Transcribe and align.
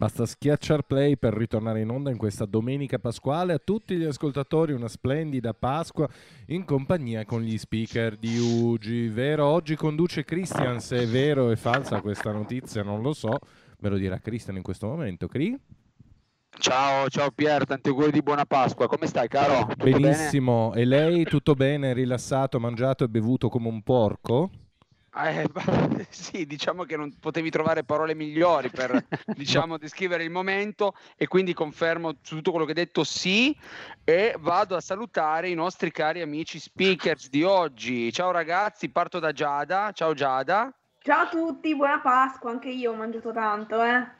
Basta 0.00 0.24
schiacciare 0.24 0.84
play 0.84 1.16
per 1.16 1.34
ritornare 1.34 1.82
in 1.82 1.90
onda 1.90 2.08
in 2.10 2.16
questa 2.16 2.46
domenica 2.46 2.98
pasquale. 2.98 3.52
A 3.52 3.60
tutti 3.62 3.96
gli 3.96 4.04
ascoltatori 4.04 4.72
una 4.72 4.88
splendida 4.88 5.52
Pasqua 5.52 6.08
in 6.46 6.64
compagnia 6.64 7.26
con 7.26 7.42
gli 7.42 7.58
speaker 7.58 8.16
di 8.16 8.38
Ugi. 8.38 9.08
Vero, 9.08 9.44
oggi 9.44 9.76
conduce 9.76 10.24
Christian, 10.24 10.80
se 10.80 11.02
è 11.02 11.06
vero 11.06 11.44
o 11.44 11.50
è 11.50 11.56
falsa 11.56 12.00
questa 12.00 12.32
notizia 12.32 12.82
non 12.82 13.02
lo 13.02 13.12
so, 13.12 13.36
me 13.80 13.90
lo 13.90 13.98
dirà 13.98 14.18
Christian 14.20 14.56
in 14.56 14.62
questo 14.62 14.86
momento. 14.86 15.28
Cri? 15.28 15.54
Ciao, 16.48 17.06
ciao 17.10 17.30
Pier, 17.30 17.66
tanti 17.66 17.90
auguri 17.90 18.10
di 18.10 18.22
buona 18.22 18.46
Pasqua. 18.46 18.88
Come 18.88 19.06
stai, 19.06 19.28
caro? 19.28 19.66
Tutto 19.66 19.84
Benissimo. 19.84 20.70
Bene? 20.70 20.80
E 20.80 20.84
lei 20.86 21.24
tutto 21.24 21.52
bene, 21.52 21.92
rilassato, 21.92 22.58
mangiato 22.58 23.04
e 23.04 23.08
bevuto 23.08 23.50
come 23.50 23.68
un 23.68 23.82
porco? 23.82 24.50
Eh, 25.12 25.48
sì, 26.08 26.46
diciamo 26.46 26.84
che 26.84 26.96
non 26.96 27.12
potevi 27.18 27.50
trovare 27.50 27.82
parole 27.82 28.14
migliori 28.14 28.70
per 28.70 29.04
diciamo, 29.34 29.76
descrivere 29.76 30.22
il 30.22 30.30
momento 30.30 30.94
e 31.16 31.26
quindi 31.26 31.52
confermo 31.52 32.16
su 32.22 32.36
tutto 32.36 32.50
quello 32.50 32.64
che 32.64 32.72
hai 32.72 32.84
detto 32.84 33.02
sì 33.02 33.56
e 34.04 34.36
vado 34.38 34.76
a 34.76 34.80
salutare 34.80 35.48
i 35.48 35.54
nostri 35.54 35.90
cari 35.90 36.20
amici 36.20 36.60
speakers 36.60 37.28
di 37.28 37.42
oggi. 37.42 38.12
Ciao 38.12 38.30
ragazzi, 38.30 38.88
parto 38.90 39.18
da 39.18 39.32
Giada. 39.32 39.90
Ciao 39.92 40.14
Giada. 40.14 40.72
Ciao 41.02 41.22
a 41.22 41.28
tutti, 41.28 41.74
buona 41.74 41.98
Pasqua, 42.00 42.50
anche 42.50 42.68
io 42.68 42.92
ho 42.92 42.94
mangiato 42.94 43.32
tanto, 43.32 43.82
eh. 43.82 44.18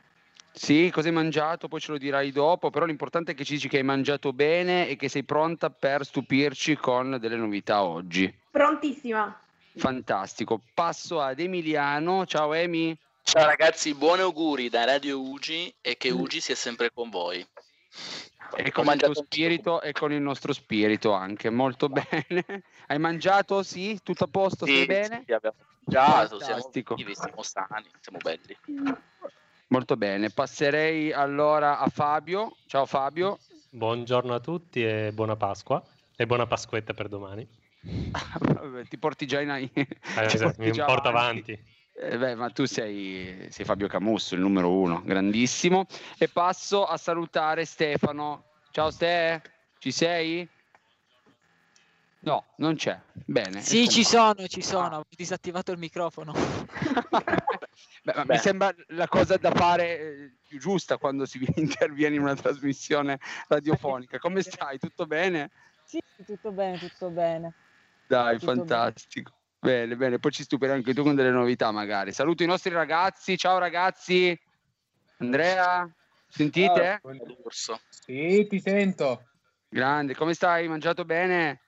Sì, 0.53 0.89
cosa 0.91 1.07
hai 1.07 1.13
mangiato? 1.13 1.69
Poi 1.69 1.79
ce 1.79 1.91
lo 1.91 1.97
dirai 1.97 2.31
dopo, 2.31 2.69
però 2.69 2.85
l'importante 2.85 3.31
è 3.31 3.35
che 3.35 3.45
ci 3.45 3.53
dici 3.53 3.69
che 3.69 3.77
hai 3.77 3.83
mangiato 3.83 4.33
bene 4.33 4.89
e 4.89 4.97
che 4.97 5.07
sei 5.07 5.23
pronta 5.23 5.69
per 5.69 6.03
stupirci 6.03 6.75
con 6.75 7.17
delle 7.21 7.37
novità 7.37 7.83
oggi. 7.83 8.33
Prontissima. 8.49 9.33
Fantastico. 9.75 10.61
Passo 10.73 11.21
ad 11.21 11.39
Emiliano. 11.39 12.25
Ciao 12.25 12.53
Emi. 12.53 12.97
Ciao 13.23 13.45
ragazzi, 13.45 13.93
buoni 13.93 14.21
auguri 14.21 14.69
da 14.69 14.83
Radio 14.83 15.21
Ugi 15.21 15.73
e 15.79 15.95
che 15.95 16.09
Ugi 16.09 16.41
sia 16.41 16.55
sempre 16.55 16.91
con 16.91 17.09
voi. 17.09 17.45
E 18.57 18.71
con 18.71 18.85
il 18.87 18.99
tuo 18.99 19.13
spirito 19.13 19.81
e 19.81 19.93
con 19.93 20.11
il 20.11 20.21
nostro 20.21 20.51
spirito 20.51 21.13
anche, 21.13 21.49
molto 21.49 21.87
bene. 21.87 22.63
Hai 22.87 22.99
mangiato? 22.99 23.63
Sì? 23.63 23.99
Tutto 24.03 24.25
a 24.25 24.27
posto? 24.27 24.65
Sì, 24.65 24.73
Stai 24.73 24.85
bene? 24.85 25.23
Sì, 25.25 25.31
abbiamo 25.31 25.55
mangiato, 25.85 26.39
Fantastico. 26.39 26.97
siamo, 26.97 27.13
siamo 27.13 27.43
sani, 27.43 27.89
siamo 28.01 28.17
belli. 28.21 28.57
Molto 29.67 29.95
bene, 29.95 30.29
passerei 30.31 31.13
allora 31.13 31.79
a 31.79 31.87
Fabio. 31.87 32.57
Ciao 32.65 32.85
Fabio. 32.85 33.39
Buongiorno 33.69 34.33
a 34.33 34.39
tutti 34.41 34.83
e 34.83 35.11
buona 35.13 35.37
Pasqua 35.37 35.81
e 36.17 36.25
buona 36.25 36.45
Pasquetta 36.45 36.93
per 36.93 37.07
domani. 37.07 37.47
Ti 38.87 38.97
porti 38.97 39.25
già 39.25 39.41
in 39.41 39.49
eh, 39.73 39.89
esatto, 40.15 40.61
mi 40.61 40.71
porto 40.71 41.09
avanti. 41.09 41.57
Eh, 41.93 42.17
beh, 42.17 42.35
ma 42.35 42.49
tu 42.49 42.65
sei, 42.65 43.47
sei, 43.49 43.65
Fabio 43.65 43.87
Camusso, 43.87 44.35
il 44.35 44.41
numero 44.41 44.71
uno, 44.71 45.01
grandissimo. 45.03 45.85
E 46.17 46.27
passo 46.29 46.85
a 46.85 46.97
salutare 46.97 47.65
Stefano. 47.65 48.45
Ciao 48.71 48.89
Ste, 48.89 49.41
ci 49.77 49.91
sei? 49.91 50.47
No, 52.19 52.53
non 52.57 52.75
c'è. 52.75 52.99
Bene. 53.25 53.61
Sì, 53.61 53.87
ci 53.89 54.03
sono, 54.03 54.47
ci 54.47 54.61
sono. 54.61 54.97
Ho 54.97 55.05
disattivato 55.09 55.71
il 55.71 55.79
microfono. 55.79 56.33
Beh, 58.03 58.23
mi 58.25 58.37
sembra 58.37 58.73
la 58.89 59.07
cosa 59.07 59.37
da 59.37 59.51
fare 59.51 59.99
eh, 59.99 60.31
più 60.47 60.59
giusta 60.59 60.97
quando 60.97 61.25
si 61.25 61.39
interviene 61.55 62.15
in 62.15 62.21
una 62.21 62.35
trasmissione 62.35 63.19
radiofonica. 63.47 64.17
Come 64.17 64.41
stai? 64.41 64.77
Tutto 64.79 65.05
bene? 65.05 65.51
Sì, 65.83 65.99
tutto 66.25 66.51
bene, 66.51 66.77
tutto 66.77 67.09
bene. 67.09 67.53
Dai, 68.11 68.39
Tutto 68.39 68.51
fantastico. 68.51 69.31
Bene. 69.57 69.83
bene, 69.83 69.95
bene, 69.95 70.19
poi 70.19 70.31
ci 70.31 70.43
stupirai 70.43 70.75
anche 70.75 70.93
tu 70.93 71.01
con 71.01 71.15
delle 71.15 71.29
novità 71.29 71.71
magari. 71.71 72.11
Saluto 72.11 72.43
i 72.43 72.45
nostri 72.45 72.73
ragazzi, 72.73 73.37
ciao 73.37 73.57
ragazzi. 73.57 74.37
Andrea, 75.19 75.89
sentite? 76.27 76.99
Ciao, 77.01 77.79
sì, 77.87 78.45
ti 78.49 78.59
sento. 78.59 79.29
Grande, 79.69 80.13
come 80.13 80.33
stai? 80.33 80.67
Mangiato 80.67 81.05
bene? 81.05 81.61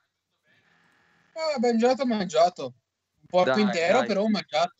Ah, 1.32 1.58
mangiato, 1.60 2.04
mangiato. 2.04 2.64
Un 2.64 3.26
porco 3.26 3.50
dai, 3.52 3.62
intero, 3.62 3.98
dai. 3.98 4.06
però 4.06 4.22
ho 4.24 4.28
mangiato. 4.28 4.74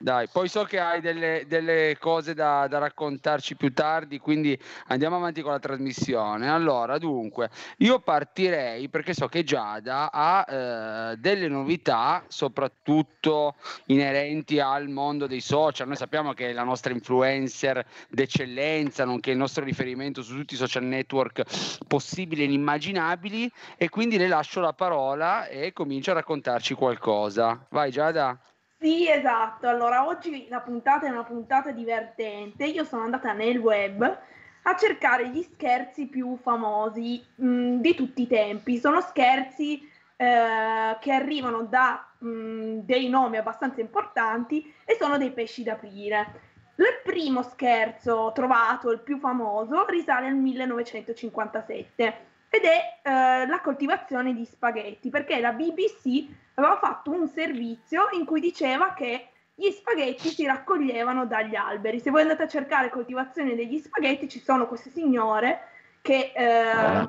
Dai, 0.00 0.28
poi 0.28 0.46
so 0.46 0.62
che 0.62 0.78
hai 0.78 1.00
delle, 1.00 1.42
delle 1.48 1.96
cose 1.98 2.32
da, 2.32 2.68
da, 2.68 2.78
raccontarci 2.78 3.56
più 3.56 3.72
tardi, 3.72 4.20
quindi 4.20 4.56
andiamo 4.86 5.16
avanti 5.16 5.42
con 5.42 5.50
la 5.50 5.58
trasmissione. 5.58 6.48
Allora, 6.48 6.98
dunque, 6.98 7.50
io 7.78 7.98
partirei 7.98 8.88
perché 8.88 9.12
so 9.12 9.26
che 9.26 9.42
Giada 9.42 10.12
ha 10.12 10.44
eh, 10.48 11.16
delle 11.16 11.48
novità, 11.48 12.22
soprattutto 12.28 13.56
inerenti 13.86 14.60
al 14.60 14.88
mondo 14.88 15.26
dei 15.26 15.40
social. 15.40 15.88
Noi 15.88 15.96
sappiamo 15.96 16.32
che 16.32 16.50
è 16.50 16.52
la 16.52 16.62
nostra 16.62 16.92
influencer 16.92 17.84
d'eccellenza, 18.08 19.04
nonché 19.04 19.32
il 19.32 19.36
nostro 19.36 19.64
riferimento 19.64 20.22
su 20.22 20.36
tutti 20.36 20.54
i 20.54 20.58
social 20.58 20.84
network 20.84 21.42
possibili 21.88 22.42
e 22.42 22.44
inimmaginabili, 22.44 23.50
e 23.76 23.88
quindi 23.88 24.16
le 24.16 24.28
lascio 24.28 24.60
la 24.60 24.72
parola 24.72 25.48
e 25.48 25.72
comincia 25.72 26.12
a 26.12 26.14
raccontarci 26.14 26.74
qualcosa. 26.74 27.66
Vai 27.70 27.90
Giada. 27.90 28.40
Sì, 28.80 29.08
esatto. 29.10 29.66
Allora, 29.68 30.06
oggi 30.06 30.46
la 30.48 30.60
puntata 30.60 31.06
è 31.06 31.10
una 31.10 31.24
puntata 31.24 31.72
divertente. 31.72 32.64
Io 32.64 32.84
sono 32.84 33.02
andata 33.02 33.32
nel 33.32 33.58
web 33.58 34.18
a 34.62 34.76
cercare 34.76 35.28
gli 35.30 35.42
scherzi 35.42 36.06
più 36.06 36.36
famosi 36.36 37.24
mh, 37.36 37.46
mm, 37.46 37.80
di 37.80 37.94
tutti 37.96 38.22
i 38.22 38.26
tempi. 38.28 38.78
Sono 38.78 39.00
scherzi 39.00 39.80
eh, 40.16 40.96
che 41.00 41.12
arrivano 41.12 41.62
da 41.62 42.06
mh, 42.18 42.28
mm, 42.28 42.78
dei 42.80 43.08
nomi 43.08 43.36
abbastanza 43.36 43.80
importanti 43.80 44.72
e 44.84 44.94
sono 44.94 45.18
dei 45.18 45.32
pesci 45.32 45.64
d'aprile. 45.64 46.46
Il 46.76 47.00
primo 47.02 47.42
scherzo 47.42 48.30
trovato, 48.32 48.92
il 48.92 49.00
più 49.00 49.18
famoso, 49.18 49.86
risale 49.86 50.28
al 50.28 50.36
1957 50.36 52.26
ed 52.50 52.64
è 52.64 53.00
eh, 53.02 53.46
la 53.46 53.60
coltivazione 53.62 54.34
di 54.34 54.44
spaghetti, 54.44 55.10
perché 55.10 55.40
la 55.40 55.52
BBC 55.52 56.26
aveva 56.54 56.78
fatto 56.78 57.10
un 57.10 57.28
servizio 57.28 58.08
in 58.12 58.24
cui 58.24 58.40
diceva 58.40 58.94
che 58.94 59.28
gli 59.54 59.70
spaghetti 59.70 60.28
si 60.28 60.46
raccoglievano 60.46 61.26
dagli 61.26 61.56
alberi. 61.56 62.00
Se 62.00 62.10
voi 62.10 62.22
andate 62.22 62.44
a 62.44 62.48
cercare 62.48 62.90
coltivazione 62.90 63.54
degli 63.54 63.78
spaghetti, 63.78 64.28
ci 64.28 64.40
sono 64.40 64.66
queste 64.66 64.90
signore 64.90 65.68
che 66.00 66.32
eh, 66.34 67.08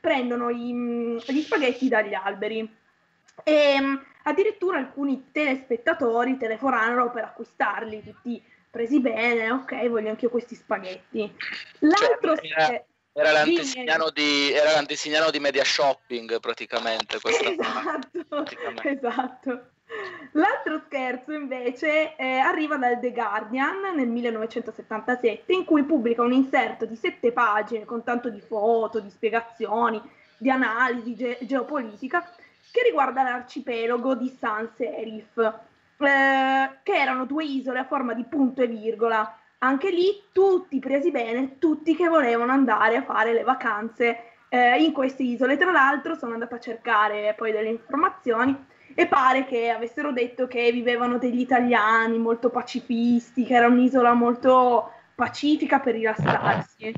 prendono 0.00 0.50
i, 0.50 0.72
gli 0.72 1.40
spaghetti 1.40 1.88
dagli 1.88 2.14
alberi. 2.14 2.68
E 3.42 3.98
addirittura 4.24 4.78
alcuni 4.78 5.30
telespettatori 5.32 6.36
telefonarono 6.36 7.10
per 7.10 7.24
acquistarli, 7.24 8.02
tutti 8.02 8.42
presi 8.70 9.00
bene, 9.00 9.52
ok, 9.52 9.88
voglio 9.88 10.10
anche 10.10 10.24
io 10.24 10.30
questi 10.30 10.56
spaghetti. 10.56 11.32
L'altro 11.78 12.36
cioè, 12.36 12.48
era 12.68 12.84
l'antesignano, 13.32 14.10
di, 14.10 14.52
era 14.52 14.72
l'antesignano 14.72 15.30
di 15.30 15.38
media 15.38 15.64
shopping 15.64 16.40
praticamente. 16.40 17.16
Esatto, 17.16 18.24
praticamente. 18.28 18.90
esatto. 18.90 19.66
L'altro 20.32 20.82
scherzo 20.86 21.32
invece 21.32 22.16
eh, 22.16 22.38
arriva 22.38 22.76
dal 22.76 22.98
The 22.98 23.12
Guardian 23.12 23.94
nel 23.94 24.08
1977 24.08 25.52
in 25.52 25.64
cui 25.64 25.84
pubblica 25.84 26.22
un 26.22 26.32
inserto 26.32 26.86
di 26.86 26.96
sette 26.96 27.30
pagine 27.30 27.84
con 27.84 28.02
tanto 28.02 28.30
di 28.30 28.40
foto, 28.40 28.98
di 28.98 29.10
spiegazioni, 29.10 30.02
di 30.36 30.50
analisi 30.50 31.14
ge- 31.14 31.38
geopolitica 31.42 32.28
che 32.72 32.82
riguarda 32.82 33.22
l'arcipelago 33.22 34.16
di 34.16 34.36
Sans 34.36 34.74
Serif, 34.74 35.36
eh, 35.38 36.78
che 36.82 36.92
erano 36.92 37.24
due 37.24 37.44
isole 37.44 37.78
a 37.78 37.84
forma 37.84 38.14
di 38.14 38.24
punto 38.24 38.62
e 38.62 38.66
virgola 38.66 39.38
anche 39.64 39.90
lì 39.90 40.22
tutti 40.32 40.78
presi 40.78 41.10
bene, 41.10 41.58
tutti 41.58 41.96
che 41.96 42.08
volevano 42.08 42.52
andare 42.52 42.96
a 42.96 43.02
fare 43.02 43.32
le 43.32 43.42
vacanze 43.42 44.18
eh, 44.48 44.82
in 44.82 44.92
queste 44.92 45.22
isole. 45.22 45.56
Tra 45.56 45.72
l'altro 45.72 46.14
sono 46.14 46.34
andata 46.34 46.56
a 46.56 46.60
cercare 46.60 47.34
poi 47.36 47.50
delle 47.50 47.70
informazioni 47.70 48.56
e 48.94 49.06
pare 49.06 49.44
che 49.46 49.70
avessero 49.70 50.12
detto 50.12 50.46
che 50.46 50.70
vivevano 50.70 51.18
degli 51.18 51.40
italiani 51.40 52.18
molto 52.18 52.50
pacifisti, 52.50 53.44
che 53.44 53.54
era 53.54 53.66
un'isola 53.66 54.12
molto 54.12 54.90
pacifica 55.14 55.80
per 55.80 55.94
rilassarsi. 55.94 56.92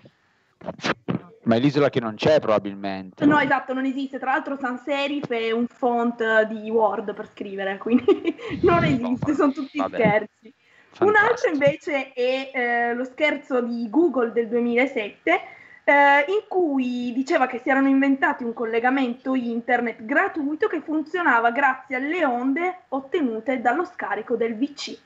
Ma 1.44 1.54
è 1.54 1.60
l'isola 1.60 1.88
che 1.88 2.00
non 2.00 2.16
c'è 2.16 2.40
probabilmente. 2.40 3.24
No, 3.24 3.38
esatto, 3.38 3.72
non 3.72 3.84
esiste. 3.84 4.18
Tra 4.18 4.32
l'altro 4.32 4.56
sans 4.56 4.82
serif 4.82 5.28
è 5.28 5.52
un 5.52 5.68
font 5.68 6.42
di 6.48 6.68
Word 6.68 7.14
per 7.14 7.28
scrivere, 7.28 7.78
quindi 7.78 8.36
non 8.62 8.82
esiste, 8.82 9.34
sono 9.34 9.52
tutti 9.52 9.78
Vabbè. 9.78 9.96
scherzi. 9.96 10.52
Un 11.00 11.14
altro 11.14 11.50
invece 11.50 12.12
è 12.12 12.50
eh, 12.52 12.94
lo 12.94 13.04
scherzo 13.04 13.60
di 13.60 13.88
Google 13.90 14.32
del 14.32 14.48
2007 14.48 15.40
eh, 15.84 16.24
in 16.28 16.44
cui 16.48 17.12
diceva 17.12 17.46
che 17.46 17.60
si 17.62 17.68
erano 17.68 17.88
inventati 17.88 18.42
un 18.42 18.52
collegamento 18.52 19.34
internet 19.34 20.04
gratuito 20.04 20.66
che 20.66 20.80
funzionava 20.80 21.50
grazie 21.50 21.96
alle 21.96 22.24
onde 22.24 22.80
ottenute 22.88 23.60
dallo 23.60 23.84
scarico 23.84 24.36
del 24.36 24.56
VC. 24.56 24.98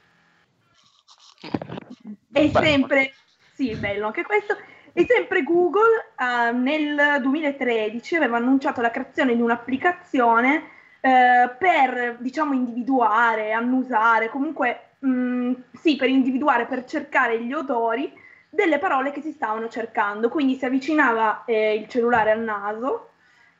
E 2.33 2.51
sempre, 2.51 3.13
sì, 3.53 3.75
bello 3.75 4.07
anche 4.07 4.23
questo. 4.23 4.57
E 4.93 5.05
sempre 5.07 5.43
Google 5.43 6.13
uh, 6.17 6.57
nel 6.57 7.21
2013 7.21 8.17
aveva 8.17 8.39
annunciato 8.39 8.81
la 8.81 8.91
creazione 8.91 9.35
di 9.35 9.43
un'applicazione 9.43 10.57
uh, 11.01 11.57
per, 11.59 12.17
diciamo, 12.21 12.55
individuare, 12.55 13.53
annusare, 13.53 14.31
comunque, 14.31 14.90
mh, 15.00 15.08
mm, 15.08 15.52
sì, 15.73 15.97
per 15.97 16.08
individuare, 16.08 16.67
per 16.67 16.85
cercare 16.85 17.43
gli 17.43 17.52
odori 17.52 18.12
delle 18.49 18.79
parole 18.79 19.12
che 19.12 19.20
si 19.20 19.32
stavano 19.32 19.69
cercando. 19.69 20.29
Quindi 20.29 20.56
si 20.56 20.64
avvicinava 20.64 21.44
eh, 21.44 21.75
il 21.75 21.88
cellulare 21.88 22.32
al 22.32 22.41
naso 22.41 23.11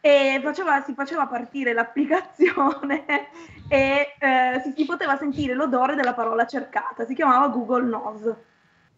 e 0.01 0.41
faceva, 0.43 0.83
si 0.83 0.95
faceva 0.95 1.27
partire 1.27 1.73
l'applicazione 1.73 3.05
e 3.69 4.17
eh, 4.19 4.61
si, 4.65 4.73
si, 4.77 4.85
poteva 4.85 5.17
sentire 5.17 5.55
l'odore 5.55 5.95
della 5.95 6.15
parola 6.15 6.47
cercata. 6.47 7.07
Si 7.07 7.15
chiamava 7.15 7.49
Google 7.49 7.85
Nose. 7.85 8.45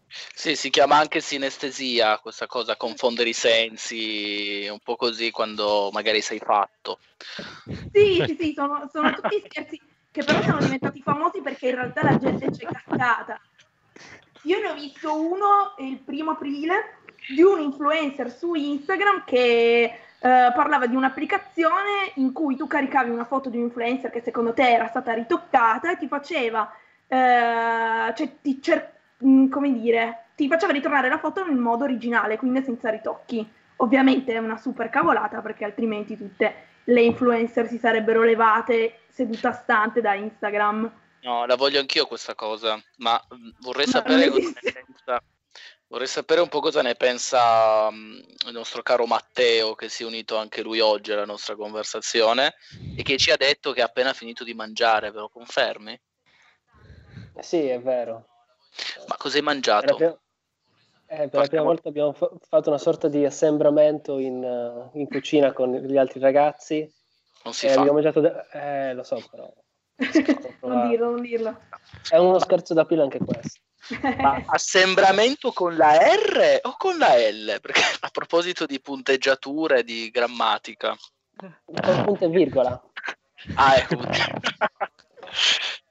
Sì, 0.07 0.55
si 0.55 0.69
chiama 0.69 0.97
anche 0.97 1.21
sinestesia, 1.21 2.19
questa 2.19 2.45
cosa, 2.45 2.75
confondere 2.75 3.29
i 3.29 3.33
sensi, 3.33 4.67
un 4.69 4.77
po' 4.79 4.95
così 4.95 5.31
quando 5.31 5.89
magari 5.91 6.21
sei 6.21 6.37
fatto. 6.37 6.99
Sì, 7.91 8.23
sì, 8.27 8.37
sì, 8.39 8.53
sono, 8.55 8.87
sono 8.91 9.11
tutti 9.13 9.41
scherzi 9.43 9.81
che 10.13 10.23
però 10.23 10.43
sono 10.43 10.59
diventati 10.59 11.01
famosi 11.01 11.41
perché 11.41 11.69
in 11.69 11.75
realtà 11.75 12.03
la 12.03 12.17
gente 12.19 12.51
c'è 12.51 12.67
cascata. 12.67 13.41
Io 14.43 14.59
ne 14.59 14.69
ho 14.69 14.73
visto 14.75 15.19
uno 15.19 15.73
il 15.79 15.97
primo 15.97 16.31
aprile 16.31 16.99
di 17.33 17.41
un 17.41 17.59
influencer 17.59 18.29
su 18.29 18.53
Instagram 18.53 19.23
che 19.25 19.83
eh, 19.85 19.97
parlava 20.19 20.85
di 20.85 20.95
un'applicazione 20.95 22.11
in 22.15 22.31
cui 22.31 22.55
tu 22.55 22.67
caricavi 22.67 23.09
una 23.09 23.25
foto 23.25 23.49
di 23.49 23.57
un 23.57 23.63
influencer 23.63 24.11
che 24.11 24.21
secondo 24.21 24.53
te 24.53 24.71
era 24.71 24.85
stata 24.87 25.13
ritoccata 25.13 25.91
e 25.91 25.97
ti 25.97 26.07
faceva, 26.07 26.71
eh, 27.07 28.13
cioè 28.15 28.35
ti 28.39 28.61
cer- 28.61 28.93
mm, 29.25 29.49
come 29.49 29.73
dire, 29.73 30.25
ti 30.35 30.47
faceva 30.47 30.73
ritornare 30.73 31.09
la 31.09 31.17
foto 31.17 31.43
nel 31.43 31.57
modo 31.57 31.85
originale, 31.85 32.37
quindi 32.37 32.61
senza 32.61 32.91
ritocchi. 32.91 33.49
Ovviamente 33.77 34.31
è 34.31 34.37
una 34.37 34.57
super 34.57 34.89
cavolata 34.89 35.41
perché 35.41 35.65
altrimenti 35.65 36.15
tutte 36.15 36.53
le 36.83 37.01
influencer 37.01 37.67
si 37.67 37.79
sarebbero 37.79 38.21
levate 38.21 38.99
seduta 39.13 39.51
stante 39.51 40.01
da 40.01 40.15
Instagram. 40.15 41.01
No, 41.21 41.45
la 41.45 41.55
voglio 41.55 41.79
anch'io 41.79 42.07
questa 42.07 42.33
cosa, 42.33 42.81
ma 42.97 43.21
mm, 43.33 43.49
vorrei 43.59 43.85
sapere 43.87 44.29
cosa 44.29 44.51
ne 44.61 44.71
pensa. 44.71 45.23
Vorrei 45.87 46.07
sapere 46.07 46.41
un 46.41 46.49
po' 46.49 46.59
cosa 46.59 46.81
ne 46.81 46.95
pensa 46.95 47.87
um, 47.87 48.19
il 48.47 48.51
nostro 48.51 48.81
caro 48.81 49.05
Matteo, 49.05 49.75
che 49.75 49.89
si 49.89 50.01
è 50.01 50.05
unito 50.07 50.37
anche 50.37 50.63
lui 50.63 50.79
oggi 50.79 51.11
alla 51.11 51.25
nostra 51.25 51.55
conversazione 51.55 52.55
e 52.97 53.03
che 53.03 53.17
ci 53.17 53.29
ha 53.29 53.37
detto 53.37 53.71
che 53.73 53.83
ha 53.83 53.85
appena 53.85 54.11
finito 54.13 54.43
di 54.43 54.55
mangiare, 54.55 55.11
ve 55.11 55.19
lo 55.19 55.29
confermi? 55.29 56.01
Eh 57.35 57.43
sì, 57.43 57.67
è 57.67 57.79
vero. 57.79 58.25
Ma 59.07 59.15
cosa 59.17 59.37
hai 59.37 59.43
mangiato? 59.43 59.95
Per 59.95 60.07
la, 60.07 61.15
eh, 61.15 61.29
per 61.29 61.41
la 61.41 61.47
prima 61.47 61.63
volta 61.63 61.89
abbiamo 61.89 62.13
fa- 62.13 62.31
fatto 62.39 62.69
una 62.69 62.79
sorta 62.79 63.07
di 63.07 63.23
assembramento 63.23 64.17
in, 64.17 64.43
uh, 64.43 64.97
in, 64.97 65.07
cucina 65.07 65.53
con 65.53 65.75
gli 65.75 65.97
altri 65.97 66.19
ragazzi. 66.19 66.91
Non 67.43 67.53
si 67.53 67.67
fa. 67.67 67.73
Abbiamo 67.73 67.93
mangiato, 67.93 68.19
de- 68.21 68.45
eh, 68.51 68.93
lo 68.93 69.03
so, 69.03 69.21
però 69.29 69.51
non 70.61 70.89
dirlo, 70.89 71.11
non 71.11 71.21
dirlo. 71.21 71.61
È 72.09 72.17
uno 72.17 72.39
scherzo 72.39 72.73
da 72.73 72.85
pila 72.85 73.03
anche 73.03 73.19
questo. 73.19 73.59
Ma 74.17 74.41
assembramento 74.47 75.51
con 75.51 75.75
la 75.75 75.97
R 75.97 76.59
o 76.63 76.75
con 76.77 76.97
la 76.97 77.15
L? 77.15 77.59
Perché 77.61 77.81
a 77.99 78.09
proposito 78.09 78.65
di 78.65 78.79
punteggiature, 78.79 79.83
di 79.83 80.09
grammatica. 80.09 80.95
Con 81.35 82.03
punto 82.05 82.25
e 82.25 82.29
virgola. 82.29 82.81
Ah, 83.55 83.75
ecco. 83.75 83.97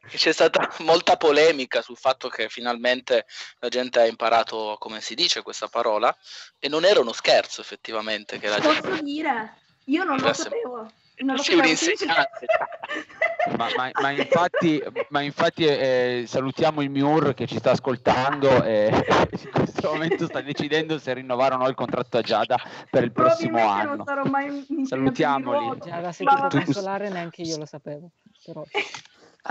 C'è 0.09 0.33
stata 0.33 0.75
molta 0.81 1.17
polemica 1.17 1.81
sul 1.81 1.97
fatto 1.97 2.29
che 2.29 2.49
finalmente 2.49 3.27
la 3.61 3.69
gente 3.69 4.01
ha 4.01 4.07
imparato 4.07 4.77
come 4.79 5.01
si 5.01 5.15
dice 5.15 5.43
questa 5.43 5.69
parola 5.69 6.15
e 6.59 6.69
non 6.69 6.85
era 6.85 7.01
uno 7.01 7.13
scherzo 7.13 7.61
effettivamente. 7.61 8.39
Che 8.39 8.49
la 8.49 8.57
Posso 8.57 8.81
gente... 8.81 9.03
dire? 9.03 9.59
Io 9.87 10.05
non 10.05 10.19
lo 10.19 10.33
sapevo 10.33 10.91
non 11.23 11.39
sei 11.39 11.59
un 11.59 11.65
insegnante. 11.65 12.47
ma, 13.57 13.69
ma, 13.77 13.91
ma, 14.01 14.11
infatti, 14.11 14.83
ma 15.09 15.21
infatti 15.21 15.65
eh, 15.65 16.25
salutiamo 16.27 16.83
il 16.83 16.91
Miur 16.91 17.35
che 17.35 17.47
ci 17.47 17.59
sta 17.59 17.73
ascoltando 17.73 18.63
e 18.63 18.89
in 19.31 19.51
questo 19.53 19.93
momento 19.93 20.27
sta 20.27 20.41
decidendo 20.41 20.99
se 20.99 21.15
rinnovare 21.15 21.55
o 21.55 21.59
no 21.59 21.69
il 21.69 21.75
contratto 21.75 22.19
a 22.19 22.23
Giada 22.23 22.57
per 22.91 23.05
il 23.05 23.13
prossimo 23.13 23.67
anno. 23.67 24.05
Salutiamoli. 24.85 25.79
Giada, 25.81 26.13
se 26.13 26.25
può 26.25 26.49
consolare, 26.49 27.09
neanche 27.09 27.43
io 27.43 27.59
lo 27.59 27.67
sapevo. 27.67 28.11
Però... 28.45 28.65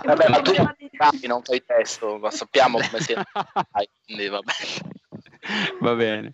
Vabbè, 0.03 0.29
ma 0.29 0.41
tu 0.41 0.53
non 0.53 0.75
non 1.23 1.43
fai 1.43 1.63
testo, 1.65 2.17
ma 2.17 2.31
sappiamo 2.31 2.77
come 2.77 3.01
si 3.01 3.13
quindi 4.05 4.27
vabbè. 4.29 4.53
Va 5.81 5.95
bene. 5.95 6.33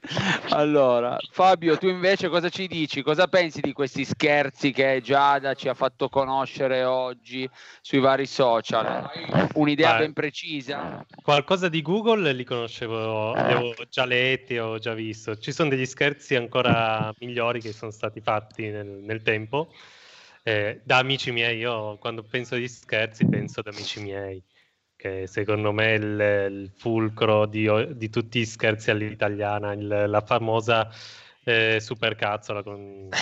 Allora, 0.50 1.18
Fabio, 1.31 1.77
tu 1.77 1.88
invece 1.88 2.27
cosa 2.27 2.50
ci 2.50 2.68
dici? 2.68 3.01
Cosa 3.01 3.27
pensi 3.27 3.62
di 3.62 3.71
questi 3.71 4.04
scherzi 4.04 4.71
che 4.71 5.00
Giada 5.01 5.54
ci 5.54 5.69
ha 5.69 5.74
fatto 5.74 6.09
conoscere 6.09 6.83
oggi 6.83 7.50
sui 7.81 8.00
vari 8.00 8.25
social? 8.25 9.09
Un'idea 9.54 9.94
Beh, 9.94 10.00
ben 10.00 10.13
precisa? 10.13 11.06
Qualcosa 11.24 11.69
di 11.69 11.81
Google 11.81 12.33
li 12.33 12.44
conoscevo, 12.44 13.33
li 13.33 13.39
avevo 13.39 13.74
già 13.89 14.04
letti, 14.04 14.57
ho 14.57 14.77
già 14.77 14.94
visto. 14.94 15.38
Ci 15.38 15.53
sono 15.53 15.69
degli 15.69 15.86
scherzi 15.86 16.36
ancora 16.36 17.13
migliori 17.19 17.62
che 17.62 17.71
sono 17.71 17.92
stati 17.92 18.19
fatti 18.19 18.69
nel, 18.69 18.88
nel 18.88 19.21
tempo. 19.21 19.71
Eh, 20.44 20.81
da 20.83 20.98
amici 20.98 21.31
miei, 21.31 21.57
io 21.57 21.98
quando 21.98 22.24
penso 22.24 22.56
agli 22.56 22.68
scherzi 22.68 23.25
penso 23.25 23.62
ad 23.62 23.68
amici 23.68 24.01
miei 24.01 24.42
che 25.07 25.27
secondo 25.27 25.71
me 25.71 25.86
è 25.86 25.98
il, 25.98 26.51
il 26.51 26.72
fulcro 26.75 27.46
di, 27.46 27.70
di, 27.96 28.10
tutti 28.10 28.39
i 28.39 28.46
scherzi 28.46 28.91
all'italiana, 28.91 29.72
il, 29.74 30.05
la 30.08 30.22
famosa 30.22 30.89
eh, 31.43 31.79
supercazzola 31.79 32.62
con... 32.62 33.08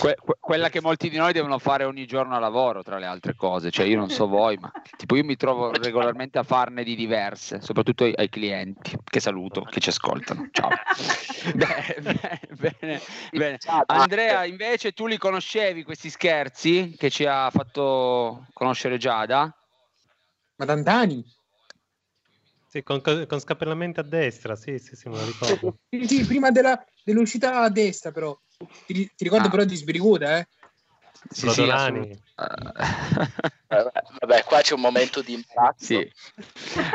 que- 0.00 0.16
que- 0.18 0.36
quella 0.40 0.70
che 0.70 0.80
molti 0.80 1.10
di 1.10 1.18
noi 1.18 1.34
devono 1.34 1.58
fare 1.58 1.84
ogni 1.84 2.06
giorno 2.06 2.34
a 2.34 2.38
lavoro, 2.38 2.82
tra 2.82 2.98
le 2.98 3.04
altre 3.04 3.34
cose, 3.34 3.70
cioè 3.70 3.84
io 3.84 3.98
non 3.98 4.08
so 4.08 4.26
voi, 4.26 4.56
ma 4.56 4.72
tipo 4.96 5.16
io 5.16 5.24
mi 5.24 5.36
trovo 5.36 5.70
regolarmente 5.70 6.38
a 6.38 6.42
farne 6.42 6.82
di 6.82 6.96
diverse, 6.96 7.60
soprattutto 7.60 8.04
ai, 8.04 8.14
ai 8.16 8.30
clienti, 8.30 8.96
che 9.04 9.20
saluto, 9.20 9.62
che 9.62 9.80
ci 9.80 9.90
ascoltano. 9.90 10.48
Ciao. 10.50 10.70
bene, 11.54 12.38
bene, 12.56 13.00
bene. 13.32 13.58
Andrea, 13.86 14.46
invece 14.46 14.92
tu 14.92 15.06
li 15.06 15.18
conoscevi 15.18 15.82
questi 15.82 16.08
scherzi 16.08 16.94
che 16.96 17.10
ci 17.10 17.26
ha 17.26 17.50
fatto 17.50 18.46
conoscere 18.54 18.96
Giada? 18.96 19.54
Ma 20.56 20.64
Dandani? 20.64 21.24
Sì, 22.68 22.82
con, 22.82 23.00
con 23.00 23.38
scappellamenti 23.38 24.00
a 24.00 24.02
destra, 24.02 24.56
sì, 24.56 24.78
sì, 24.78 24.96
sì, 24.96 25.08
me 25.08 25.16
lo 25.18 25.24
ricordo. 25.24 25.78
sì, 25.88 26.06
sì, 26.08 26.26
prima 26.26 26.50
della, 26.50 26.84
dell'uscita 27.04 27.60
a 27.60 27.68
destra, 27.70 28.10
però. 28.10 28.36
Ti, 28.86 28.94
ti 29.14 29.24
ricordo 29.24 29.46
ah. 29.46 29.50
però 29.50 29.64
di 29.64 29.76
Sbriguda, 29.76 30.38
eh? 30.38 30.48
Sì, 31.30 31.48
sì, 31.48 31.62
uh, 31.62 32.18
vabbè, 34.18 34.44
qua 34.44 34.60
c'è 34.60 34.74
un 34.74 34.80
momento 34.80 35.22
di 35.22 35.32
imbarazzo. 35.34 35.84
Sì. 35.84 36.12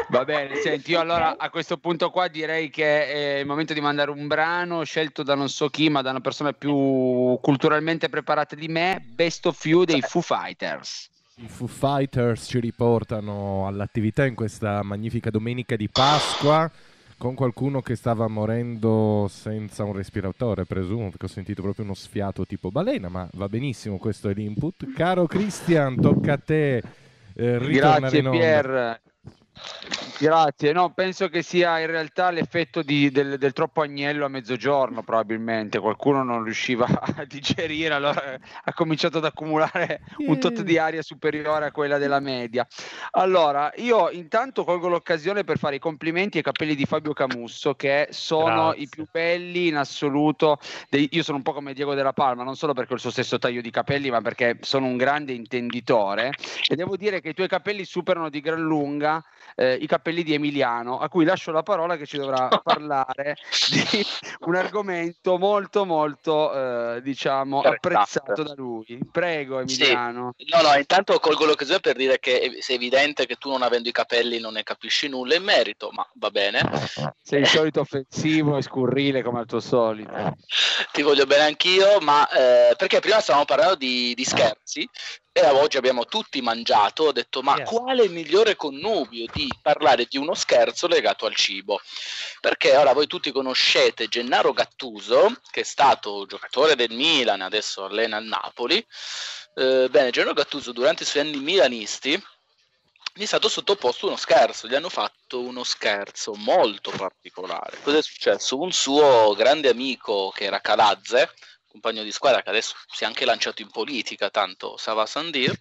Va 0.10 0.24
bene, 0.24 0.56
senti, 0.58 0.92
io 0.92 1.00
allora 1.00 1.38
a 1.38 1.50
questo 1.50 1.78
punto 1.78 2.12
qua 2.12 2.28
direi 2.28 2.70
che 2.70 3.08
è 3.08 3.40
il 3.40 3.46
momento 3.46 3.74
di 3.74 3.82
mandare 3.82 4.12
un 4.12 4.28
brano 4.28 4.84
scelto 4.84 5.24
da 5.24 5.34
non 5.34 5.50
so 5.50 5.70
chi, 5.70 5.90
ma 5.90 6.02
da 6.02 6.12
una 6.12 6.22
persona 6.22 6.54
più 6.54 7.40
culturalmente 7.42 8.10
preparata 8.10 8.56
di 8.56 8.68
me, 8.68 9.02
Best 9.04 9.46
of 9.48 9.66
You 9.66 9.84
dei 9.84 10.02
Foo 10.02 10.22
Fighters. 10.22 11.10
I 11.42 11.48
Foo 11.48 11.68
Fighters 11.68 12.48
ci 12.48 12.60
riportano 12.60 13.66
all'attività 13.66 14.26
in 14.26 14.36
questa 14.36 14.84
magnifica 14.84 15.30
domenica 15.30 15.78
di 15.78 15.88
Pasqua 15.88 16.70
con 17.18 17.34
qualcuno 17.34 17.82
che 17.82 17.96
stava 17.96 18.28
morendo 18.28 19.28
senza 19.30 19.86
un 19.86 19.94
respiratore, 19.94 20.66
presumo, 20.66 21.10
perché 21.10 21.26
ho 21.26 21.30
sentito 21.30 21.62
proprio 21.62 21.86
uno 21.86 21.94
sfiato 21.94 22.46
tipo 22.46 22.72
balena, 22.72 23.08
ma 23.08 23.28
va 23.34 23.48
benissimo, 23.48 23.98
questo 23.98 24.28
è 24.28 24.34
l'input. 24.34 24.92
Caro 24.94 25.28
Christian, 25.28 26.00
tocca 26.00 26.34
a 26.34 26.38
te 26.38 26.84
eh, 27.34 27.58
Grazie 27.58 28.22
Pier. 28.22 29.02
Grazie, 30.22 30.74
no, 30.74 30.92
penso 30.92 31.30
che 31.30 31.42
sia 31.42 31.80
in 31.80 31.88
realtà 31.88 32.30
l'effetto 32.30 32.82
di- 32.82 33.10
del, 33.10 33.38
del 33.38 33.54
troppo 33.54 33.82
agnello 33.82 34.26
a 34.26 34.28
mezzogiorno, 34.28 35.02
probabilmente. 35.02 35.80
Qualcuno 35.80 36.24
non 36.24 36.44
riusciva 36.44 36.86
a 37.16 37.24
digerire, 37.24 37.94
allora 37.94 38.38
ha 38.66 38.74
cominciato 38.74 39.20
ad 39.20 39.24
accumulare 39.26 40.02
un 40.28 40.38
tot 40.38 40.62
di 40.62 40.78
aria 40.78 41.02
superiore 41.02 41.68
a 41.68 41.72
quella 41.72 41.98
della 41.98 42.20
media. 42.20 42.68
Allora, 43.12 43.72
io 43.78 44.10
intanto 44.10 44.66
colgo 44.66 44.90
l'occasione 44.90 45.46
per 45.46 45.58
fare 45.58 45.78
i 45.78 45.80
complimenti 45.80 46.36
ai 46.36 46.44
capelli 46.44 46.76
di 46.76 46.86
Fabio 46.86 47.14
Camusso, 47.14 47.76
che 47.76 48.10
sono 48.12 48.66
Grazie. 48.66 48.84
i 48.84 48.90
più 48.90 49.08
belli 49.10 49.68
in 49.68 49.78
assoluto. 49.78 50.60
dei- 50.90 51.08
io 51.12 51.24
sono 51.24 51.38
un 51.38 51.44
po' 51.44 51.54
come 51.54 51.74
Diego 51.74 51.94
della 51.94 52.12
Palma, 52.12 52.44
non 52.44 52.58
solo 52.58 52.74
perché 52.74 52.92
ho 52.92 52.96
il 52.96 53.02
suo 53.02 53.12
stesso 53.12 53.40
taglio 53.40 53.62
di 53.62 53.72
capelli, 53.72 54.10
ma 54.10 54.20
perché 54.20 54.58
sono 54.60 54.86
un 54.86 54.98
grande 54.98 55.32
intenditore. 55.32 56.34
E 56.68 56.76
devo 56.76 56.98
dire 56.98 57.22
che 57.22 57.30
i 57.30 57.34
tuoi 57.34 57.48
capelli 57.48 57.86
superano 57.86 58.30
di 58.30 58.42
gran 58.42 58.60
lunga 58.60 59.24
eh, 59.56 59.74
i 59.74 59.88
capelli 59.88 60.08
di 60.12 60.34
Emiliano, 60.34 61.00
a 61.00 61.10
cui 61.10 61.26
lascio 61.26 61.52
la 61.52 61.64
parola 61.64 61.98
che 61.98 62.06
ci 62.06 62.18
dovrà 62.18 62.48
parlare 62.64 63.38
di 63.70 64.06
un 64.46 64.56
argomento 64.56 65.38
molto 65.38 65.86
molto 65.86 66.54
eh, 66.96 67.02
diciamo 67.02 67.62
apprezzato 67.62 68.44
da 68.44 68.54
lui. 68.56 69.00
Prego 69.12 69.66
Sì. 69.68 69.82
Emiliano. 69.82 70.34
No, 70.52 70.62
no, 70.62 70.76
intanto 70.76 71.20
colgo 71.20 71.46
l'occasione 71.46 71.80
per 71.80 71.96
dire 71.96 72.20
che 72.20 72.40
è 72.40 72.50
è 72.70 72.74
evidente 72.74 73.26
che 73.26 73.36
tu 73.36 73.50
non 73.50 73.62
avendo 73.62 73.90
i 73.90 73.92
capelli 73.92 74.40
non 74.40 74.54
ne 74.54 74.64
capisci 74.64 75.08
nulla 75.08 75.36
in 75.36 75.44
merito, 75.44 75.90
ma 75.92 76.08
va 76.16 76.30
bene. 76.30 76.62
Sei 77.22 77.42
il 77.42 77.48
solito 77.48 77.82
offensivo 77.82 78.58
e 78.58 78.62
scurrile 78.62 79.24
come 79.24 79.40
al 79.40 79.46
tuo 79.46 79.60
solito. 79.60 80.36
Ti 80.92 81.02
voglio 81.02 81.26
bene 81.26 81.44
anch'io, 81.44 82.00
ma 82.00 82.28
eh, 82.30 82.76
perché 82.76 83.00
prima 83.00 83.20
stavamo 83.20 83.46
parlando 83.46 83.76
di, 83.76 84.14
di 84.14 84.24
scherzi 84.24 84.88
e 85.40 85.50
oggi 85.52 85.78
abbiamo 85.78 86.06
tutti 86.06 86.42
mangiato, 86.42 87.06
ho 87.06 87.12
detto 87.12 87.42
ma 87.42 87.58
Yes. 87.58 87.70
quale 87.70 88.08
migliore 88.10 88.56
connubio 88.56 89.26
di 89.34 89.48
parlare 89.62 90.06
di 90.06 90.18
uno 90.18 90.34
scherzo 90.34 90.88
legato 90.88 91.26
al 91.26 91.36
cibo? 91.36 91.80
Perché 92.42 92.76
ora 92.76 92.94
voi 92.94 93.08
tutti 93.08 93.32
conoscete 93.32 94.08
Gennaro 94.08 94.54
Gattuso, 94.54 95.40
che 95.52 95.62
è 95.62 95.64
stato 95.64 96.26
giocatore 96.26 96.76
del 96.76 96.92
Milan, 96.92 97.42
adesso 97.42 97.86
allena 97.86 98.18
il 98.18 98.26
Napoli. 98.26 98.86
Eh, 99.56 99.88
bene, 99.90 100.12
Gennaro 100.12 100.34
Gattuso 100.34 100.72
durante 100.72 101.04
i 101.04 101.06
suoi 101.06 101.24
anni 101.24 101.38
milanisti 101.38 102.22
gli 103.14 103.24
è 103.24 103.26
stato 103.26 103.50
sottoposto 103.50 104.08
uno 104.08 104.16
scherzo, 104.16 104.68
gli 104.68 104.76
hanno 104.76 104.88
fatto 104.88 105.42
uno 105.42 105.66
scherzo 105.66 106.36
molto 106.36 106.90
particolare. 106.92 107.78
Cosa 107.82 107.98
è 107.98 108.02
successo? 108.02 108.58
Un 108.58 108.72
suo 108.72 109.34
grande 109.36 109.68
amico 109.68 110.32
che 110.34 110.46
era 110.46 110.62
Calazze, 110.62 111.34
compagno 111.70 112.04
di 112.04 112.12
squadra 112.12 112.42
che 112.42 112.50
adesso 112.50 112.76
si 112.92 113.04
è 113.04 113.08
anche 113.08 113.26
lanciato 113.26 113.62
in 113.62 113.70
politica, 113.70 114.30
tanto 114.30 114.76
Sava 114.78 115.06
Sandir, 115.06 115.56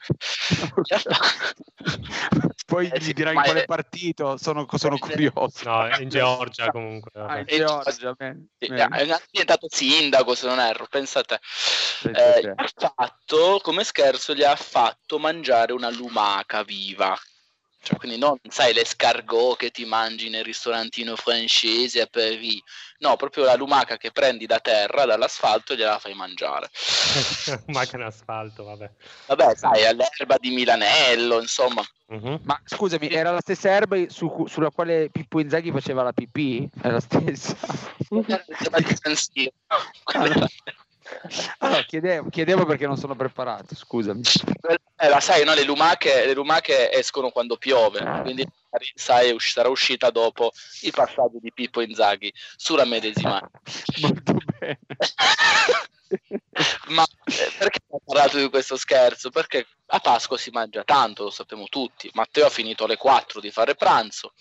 Poi 2.67 2.89
Eh 2.93 2.99
gli 2.99 3.05
sì, 3.05 3.13
dirai 3.15 3.35
in 3.35 3.43
quale 3.43 3.63
è- 3.63 3.67
partito, 3.67 4.37
sono, 4.37 4.67
sono 4.77 4.99
curioso. 4.99 5.51
No, 5.65 5.89
in 5.99 6.11
Georgia 6.11 6.71
comunque. 6.71 7.11
Ah, 7.15 7.39
in 7.39 7.47
Georgia, 7.47 8.13
bene, 8.13 8.49
Sì, 8.59 8.69
bene. 8.69 8.99
è 8.99 9.07
diventato 9.31 9.67
sindaco 9.71 10.35
se 10.35 10.47
non 10.47 10.61
erro, 10.61 10.87
pensa 10.87 11.21
a 11.21 11.23
te. 11.23 11.41
Sì, 11.43 12.09
sì, 12.09 12.11
Eh, 12.11 12.41
sì. 12.43 12.53
fatto, 12.95 13.61
come 13.63 13.85
scherzo, 13.85 14.35
gli 14.35 14.43
ha 14.43 14.55
fatto 14.55 15.19
mangiare 15.19 15.73
una 15.73 15.89
lumaca 15.91 16.63
viva. 16.63 17.19
Cioè, 17.89 17.97
quindi 17.97 18.19
non, 18.19 18.37
sai, 18.51 18.75
l'escargot 18.75 19.57
che 19.57 19.71
ti 19.71 19.87
mangi 19.87 20.29
nel 20.29 20.45
ristorantino 20.45 21.17
francese 21.17 22.03
a 22.03 22.07
Paris. 22.07 22.61
No, 22.99 23.17
proprio 23.17 23.45
la 23.45 23.55
lumaca 23.55 23.97
che 23.97 24.11
prendi 24.11 24.45
da 24.45 24.61
terra, 24.61 25.07
dall'asfalto 25.07 25.73
e 25.73 25.77
gliela 25.77 25.99
fai 25.99 26.13
mangiare. 26.13 26.69
Macchina 27.69 28.05
asfalto, 28.05 28.65
vabbè. 28.65 28.91
Vabbè, 29.29 29.57
sai, 29.57 29.87
all'erba 29.87 30.37
di 30.39 30.51
Milanello, 30.51 31.41
insomma. 31.41 31.83
Mhm. 32.09 32.41
Ma 32.45 32.61
scusami, 32.63 33.09
era 33.09 33.31
la 33.31 33.41
stessa 33.41 33.71
erba 33.71 33.97
su 34.09 34.45
sulla 34.47 34.71
quale 34.71 35.09
Pippo 35.09 35.41
Inzaghi 35.41 35.71
faceva 35.71 36.03
la 36.03 36.13
pipì? 36.13 36.69
È 36.83 36.91
la 36.91 37.01
stessa? 37.01 37.57
L'erba 38.11 38.81
di 38.81 38.97
San 39.01 39.17
Siro. 39.17 39.53
Allora, 41.59 41.83
chiedevo, 41.83 42.29
chiedevo 42.29 42.65
perché 42.65 42.87
non 42.87 42.97
sono 42.97 43.15
preparato, 43.15 43.75
scusami. 43.75 44.23
Eh, 44.97 45.09
la 45.09 45.21
sai, 45.21 45.45
no? 45.45 45.55
le, 45.55 45.65
lumache, 45.65 46.27
le 46.27 46.35
lumache 46.35 46.93
escono 46.93 47.31
quando 47.31 47.57
piove, 47.57 48.01
quindi 48.23 48.47
magari, 48.71 48.93
sai, 48.95 49.35
sarà 49.39 49.69
uscita 49.69 50.11
dopo 50.11 50.53
il 50.83 50.93
passaggio 50.93 51.39
di 51.41 51.53
Pippo 51.53 51.81
Inzaghi 51.81 52.33
sulla 52.57 52.85
medesima. 52.85 53.41
Molto 54.01 54.35
bene. 54.59 54.79
Ma 56.89 57.05
eh, 57.05 57.53
perché 57.59 57.81
ho 57.89 58.01
parlato 58.05 58.39
di 58.39 58.49
questo 58.49 58.77
scherzo? 58.77 59.31
Perché 59.31 59.67
a 59.87 60.01
Pasqua 60.01 60.37
si 60.37 60.51
mangia 60.51 60.85
tanto, 60.85 61.25
lo 61.25 61.31
sappiamo 61.31 61.67
tutti. 61.69 62.11
Matteo 62.15 62.47
ha 62.47 62.51
finito 62.51 62.85
alle 62.85 62.97
4 62.97 63.41
di 63.41 63.51
fare 63.51 63.75
pranzo. 63.75 64.33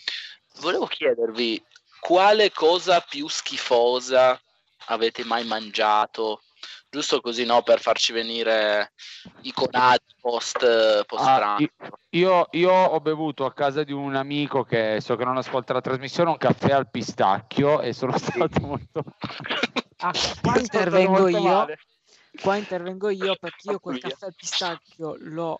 Volevo 0.60 0.88
chiedervi 0.88 1.64
quale 2.00 2.52
cosa 2.52 3.02
più 3.02 3.28
schifosa 3.28 4.40
avete 4.88 5.24
mai 5.24 5.46
mangiato? 5.46 6.42
Giusto 6.90 7.20
così, 7.22 7.46
no? 7.46 7.64
Per 7.64 7.80
farci 7.82 8.14
venire 8.14 8.94
i 9.42 9.52
conati 9.52 10.16
post, 10.20 11.06
post 11.06 11.24
Ah, 11.24 11.36
pranzo. 11.36 11.68
io, 12.12 12.48
io- 12.52 12.72
ho 12.72 13.00
bevuto 13.02 13.46
a 13.46 13.54
casa 13.54 13.84
di 13.84 13.92
un 13.92 14.16
amico 14.16 14.64
che 14.64 15.00
so 15.02 15.16
che 15.16 15.26
non 15.26 15.38
ascolta 15.38 15.74
la 15.74 15.82
trasmissione 15.82 16.30
un 16.30 16.38
caffè 16.38 16.72
al 16.72 16.90
pistacchio 16.90 17.82
e 17.82 17.92
sono 17.94 18.18
stato 18.18 18.60
molto 18.62 19.04
Ah, 20.00 20.14
qua 20.42 20.60
intervengo 20.60 21.12
molto 21.22 21.38
io. 21.38 21.42
male. 21.42 21.80
Qua 22.40 22.56
intervengo 22.56 23.10
io 23.10 23.36
perché 23.36 23.72
io 23.72 23.80
quel 23.80 24.00
caffè 24.00 24.28
al 24.28 24.36
pistacchio 24.36 25.16
l'ho 25.18 25.58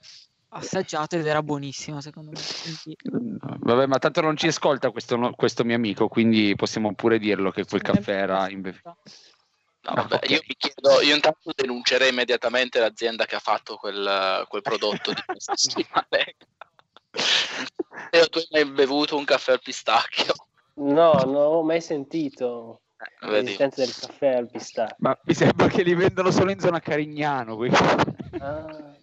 assaggiato 0.50 1.16
ed 1.18 1.26
era 1.26 1.42
buonissimo 1.42 2.00
secondo 2.02 2.32
me. 2.32 2.40
Quindi, 2.62 2.96
Vabbè, 3.60 3.88
ma 3.88 3.98
tanto 3.98 4.22
non 4.22 4.38
ci 4.38 4.48
ascolta 4.48 4.92
questo, 4.92 5.32
questo 5.36 5.64
mio 5.64 5.76
amico, 5.76 6.08
quindi 6.08 6.56
possiamo 6.56 6.94
pure 6.94 7.18
dirlo 7.20 7.52
che 7.52 7.66
quel 7.66 7.82
caffè 7.82 8.12
era 8.14 8.48
imbevibile. 8.50 8.94
No, 9.88 9.94
vabbè, 9.94 10.16
ok. 10.16 10.30
Io 10.30 10.42
mi 10.46 10.56
chiedo, 10.58 11.02
io 11.02 11.16
intanto 11.16 11.52
denuncerei 11.56 12.10
immediatamente 12.10 12.80
l'azienda 12.80 13.26
che 13.26 13.36
ha 13.36 13.40
fatto 13.40 13.78
quel, 13.78 14.46
quel 14.50 14.62
prodotto 14.62 15.14
di 15.14 15.22
questa 15.26 15.56
settimana. 15.56 16.08
E 18.10 18.28
tu 18.30 18.40
hai 18.40 18.48
mai 18.52 18.66
bevuto 18.66 19.16
un 19.16 19.24
caffè 19.24 19.54
al 19.54 19.62
pistacchio? 19.62 20.34
No, 20.76 21.14
non 21.24 21.36
ho 21.36 21.64
mai 21.64 21.80
sentito 21.82 22.82
Eh, 22.98 23.30
l'esistenza 23.32 23.82
del 23.82 23.96
caffè 23.96 24.36
al 24.36 24.50
pistacchio. 24.50 24.96
Ma 25.00 25.18
mi 25.24 25.34
sembra 25.34 25.68
che 25.68 25.84
li 25.84 25.94
vendono 25.96 26.32
solo 26.32 26.52
in 26.52 26.60
zona 26.60 26.80
Carignano. 26.82 27.56
quindi- 27.56 27.78
Ah, 28.40 28.94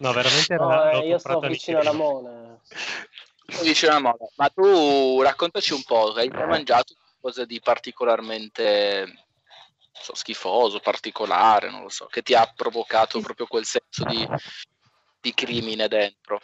No, 0.00 0.12
veramente 0.12 0.54
era, 0.54 0.64
no, 0.64 0.90
eh, 0.90 1.06
io 1.08 1.18
sto 1.18 1.38
vicino 1.40 1.80
alla. 1.80 1.92
Mona. 1.92 2.58
Vicino 3.62 3.90
alla 3.92 4.00
moda. 4.00 4.26
Ma 4.36 4.48
tu 4.48 5.20
raccontaci 5.20 5.72
un 5.74 5.82
po', 5.82 6.12
hai 6.12 6.28
mai 6.28 6.46
mangiato 6.46 6.94
qualcosa 7.20 7.44
di 7.44 7.60
particolarmente 7.60 9.26
so, 10.00 10.14
schifoso, 10.14 10.80
particolare, 10.80 11.70
non 11.70 11.82
lo 11.82 11.88
so, 11.88 12.06
che 12.06 12.22
ti 12.22 12.34
ha 12.34 12.50
provocato 12.54 13.20
proprio 13.20 13.46
quel 13.46 13.64
senso 13.64 14.04
di, 14.04 14.26
di 15.20 15.34
crimine 15.34 15.88
dentro? 15.88 16.40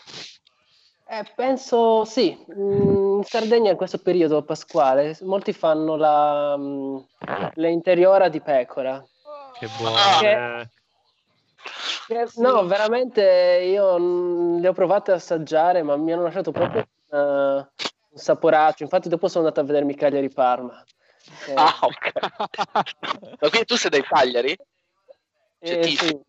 Eh, 1.06 1.24
penso 1.34 2.04
sì, 2.04 2.44
Mm, 2.50 3.18
in 3.18 3.24
Sardegna 3.24 3.70
in 3.70 3.76
questo 3.76 3.98
periodo 3.98 4.42
pasquale 4.42 5.16
molti 5.20 5.52
fanno 5.52 5.96
la, 5.96 6.56
mm, 6.56 6.96
l'interiora 7.54 8.28
di 8.28 8.40
pecora. 8.40 9.04
Che 9.58 9.66
Ah, 9.66 9.76
buone. 9.76 10.18
Che- 12.06 12.28
No, 12.36 12.66
veramente 12.66 13.22
io 13.64 13.98
mm, 13.98 14.58
le 14.58 14.68
ho 14.68 14.72
provate 14.72 15.12
a 15.12 15.14
assaggiare, 15.14 15.82
ma 15.82 15.96
mi 15.96 16.12
hanno 16.12 16.22
lasciato 16.22 16.52
proprio 16.52 16.80
eh, 16.80 17.16
un 17.16 17.66
saporaccio. 18.12 18.82
Infatti, 18.82 19.08
dopo 19.08 19.28
sono 19.28 19.44
andato 19.46 19.60
a 19.60 19.64
vedermi 19.64 19.94
Cagliari 19.94 20.30
Parma. 20.30 20.82
Eh, 21.46 21.54
Ah, 21.56 21.78
ok. 21.80 22.12
Ma 23.40 23.48
quindi 23.48 23.64
tu 23.64 23.76
sei 23.76 23.90
dai 23.90 24.02
Cagliari? 24.02 24.56
Cioè, 25.60 25.78
eh, 25.78 25.96
sì, 25.96 26.20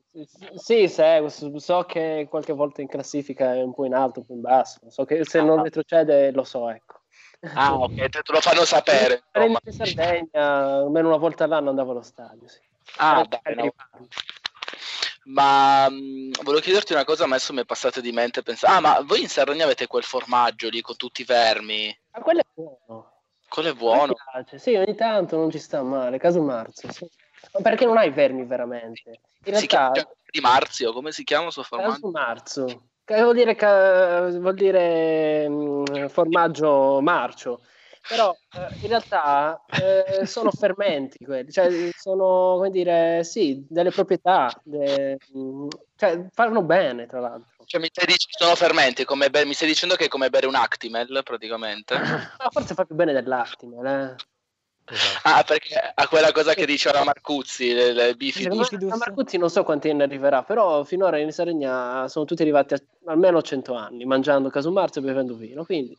sì, 0.55 0.87
sì, 0.87 1.59
so 1.59 1.83
che 1.83 2.27
qualche 2.29 2.53
volta 2.53 2.81
in 2.81 2.87
classifica 2.87 3.53
è 3.53 3.61
un 3.61 3.73
po' 3.73 3.85
in 3.85 3.93
alto, 3.93 4.21
un 4.21 4.25
po' 4.25 4.33
in 4.33 4.41
basso. 4.41 4.79
So 4.89 5.03
che 5.03 5.25
se 5.25 5.41
non 5.41 5.61
retrocede 5.61 6.31
lo 6.31 6.43
so, 6.43 6.69
ecco. 6.69 7.01
Ah, 7.53 7.75
ok, 7.75 7.95
te 7.95 8.21
te 8.21 8.31
lo 8.31 8.39
fanno 8.39 8.63
sapere. 8.63 9.25
Insomma. 9.35 9.59
in 9.63 9.73
Sardegna, 9.73 10.55
almeno 10.77 11.09
una 11.09 11.17
volta 11.17 11.43
all'anno 11.43 11.69
andavo 11.69 11.91
allo 11.91 12.01
stadio. 12.01 12.47
Sì. 12.47 12.59
Ah, 12.97 13.25
dai, 13.25 13.55
no. 13.55 13.73
Ma 15.25 15.89
mh, 15.89 16.43
volevo 16.43 16.61
chiederti 16.61 16.93
una 16.93 17.03
cosa, 17.03 17.25
ma 17.25 17.35
adesso 17.35 17.51
mi 17.51 17.61
è 17.61 17.65
passata 17.65 17.99
di 17.99 18.11
mente. 18.11 18.41
Pensa... 18.41 18.67
Ah, 18.69 18.79
ma 18.79 19.01
voi 19.01 19.21
in 19.21 19.27
Sardegna 19.27 19.65
avete 19.65 19.87
quel 19.87 20.03
formaggio 20.03 20.69
lì 20.69 20.81
con 20.81 20.95
tutti 20.95 21.21
i 21.21 21.25
vermi? 21.25 21.97
Ma 22.11 22.21
quello 22.21 22.39
è 22.39 22.45
buono. 22.53 23.14
Quello 23.55 23.69
è 23.69 23.73
buono. 23.73 24.15
Sì, 24.57 24.75
ogni 24.75 24.95
tanto 24.95 25.37
non 25.37 25.49
ci 25.49 25.59
sta 25.59 25.81
male, 25.81 26.17
caso 26.17 26.41
marzo. 26.41 26.91
sì. 26.91 27.07
Ma 27.53 27.61
perché 27.61 27.85
non 27.85 27.95
hai 27.95 28.09
vermi 28.09 28.43
veramente? 28.43 29.21
In 29.45 29.53
realtà, 29.53 29.91
di 30.29 30.41
Marzio, 30.41 30.91
come 30.91 31.13
si 31.13 31.23
chiama 31.23 31.45
il 31.45 31.51
suo 31.53 31.63
formaggio? 31.63 31.91
caso 31.93 32.11
marzo. 32.11 32.89
Vuol 33.05 33.33
dire, 33.33 33.55
vuol 34.39 34.55
dire 34.55 35.47
mm, 35.47 36.07
formaggio 36.07 36.99
marcio. 36.99 37.61
Però 38.07 38.35
eh, 38.53 38.79
in 38.81 38.87
realtà 38.87 39.61
eh, 39.67 40.25
sono 40.25 40.51
fermenti 40.51 41.23
quelli, 41.25 41.51
cioè 41.51 41.69
sono, 41.95 42.55
come 42.55 42.69
dire, 42.69 43.23
sì, 43.23 43.65
delle 43.67 43.91
proprietà, 43.91 44.51
de- 44.63 45.17
cioè 45.95 46.25
fanno 46.31 46.61
bene 46.61 47.07
tra 47.07 47.19
l'altro. 47.19 47.63
Cioè, 47.65 47.81
mi 47.81 47.87
stai 47.91 48.05
dicendo 48.05 48.37
sono 48.37 48.55
fermenti, 48.55 49.05
come 49.05 49.29
be- 49.29 49.45
mi 49.45 49.53
stai 49.53 49.67
dicendo 49.67 49.95
che 49.95 50.05
è 50.05 50.07
come 50.07 50.29
bere 50.29 50.45
un 50.45 50.55
Actimel 50.55 51.21
praticamente? 51.23 51.95
Ma 52.37 52.49
forse 52.51 52.73
fa 52.73 52.85
più 52.85 52.95
bene 52.95 53.13
dell'Actimel, 53.13 53.85
eh. 53.85 54.15
Ah, 55.23 55.43
perché 55.43 55.73
a 55.95 56.07
quella 56.07 56.31
cosa 56.31 56.53
che 56.53 56.67
diceva 56.67 57.03
Marcuzzi, 57.03 57.73
le, 57.73 57.91
le 57.91 58.13
bifidus. 58.13 58.71
A 58.71 58.97
Marcuzzi 58.97 59.37
non 59.37 59.49
so 59.49 59.63
quanti 59.63 59.89
anni 59.89 60.03
arriverà, 60.03 60.43
però 60.43 60.83
finora 60.83 61.17
in 61.17 61.31
Sardegna 61.31 62.07
sono 62.07 62.25
tutti 62.25 62.43
arrivati 62.43 62.75
a 62.75 62.81
almeno 63.07 63.41
100 63.41 63.73
anni, 63.73 64.05
mangiando 64.05 64.49
casumarzo 64.49 64.99
e 64.99 65.01
bevendo 65.01 65.33
vino, 65.33 65.65
quindi... 65.65 65.97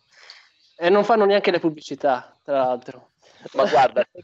E 0.79 0.91
non 0.91 1.05
fanno 1.05 1.25
neanche 1.25 1.51
le 1.51 1.61
pubblicità, 1.61 2.37
tra 2.45 2.59
l'altro. 2.59 3.11
Ma 3.53 3.65
guarda, 3.65 4.07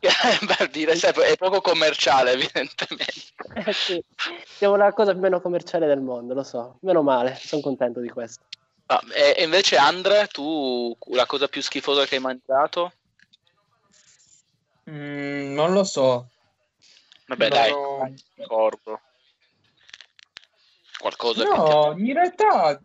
per 0.56 0.68
dire, 0.70 0.92
è 0.92 1.36
poco 1.36 1.60
commerciale 1.60 2.32
evidentemente. 2.32 3.32
Eh 3.64 3.72
sì, 3.72 4.02
siamo 4.44 4.76
la 4.76 4.92
cosa 4.92 5.12
meno 5.14 5.40
commerciale 5.40 5.86
del 5.86 6.00
mondo, 6.00 6.34
lo 6.34 6.42
so. 6.42 6.78
Meno 6.80 7.02
male, 7.02 7.34
sono 7.36 7.62
contento 7.62 8.00
di 8.00 8.08
questo. 8.08 8.44
Ah, 8.86 9.00
e, 9.14 9.42
invece 9.42 9.76
Andre, 9.76 10.26
tu 10.26 10.96
la 11.10 11.26
cosa 11.26 11.48
più 11.48 11.62
schifosa 11.62 12.04
che 12.04 12.16
hai 12.16 12.20
mangiato? 12.20 12.92
Mm, 14.90 15.54
non 15.54 15.72
lo 15.72 15.84
so. 15.84 16.28
Vabbè, 17.26 17.48
Non 17.48 17.58
dai, 17.58 17.70
dai, 17.70 18.24
ricordo. 18.34 19.00
Qualcosa 20.98 21.44
che 21.44 21.48
No, 21.48 21.94
in 21.96 22.12
realtà 22.12 22.80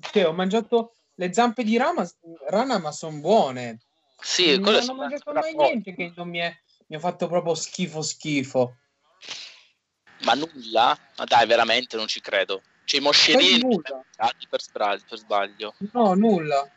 cioè, 0.00 0.26
ho 0.26 0.32
mangiato 0.32 0.94
le 1.22 1.32
zampe 1.32 1.62
di 1.62 1.76
rama, 1.76 2.04
rana, 2.48 2.78
ma 2.78 2.90
sono 2.90 3.18
buone. 3.18 3.78
Sì, 4.20 4.58
non 4.58 4.82
sono 4.82 4.98
mangiato 4.98 5.32
mai 5.32 5.54
niente 5.54 5.94
che 5.94 6.12
non 6.16 6.28
mi, 6.28 6.38
è- 6.38 6.56
mi 6.88 6.96
ha 6.96 6.98
fatto 6.98 7.28
proprio 7.28 7.54
schifo 7.54 8.02
schifo. 8.02 8.76
Ma 10.24 10.34
nulla? 10.34 10.98
Ma 11.16 11.24
dai, 11.24 11.46
veramente 11.46 11.96
non 11.96 12.08
ci 12.08 12.20
credo. 12.20 12.62
Cioè, 12.84 12.98
i 13.00 13.02
moscerini 13.02 13.80
per, 13.80 14.04
per 14.50 15.18
sbaglio. 15.18 15.74
No, 15.92 16.14
nulla. 16.14 16.68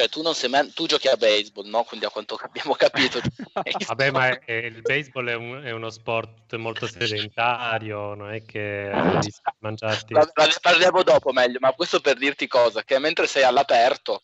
Cioè, 0.00 0.08
tu 0.08 0.22
non 0.22 0.34
sei 0.34 0.48
mai... 0.48 0.72
tu 0.72 0.86
giochi 0.86 1.08
a 1.08 1.16
baseball, 1.16 1.66
no? 1.66 1.84
Quindi 1.84 2.06
a 2.06 2.10
quanto 2.10 2.34
abbiamo 2.40 2.72
capito. 2.72 3.20
Vabbè, 3.86 4.10
ma 4.10 4.28
è- 4.28 4.38
è- 4.46 4.52
il 4.64 4.80
baseball 4.80 5.28
è, 5.28 5.34
un- 5.34 5.62
è 5.62 5.72
uno 5.72 5.90
sport 5.90 6.54
molto 6.54 6.86
sedentario, 6.86 8.14
non 8.14 8.32
è 8.32 8.42
che 8.42 8.88
mangiarti... 9.60 10.14
Vabbè, 10.14 10.32
ma 10.34 10.46
ne 10.46 10.54
parliamo 10.58 11.02
dopo 11.02 11.32
meglio, 11.32 11.58
ma 11.60 11.72
questo 11.72 12.00
per 12.00 12.16
dirti 12.16 12.46
cosa? 12.46 12.82
Che 12.82 12.98
mentre 12.98 13.26
sei 13.26 13.42
all'aperto 13.42 14.22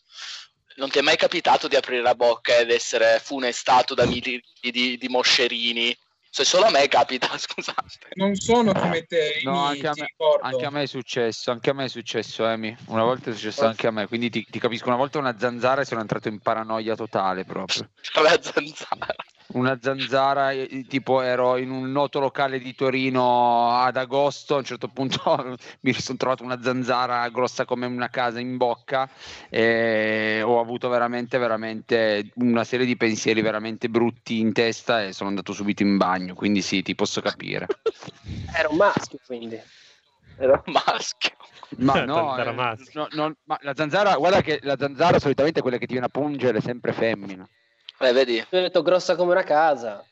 non 0.77 0.89
ti 0.89 0.97
è 0.97 1.01
mai 1.01 1.15
capitato 1.15 1.67
di 1.67 1.75
aprire 1.75 2.01
la 2.01 2.15
bocca 2.15 2.57
ed 2.57 2.71
essere 2.71 3.19
funestato 3.23 3.93
da 3.93 4.07
mili 4.07 4.43
di, 4.59 4.97
di 4.97 5.07
moscerini? 5.09 5.95
Se 6.37 6.45
solo 6.45 6.65
a 6.65 6.69
me 6.69 6.87
capita, 6.87 7.27
scusate. 7.35 8.09
Non 8.13 8.35
sono 8.35 8.71
come 8.71 9.07
te, 9.07 9.39
No, 9.41 9.65
anche 9.65 9.87
a, 9.87 9.93
me, 9.95 10.05
anche 10.41 10.65
a 10.65 10.69
me 10.69 10.83
è 10.83 10.85
successo, 10.85 11.49
anche 11.49 11.71
a 11.71 11.73
me 11.73 11.85
è 11.85 11.87
successo, 11.87 12.47
Emi. 12.47 12.77
Una 12.89 13.01
volta 13.01 13.31
è 13.31 13.33
successo 13.33 13.65
anche 13.65 13.87
a 13.87 13.91
me, 13.91 14.05
quindi 14.05 14.29
ti, 14.29 14.45
ti 14.47 14.59
capisco. 14.59 14.87
Una 14.87 14.97
volta 14.97 15.17
una 15.17 15.35
zanzara 15.39 15.81
e 15.81 15.85
sono 15.85 16.01
entrato 16.01 16.27
in 16.27 16.37
paranoia 16.39 16.93
totale 16.93 17.43
proprio. 17.43 17.89
La 18.21 18.39
zanzara. 18.39 19.15
Una 19.49 19.77
zanzara, 19.81 20.51
eh, 20.51 20.85
tipo 20.87 21.21
ero 21.21 21.55
in 21.57 21.71
un 21.71 21.89
noto 21.91 22.19
locale 22.19 22.59
di 22.59 22.75
Torino 22.75 23.71
ad 23.71 23.95
agosto, 23.95 24.55
a 24.55 24.57
un 24.57 24.63
certo 24.65 24.89
punto 24.89 25.57
mi 25.81 25.93
sono 25.93 26.17
trovato 26.17 26.43
una 26.43 26.61
zanzara 26.61 27.27
grossa 27.29 27.63
come 27.63 27.85
una 27.85 28.09
casa 28.09 28.39
in 28.39 28.57
bocca 28.57 29.09
e 29.49 30.41
ho 30.43 30.59
avuto 30.59 30.89
veramente, 30.89 31.37
veramente 31.37 32.31
una 32.35 32.65
serie 32.65 32.85
di 32.85 32.97
pensieri 32.97 33.41
veramente 33.41 33.89
brutti 33.89 34.39
in 34.39 34.51
testa 34.51 35.03
e 35.03 35.13
sono 35.13 35.29
andato 35.29 35.53
subito 35.53 35.81
in 35.81 35.95
bagno, 35.95 36.33
quindi 36.33 36.61
sì, 36.61 36.81
ti 36.81 36.93
posso 36.93 37.21
capire. 37.21 37.67
Era 38.53 38.67
un 38.69 38.77
maschio, 38.77 39.19
quindi. 39.25 39.59
Era 40.37 40.61
un 40.65 40.73
maschio. 40.73 41.35
Ma 41.77 42.03
no, 42.05 42.37
eh, 42.37 42.51
maschio. 42.51 43.07
no, 43.11 43.27
no, 43.27 43.35
ma 43.45 43.57
la 43.61 43.73
zanzara, 43.75 44.15
guarda 44.15 44.41
che 44.41 44.59
la 44.63 44.77
zanzara 44.77 45.19
solitamente 45.19 45.59
è 45.59 45.61
quella 45.61 45.77
che 45.77 45.85
ti 45.85 45.93
viene 45.93 46.07
a 46.07 46.09
pungere 46.09 46.59
è 46.59 46.61
sempre 46.61 46.93
femmina. 46.93 47.47
Eh, 47.99 48.13
vedi? 48.13 48.39
Ho 48.39 48.45
detto 48.49 48.81
grossa 48.81 49.15
come 49.15 49.31
una 49.31 49.43
casa. 49.43 50.03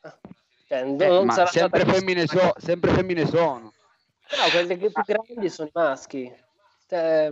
Cioè, 0.67 0.83
non 0.83 0.99
Eh, 0.99 1.31
sempre 1.45 1.81
stata- 1.81 1.93
femmine, 1.93 2.25
so- 2.25 2.53
sempre 2.57 2.91
femmine 2.93 3.25
sono. 3.27 3.73
No, 4.37 4.49
quelle 4.49 4.77
che 4.77 4.91
più 4.91 5.03
grandi 5.03 5.49
sono 5.49 5.67
i 5.67 5.71
maschi. 5.73 6.33
Cioè, 6.87 7.31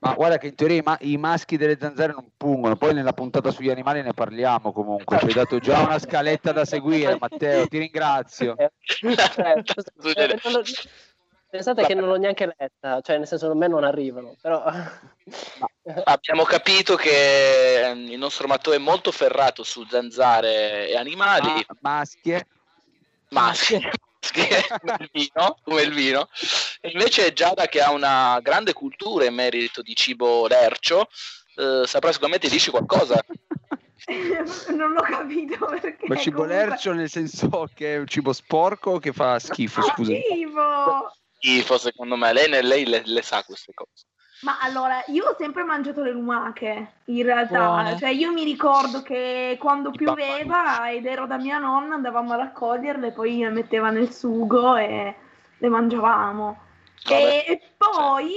Ma 0.00 0.14
guarda 0.14 0.38
che 0.38 0.46
in 0.48 0.54
teoria 0.54 0.76
i, 0.78 0.82
ma- 0.84 0.98
i 1.00 1.16
maschi 1.16 1.56
delle 1.56 1.76
zanzare 1.76 2.12
non 2.12 2.30
pungono, 2.36 2.76
poi 2.76 2.94
nella 2.94 3.12
puntata 3.12 3.50
sugli 3.50 3.68
animali 3.68 4.00
ne 4.00 4.14
parliamo 4.14 4.72
comunque. 4.72 5.18
Ci 5.18 5.26
hai 5.26 5.32
dato 5.32 5.58
già 5.58 5.80
una 5.82 5.98
scaletta 5.98 6.52
da 6.52 6.64
seguire, 6.64 7.16
Matteo, 7.20 7.66
ti 7.66 7.78
ringrazio. 7.78 8.54
eh, 8.56 8.70
cioè, 9.64 10.38
pensate 11.48 11.84
che 11.84 11.94
non 11.94 12.08
l'ho 12.08 12.16
neanche 12.16 12.54
letta, 12.56 13.00
cioè 13.00 13.18
nel 13.18 13.26
senso 13.26 13.50
a 13.50 13.54
me 13.54 13.68
non 13.68 13.84
arrivano, 13.84 14.36
però 14.40 14.64
Abbiamo 16.04 16.44
capito 16.44 16.96
che 16.96 17.88
ehm, 17.88 18.08
il 18.08 18.18
nostro 18.18 18.46
Matteo 18.46 18.74
è 18.74 18.78
molto 18.78 19.10
ferrato 19.10 19.62
su 19.62 19.86
zanzare 19.88 20.88
e 20.88 20.96
animali. 20.96 21.48
Ma- 21.48 21.76
maschie. 21.80 22.46
Maschie. 23.30 23.90
Maschie, 24.20 24.66
come 24.80 24.96
il 25.00 25.10
vino, 25.12 25.58
come 25.62 25.82
il 25.82 25.94
vino. 25.94 26.28
E 26.80 26.90
invece 26.90 27.32
Giada 27.32 27.66
che 27.66 27.80
ha 27.80 27.90
una 27.90 28.38
grande 28.42 28.74
cultura 28.74 29.24
in 29.24 29.34
merito 29.34 29.80
di 29.80 29.94
cibo 29.94 30.46
lercio, 30.46 31.08
eh, 31.56 31.86
saprà 31.86 32.12
sicuramente 32.12 32.48
dirci 32.48 32.70
qualcosa. 32.70 33.18
non 34.76 34.92
l'ho 34.92 35.02
capito 35.02 35.64
perché. 35.66 36.06
Ma 36.06 36.16
cibo 36.16 36.42
comunque- 36.42 36.66
lercio 36.66 36.92
nel 36.92 37.08
senso 37.08 37.70
che 37.74 37.94
è 37.94 37.98
un 37.98 38.06
cibo 38.06 38.34
sporco 38.34 38.98
che 38.98 39.12
fa 39.12 39.38
schifo, 39.38 39.80
scusa. 39.82 40.12
Schifo! 40.12 41.12
Schifo, 41.38 41.78
secondo 41.78 42.16
me. 42.16 42.32
Lei, 42.32 42.48
lei 42.62 42.84
le, 42.84 43.02
le 43.04 43.22
sa 43.22 43.42
queste 43.44 43.72
cose. 43.72 44.06
Ma 44.40 44.58
allora, 44.60 45.02
io 45.06 45.24
ho 45.26 45.36
sempre 45.36 45.64
mangiato 45.64 46.02
le 46.02 46.12
lumache, 46.12 46.92
in 47.06 47.22
realtà. 47.24 47.58
Buone. 47.58 47.98
Cioè, 47.98 48.10
io 48.10 48.32
mi 48.32 48.44
ricordo 48.44 49.02
che 49.02 49.56
quando 49.58 49.90
pioveva 49.90 50.90
ed 50.90 51.06
ero 51.06 51.26
da 51.26 51.38
mia 51.38 51.58
nonna 51.58 51.94
andavamo 51.94 52.32
a 52.32 52.36
raccoglierle, 52.36 53.12
poi 53.12 53.38
le 53.38 53.50
metteva 53.50 53.90
nel 53.90 54.12
sugo 54.12 54.76
e 54.76 55.14
le 55.58 55.68
mangiavamo. 55.68 56.62
E, 57.08 57.44
e 57.46 57.60
poi, 57.76 58.32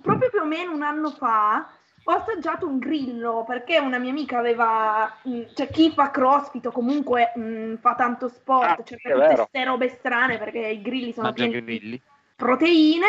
proprio 0.00 0.30
più 0.30 0.40
o 0.40 0.44
meno 0.44 0.72
un 0.72 0.82
anno 0.82 1.10
fa, 1.10 1.70
ho 2.04 2.12
assaggiato 2.12 2.66
un 2.66 2.78
grillo 2.78 3.44
perché 3.46 3.78
una 3.78 3.98
mia 3.98 4.10
amica 4.10 4.38
aveva, 4.38 5.12
mh, 5.22 5.42
cioè 5.54 5.68
chi 5.68 5.90
fa 5.90 6.10
crossfit 6.10 6.66
o 6.66 6.70
comunque 6.70 7.32
mh, 7.34 7.76
fa 7.80 7.94
tanto 7.94 8.28
sport, 8.28 8.80
Ah, 8.80 8.82
cerca 8.84 9.08
è 9.08 9.12
tutte 9.12 9.34
queste 9.34 9.64
robe 9.64 9.88
strane 9.88 10.38
perché 10.38 10.60
i 10.60 10.80
grilli 10.80 11.12
sono 11.12 11.26
Mangia 11.26 11.48
pieni 11.48 11.64
grilli. 11.64 12.02
Proteine 12.36 13.06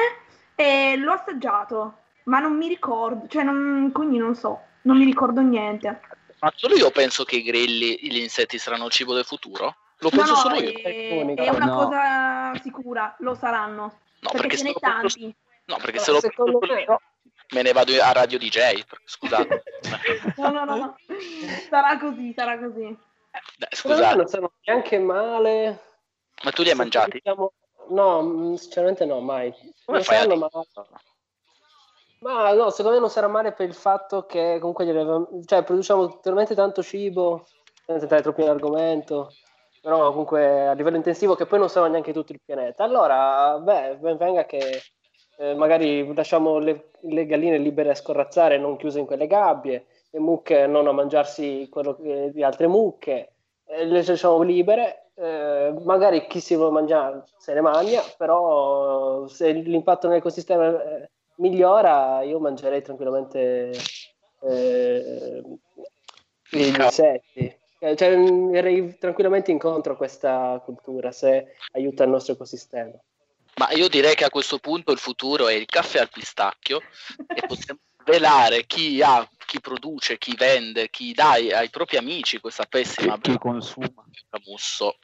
e 0.55 0.95
l'ho 0.97 1.11
assaggiato, 1.13 1.97
ma 2.23 2.39
non 2.39 2.55
mi 2.57 2.67
ricordo, 2.67 3.27
cioè 3.27 3.43
non, 3.43 3.91
quindi 3.93 4.17
non 4.17 4.33
so, 4.35 4.61
non 4.83 4.97
mi 4.97 5.05
ricordo 5.05 5.41
niente. 5.41 5.99
Ma 6.39 6.51
solo 6.55 6.75
io 6.75 6.89
penso 6.91 7.23
che 7.23 7.37
i 7.37 7.43
grilli, 7.43 7.97
gli 8.01 8.17
insetti 8.17 8.57
saranno 8.57 8.85
il 8.85 8.91
cibo 8.91 9.13
del 9.13 9.25
futuro? 9.25 9.75
Lo 9.99 10.09
No, 10.11 10.17
penso 10.17 10.33
no, 10.33 10.39
solo 10.39 10.55
io. 10.61 10.71
è, 10.71 11.35
è 11.35 11.49
una 11.49 11.65
No. 11.65 11.75
cosa 11.75 12.55
sicura, 12.61 13.15
lo 13.19 13.35
saranno, 13.35 13.99
No, 14.19 14.29
perché, 14.31 14.37
perché 14.47 14.57
ce 14.57 14.63
n'è 14.63 14.71
lo 14.73 14.79
penso, 14.79 14.99
tanti. 15.17 15.35
no, 15.65 15.77
perché 15.77 15.97
No, 15.97 16.03
se 16.03 16.11
lo 16.11 16.19
penso 16.19 16.43
me- 16.73 16.81
io, 16.83 17.01
me 17.53 17.61
ne 17.63 17.71
vado 17.71 17.91
a 18.01 18.11
Radio 18.11 18.37
DJ. 18.37 18.83
Scusate. 19.05 19.63
No, 20.37 20.49
no, 20.51 20.65
no, 20.65 20.75
no. 20.75 20.95
sarà 21.69 21.97
così, 21.97 22.33
sarà 22.35 22.57
così. 22.59 22.81
Dai, 22.81 22.97
me 23.59 23.67
scusate, 23.71 24.15
non 24.15 24.27
sono 24.27 24.51
neanche 24.65 24.99
male. 24.99 25.79
ma 26.43 26.51
tu 26.51 26.61
li 26.61 26.69
hai 26.69 26.75
Se 26.75 26.81
mangiati? 26.81 27.09
pensiamo- 27.21 27.53
No, 27.89 28.21
mh, 28.21 28.55
sinceramente 28.55 29.05
no, 29.05 29.19
mai. 29.19 29.53
Come 29.85 30.01
dire? 30.01 30.35
ma... 30.35 30.49
Ma 32.19 32.51
no, 32.53 32.69
secondo 32.71 32.97
me 32.97 32.99
non 33.01 33.11
sarà 33.11 33.27
male 33.27 33.51
per 33.51 33.67
il 33.67 33.75
fatto 33.75 34.25
che 34.25 34.57
comunque 34.59 34.89
avevamo- 34.89 35.29
cioè, 35.45 35.63
produciamo 35.63 36.19
talmente 36.19 36.55
tanto 36.55 36.81
cibo, 36.81 37.45
senza 37.85 38.01
entrare 38.03 38.23
troppo 38.23 38.41
in 38.41 38.49
argomento, 38.49 39.31
però 39.81 40.09
comunque 40.09 40.67
a 40.67 40.73
livello 40.73 40.97
intensivo 40.97 41.35
che 41.35 41.45
poi 41.45 41.59
non 41.59 41.69
sarà 41.69 41.87
neanche 41.87 42.13
tutto 42.13 42.31
il 42.31 42.41
pianeta. 42.43 42.83
Allora, 42.83 43.59
beh, 43.59 43.97
ben 43.97 44.17
venga 44.17 44.45
che 44.45 44.81
eh, 45.37 45.53
magari 45.53 46.11
lasciamo 46.15 46.57
le, 46.57 46.89
le 47.01 47.25
galline 47.27 47.59
libere 47.59 47.91
a 47.91 47.95
scorrazzare, 47.95 48.57
non 48.57 48.77
chiuse 48.77 48.99
in 48.99 49.05
quelle 49.05 49.27
gabbie, 49.27 49.85
le 50.09 50.19
mucche 50.19 50.65
non 50.65 50.87
a 50.87 50.91
mangiarsi 50.91 51.67
quello 51.69 51.95
che- 51.95 52.31
di 52.33 52.41
altre 52.43 52.65
mucche, 52.65 53.33
eh, 53.65 53.85
le 53.85 54.03
lasciamo 54.03 54.41
libere, 54.41 55.06
eh, 55.19 55.73
magari 55.83 56.27
chi 56.27 56.39
si 56.39 56.55
vuole 56.55 56.71
mangiare 56.71 57.23
se 57.37 57.53
ne 57.53 57.61
mangia, 57.61 58.03
però 58.17 59.27
se 59.27 59.51
l'impatto 59.51 60.07
nell'ecosistema 60.07 60.83
eh, 60.83 61.09
migliora, 61.37 62.21
io 62.21 62.39
mangerei 62.39 62.83
tranquillamente 62.83 63.71
eh, 64.41 65.41
gli 66.49 66.61
insetti. 66.61 67.55
Eh, 67.79 67.95
Cioè, 67.95 68.09
irei 68.09 68.97
tranquillamente 68.97 69.51
incontro 69.51 69.93
a 69.93 69.97
questa 69.97 70.61
cultura 70.63 71.11
se 71.11 71.55
aiuta 71.73 72.03
il 72.03 72.09
nostro 72.09 72.33
ecosistema. 72.33 72.93
Ma 73.55 73.71
io 73.71 73.87
direi 73.87 74.13
che 74.13 74.25
a 74.25 74.29
questo 74.29 74.59
punto 74.59 74.91
il 74.91 74.99
futuro 74.99 75.47
è 75.47 75.53
il 75.53 75.65
caffè 75.65 75.99
al 75.99 76.09
pistacchio 76.09 76.79
e 77.27 77.45
possiamo 77.47 77.79
velare 78.05 78.65
chi 78.65 79.01
ha 79.01 79.27
chi 79.47 79.61
produce, 79.61 80.17
chi 80.17 80.35
vende, 80.35 80.89
chi 80.89 81.13
dà 81.13 81.31
ai, 81.31 81.69
propri 81.69 81.95
amici 81.95 82.39
questa 82.39 82.65
pessima 82.65 83.17
Chi 83.17 83.37
consuma. 83.37 84.05
Camusso. 84.29 84.97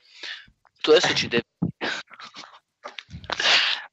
Tu 0.84 0.91
adesso 0.91 1.13
ci 1.13 1.30
devi... 1.30 1.43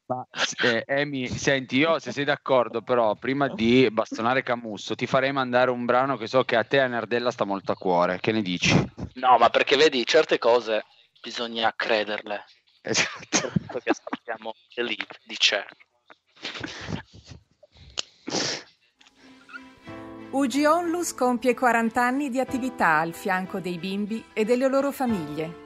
Ma 0.07 0.27
eh, 0.65 0.83
Emi, 0.89 1.29
senti, 1.29 1.77
io 1.77 2.01
se 2.01 2.11
sei 2.11 2.25
d'accordo, 2.25 2.83
però 2.83 3.15
prima 3.15 3.47
di 3.47 3.89
bastonare 3.93 4.43
Camusso, 4.43 4.97
ti 4.97 5.07
farei 5.07 5.31
mandare 5.31 5.71
un 5.71 5.85
brano 5.85 6.17
che 6.17 6.27
so 6.27 6.43
che 6.43 6.57
a 6.57 6.65
te 6.65 6.81
a 6.81 6.89
Nardella 6.89 7.31
sta 7.31 7.45
molto 7.45 7.71
a 7.71 7.77
cuore. 7.77 8.19
Che 8.19 8.33
ne 8.33 8.43
dici? 8.43 8.75
No, 9.15 9.39
ma 9.39 9.51
perché 9.51 9.77
vedi, 9.77 10.05
certe 10.05 10.39
cose 10.39 10.85
bisogna 11.23 11.73
crederle. 11.77 12.45
Esatto. 12.83 13.53
Perché 13.71 13.93
sappiamo 13.95 14.53
believe 14.75 15.07
di 15.23 15.37
certo. 15.39 15.77
UG 20.33 20.65
Onlus 20.67 21.15
compie 21.15 21.55
40 21.55 22.03
anni 22.03 22.31
di 22.31 22.41
attività 22.41 22.99
al 22.99 23.15
fianco 23.15 23.61
dei 23.61 23.79
bimbi 23.79 24.25
e 24.33 24.45
delle 24.45 24.67
loro 24.67 24.91
famiglie. 24.91 25.60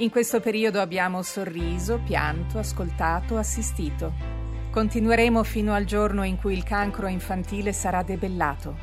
In 0.00 0.08
questo 0.08 0.40
periodo 0.40 0.80
abbiamo 0.80 1.20
sorriso, 1.20 2.00
pianto, 2.02 2.58
ascoltato, 2.58 3.36
assistito. 3.36 4.14
Continueremo 4.70 5.44
fino 5.44 5.74
al 5.74 5.84
giorno 5.84 6.24
in 6.24 6.38
cui 6.38 6.54
il 6.54 6.62
cancro 6.62 7.06
infantile 7.06 7.74
sarà 7.74 8.02
debellato. 8.02 8.74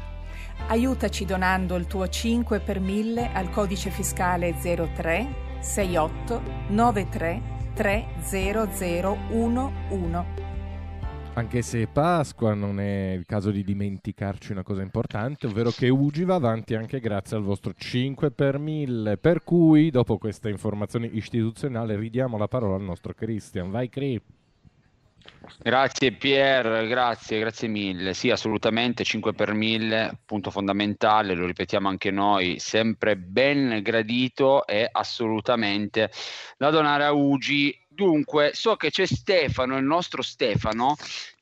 Aiutaci 0.68 1.26
donando 1.26 1.76
il 1.76 1.88
tuo 1.88 2.08
5 2.08 2.60
per 2.60 2.80
1000 2.80 3.32
al 3.34 3.50
codice 3.50 3.90
fiscale 3.90 4.54
03 4.62 5.28
68 5.60 6.42
93 6.68 7.42
30011. 7.74 10.57
Anche 11.38 11.62
se 11.62 11.86
Pasqua 11.86 12.56
non 12.56 12.80
è 12.80 13.12
il 13.12 13.28
caso 13.28 13.52
di 13.52 13.64
dimenticarci 13.64 14.54
una 14.54 14.64
cosa 14.64 14.82
importante, 14.82 15.46
ovvero 15.46 15.70
che 15.70 15.88
Ugi 15.88 16.24
va 16.24 16.34
avanti 16.34 16.74
anche 16.74 17.00
grazie 17.00 17.38
al 17.38 17.44
vostro 17.44 17.74
5 17.78 18.32
per 18.32 18.58
1000. 18.58 19.18
Per 19.18 19.44
cui, 19.44 19.92
dopo 19.92 20.18
questa 20.18 20.50
informazione 20.50 21.06
istituzionale, 21.06 21.96
ridiamo 21.96 22.40
la 22.40 22.48
parola 22.48 22.74
al 22.74 22.82
nostro 22.82 23.14
Christian. 23.14 23.70
Vai, 23.70 23.88
Cri. 23.88 24.20
Grazie 25.60 26.12
Pier, 26.14 26.88
grazie, 26.88 27.40
grazie 27.40 27.68
mille. 27.68 28.16
Sì, 28.16 28.32
assolutamente 28.32 29.04
5 29.04 29.34
per 29.34 29.54
1000, 29.54 30.20
punto 30.26 30.50
fondamentale, 30.50 31.36
lo 31.36 31.46
ripetiamo 31.46 31.88
anche 31.88 32.10
noi, 32.12 32.58
sempre 32.60 33.16
ben 33.16 33.82
gradito 33.84 34.66
e 34.66 34.88
assolutamente 34.92 36.10
da 36.58 36.72
donare 36.72 37.04
a 37.04 37.12
Ugi. 37.12 37.87
Dunque, 37.98 38.52
so 38.54 38.76
che 38.76 38.92
c'è 38.92 39.08
Stefano, 39.08 39.76
il 39.76 39.84
nostro 39.84 40.22
Stefano, 40.22 40.96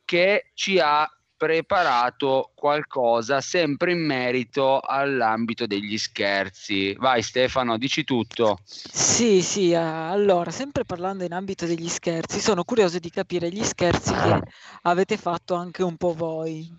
che 0.06 0.52
ci 0.54 0.80
ha 0.80 1.06
preparato 1.36 2.52
qualcosa 2.56 3.42
sempre 3.42 3.92
in 3.92 4.06
merito 4.06 4.80
all'ambito 4.80 5.66
degli 5.68 5.98
scherzi. 5.98 6.94
Vai 6.94 7.22
Stefano, 7.24 7.78
dici 7.78 8.06
tutto. 8.06 8.60
Sì, 8.64 9.42
sì, 9.42 9.72
eh, 9.72 9.76
allora, 9.76 10.50
sempre 10.50 10.86
parlando 10.86 11.26
in 11.26 11.34
ambito 11.34 11.66
degli 11.66 11.90
scherzi, 11.90 12.40
sono 12.40 12.64
curioso 12.64 13.00
di 13.00 13.10
capire 13.10 13.50
gli 13.50 13.62
scherzi 13.62 14.14
che 14.14 14.42
avete 14.84 15.18
fatto 15.18 15.56
anche 15.56 15.84
un 15.84 15.98
po' 15.98 16.14
voi, 16.14 16.74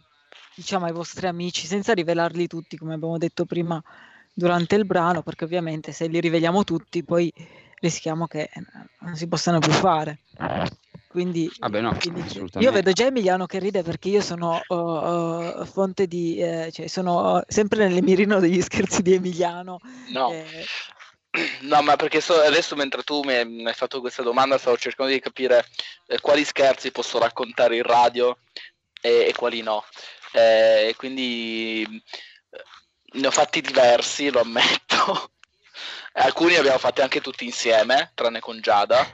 diciamo 0.55 0.87
ai 0.87 0.93
vostri 0.93 1.27
amici, 1.27 1.67
senza 1.67 1.93
rivelarli 1.93 2.47
tutti, 2.47 2.79
come 2.79 2.95
abbiamo 2.95 3.19
detto 3.19 3.45
prima 3.45 3.79
durante 4.33 4.75
il 4.75 4.87
brano, 4.87 5.21
perché 5.21 5.45
ovviamente 5.45 5.93
se 5.93 6.07
li 6.07 6.19
riveliamo 6.19 6.65
tutti 6.65 7.05
poi 7.05 7.31
rischiamo 7.81 8.27
che 8.27 8.51
eh, 8.53 8.63
non 9.01 9.17
si 9.17 9.29
possano 9.29 9.59
più 9.59 9.73
fare. 9.73 10.21
Quindi, 11.09 11.51
Vabbè, 11.59 11.81
no, 11.81 11.97
quindi 11.99 12.23
io 12.59 12.73
vedo 12.73 12.93
già 12.93 13.07
Emiliano 13.07 13.47
che 13.47 13.59
ride 13.59 13.83
perché 13.83 14.11
io 14.11 14.21
sono 14.21 14.61
uh, 14.69 14.75
uh, 14.75 15.65
fonte 15.65 16.07
di, 16.07 16.39
eh, 16.39 16.71
cioè 16.71 16.89
sono 16.89 17.37
uh, 17.37 17.43
sempre 17.47 17.89
nel 17.89 18.03
mirino 18.03 18.39
degli 18.39 18.61
scherzi 18.61 19.01
di 19.01 19.15
Emiliano. 19.15 19.79
No. 20.09 20.31
eh, 20.31 20.67
No, 21.61 21.83
ma 21.83 21.97
perché 21.97 22.21
so- 22.21 22.41
adesso 22.41 22.77
mentre 22.77 23.03
tu 23.03 23.23
mi 23.23 23.35
hai, 23.35 23.47
mi 23.47 23.67
hai 23.67 23.75
fatto 23.75 24.01
questa 24.01 24.23
domanda 24.23 24.59
stavo 24.59 24.77
cercando 24.77 25.13
di 25.13 25.21
capire 25.21 25.67
eh, 26.07 26.21
quali 26.21 26.45
scherzi 26.45 26.91
posso 26.91 27.19
raccontare 27.19 27.77
in 27.77 27.83
radio 27.83 28.39
e, 29.01 29.27
e 29.29 29.35
quali 29.35 29.61
no. 29.61 29.85
Eh, 30.33 30.95
quindi 30.97 31.83
eh, 31.83 33.19
ne 33.19 33.27
ho 33.27 33.31
fatti 33.31 33.61
diversi, 33.61 34.31
lo 34.31 34.41
ammetto. 34.41 35.31
Alcuni 36.19 36.51
li 36.51 36.57
abbiamo 36.57 36.79
fatti 36.79 37.03
anche 37.03 37.21
tutti 37.21 37.45
insieme, 37.45 38.13
tranne 38.15 38.41
con 38.41 38.61
Giada. 38.61 39.07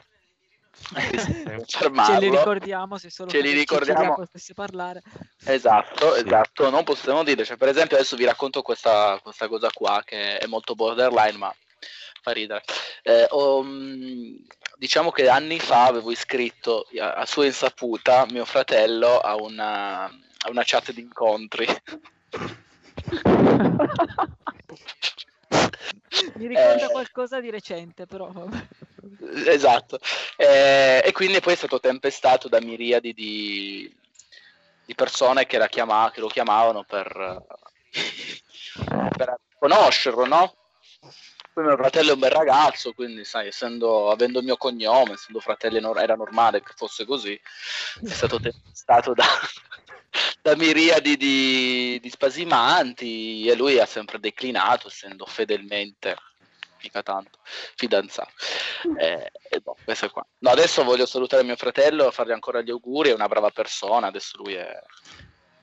Ce 1.67 2.19
li 2.19 2.31
ricordiamo 2.31 2.97
se 2.97 3.11
solo 3.11 3.31
Ce 3.31 3.41
li 3.41 3.53
ricordiamo. 3.53 4.15
potesse 4.15 4.55
parlare. 4.55 5.03
Esatto, 5.45 6.15
esatto, 6.15 6.71
non 6.71 6.85
possiamo 6.85 7.25
dire, 7.25 7.45
cioè, 7.45 7.57
per 7.57 7.69
esempio 7.69 7.97
adesso 7.97 8.17
vi 8.17 8.25
racconto 8.25 8.63
questa, 8.63 9.19
questa 9.23 9.49
cosa 9.49 9.69
qua 9.73 10.03
che 10.05 10.39
è 10.39 10.47
molto 10.47 10.75
borderline 10.75 11.37
ma 11.37 11.55
fa 12.23 12.33
ridere. 12.33 12.63
Eh, 13.03 13.27
ho, 13.31 13.63
mh, 13.63 14.47
diciamo 14.77 15.11
che 15.11 15.29
anni 15.29 15.59
fa 15.59 15.87
avevo 15.87 16.11
iscritto 16.13 16.87
a, 17.01 17.15
a 17.15 17.27
sua 17.27 17.47
insaputa 17.47 18.27
mio 18.31 18.45
fratello 18.45 19.19
a 19.19 19.35
una, 19.35 20.05
a 20.05 20.51
una 20.51 20.63
chat 20.65 20.93
di 20.93 21.01
incontri. 21.01 21.67
Mi 26.37 26.47
ricorda 26.47 26.87
Eh, 26.87 26.91
qualcosa 26.91 27.41
di 27.41 27.51
recente, 27.51 28.07
però. 28.07 28.33
Esatto, 29.47 29.99
Eh, 30.37 31.03
e 31.05 31.13
quindi 31.13 31.41
poi 31.41 31.55
è 31.55 31.57
stato 31.57 31.81
tempestato 31.81 32.49
da 32.49 32.61
miriadi 32.61 33.13
di, 33.13 33.95
di 34.85 34.95
persone 34.95 35.47
che, 35.47 35.59
la 35.59 35.69
chiama- 35.69 36.11
che 36.13 36.21
lo 36.21 36.29
chiamavano 36.29 36.85
per, 36.85 37.45
per 39.17 39.37
conoscerlo, 39.59 40.27
no? 40.27 40.57
Poi 41.53 41.65
mio 41.65 41.77
fratello 41.77 42.11
è 42.11 42.15
un 42.15 42.19
bel 42.19 42.31
ragazzo, 42.31 42.95
quindi 42.95 43.25
sai, 43.25 43.49
essendo, 43.49 44.11
avendo 44.11 44.39
il 44.39 44.45
mio 44.47 44.57
cognome, 44.57 45.13
essendo 45.13 45.39
fratelli 45.39 45.79
era 45.97 46.15
normale 46.15 46.63
che 46.63 46.73
fosse 46.75 47.05
così, 47.05 47.39
è 48.03 48.09
stato 48.09 48.41
tempestato 48.41 49.13
da, 49.13 49.27
da 50.41 50.57
miriadi 50.57 51.17
di, 51.17 51.99
di 52.01 52.11
spasimanti 52.11 53.47
e 53.47 53.55
lui 53.55 53.79
ha 53.79 53.87
sempre 53.87 54.19
declinato, 54.19 54.89
essendo 54.89 55.25
fedelmente, 55.27 56.17
mica 56.83 57.03
tanto, 57.03 57.41
fidanzato. 57.77 58.33
Eh, 58.99 59.31
e 59.49 59.61
boh, 59.61 59.79
questo 59.83 60.07
è 60.07 60.11
qua. 60.11 60.27
No, 60.39 60.51
adesso 60.51 60.85
voglio 60.85 61.07
salutare 61.07 61.45
mio 61.45 61.57
fratello, 61.57 62.11
fargli 62.11 62.33
ancora 62.33 62.61
gli 62.61 62.71
auguri, 62.71 63.11
è 63.11 63.15
una 63.15 63.29
brava 63.29 63.51
persona, 63.51 64.09
adesso 64.09 64.37
lui 64.43 64.55
è 64.55 64.71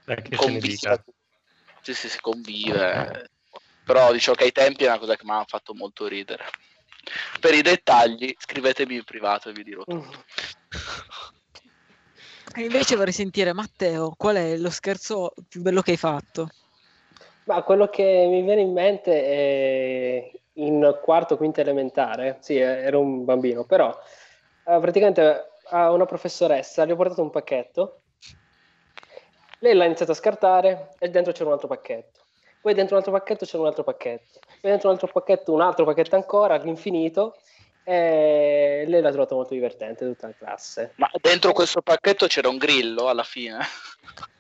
ne 0.06 0.60
dica. 0.60 1.04
Sì, 1.82 1.94
sì, 1.94 2.10
si 2.10 2.20
convive. 2.20 3.32
Però 3.84 4.12
dicevo 4.12 4.36
che 4.36 4.44
ai 4.46 4.52
tempi 4.52 4.84
è 4.84 4.88
una 4.88 5.00
cosa 5.00 5.16
che 5.16 5.26
mi 5.26 5.32
ha 5.32 5.46
fatto 5.48 5.74
molto 5.74 6.08
ridere. 6.08 6.46
Per 7.40 7.54
i 7.54 7.62
dettagli 7.62 8.34
scrivetemi 8.38 8.96
in 8.96 9.04
privato 9.04 9.50
e 9.50 9.54
vi 9.54 9.64
dirò 9.64 9.84
tutto. 9.84 10.26
Invece 12.56 12.96
vorrei 12.96 13.14
sentire 13.14 13.54
Matteo, 13.54 14.14
qual 14.18 14.36
è 14.36 14.58
lo 14.58 14.70
scherzo 14.70 15.34
più 15.48 15.62
bello 15.62 15.82
che 15.82 15.92
hai 15.92 15.98
fatto? 15.98 16.50
Ma 17.46 17.62
quello 17.64 17.88
che 17.88 18.26
mi 18.28 18.42
viene 18.42 18.62
in 18.62 18.74
mente 18.74 19.24
è 19.24 20.32
in 20.54 21.00
quarto, 21.02 21.38
quinto 21.38 21.62
elementare, 21.62 22.38
sì, 22.42 22.58
eh, 22.58 22.84
ero 22.84 23.00
un 23.00 23.24
bambino, 23.24 23.64
però 23.64 23.90
eh, 23.90 24.80
praticamente 24.80 25.52
a 25.70 25.92
una 25.92 26.06
professoressa 26.06 26.86
gli 26.86 26.92
ho 26.92 26.96
portato 26.96 27.22
un 27.22 27.30
pacchetto, 27.30 28.02
lei 29.60 29.74
l'ha 29.74 29.86
iniziato 29.86 30.12
a 30.12 30.16
scartare 30.16 30.90
e 31.00 31.10
dentro 31.10 31.32
c'era 31.32 31.46
un 31.46 31.54
altro 31.54 31.68
pacchetto, 31.68 32.22
poi 32.62 32.74
dentro 32.74 32.96
un 32.96 33.02
altro 33.02 33.18
pacchetto 33.18 33.46
c'era 33.46 33.62
un 33.62 33.68
altro 33.68 33.84
pacchetto, 33.84 34.40
poi 34.60 34.72
dentro 34.72 34.90
un 34.90 34.96
altro 34.96 35.10
pacchetto 35.12 35.54
un 35.54 35.62
altro 35.62 35.86
pacchetto 35.86 36.16
ancora 36.16 36.56
all'infinito 36.56 37.36
e 37.90 38.84
lei 38.86 39.02
l'ha 39.02 39.10
trovato 39.10 39.34
molto 39.34 39.56
divertente 39.56 40.06
tutta 40.06 40.28
la 40.28 40.36
classe. 40.38 40.94
Ma 40.98 41.10
dentro 41.20 41.54
questo 41.54 41.82
pacchetto 41.82 42.28
c'era 42.28 42.48
un 42.48 42.58
grillo 42.58 43.10
alla 43.10 43.24
fine. 43.24 43.58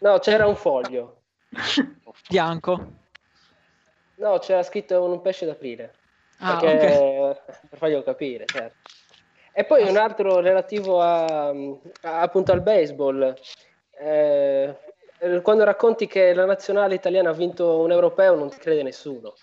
No, 0.01 0.19
c'era 0.19 0.45
un 0.45 0.55
foglio. 0.55 1.23
Bianco. 2.29 2.91
No, 4.17 4.37
c'era 4.37 4.61
scritto 4.61 5.03
un 5.03 5.19
pesce 5.21 5.47
d'aprile. 5.47 5.95
Ah, 6.37 6.57
perché, 6.59 7.41
per 7.69 7.79
farglielo 7.79 8.03
capire, 8.03 8.45
certo. 8.45 8.77
E 9.51 9.65
poi 9.65 9.89
un 9.89 9.97
altro 9.97 10.41
relativo 10.41 11.01
a, 11.01 11.47
a- 11.47 12.21
appunto 12.21 12.51
al 12.51 12.61
baseball. 12.61 13.33
Eh, 13.99 14.77
quando 15.41 15.63
racconti 15.63 16.05
che 16.05 16.35
la 16.35 16.45
nazionale 16.45 16.93
italiana 16.93 17.31
ha 17.31 17.33
vinto 17.33 17.79
un 17.79 17.91
europeo 17.91 18.35
non 18.35 18.49
ti 18.51 18.59
crede 18.59 18.83
nessuno. 18.83 19.33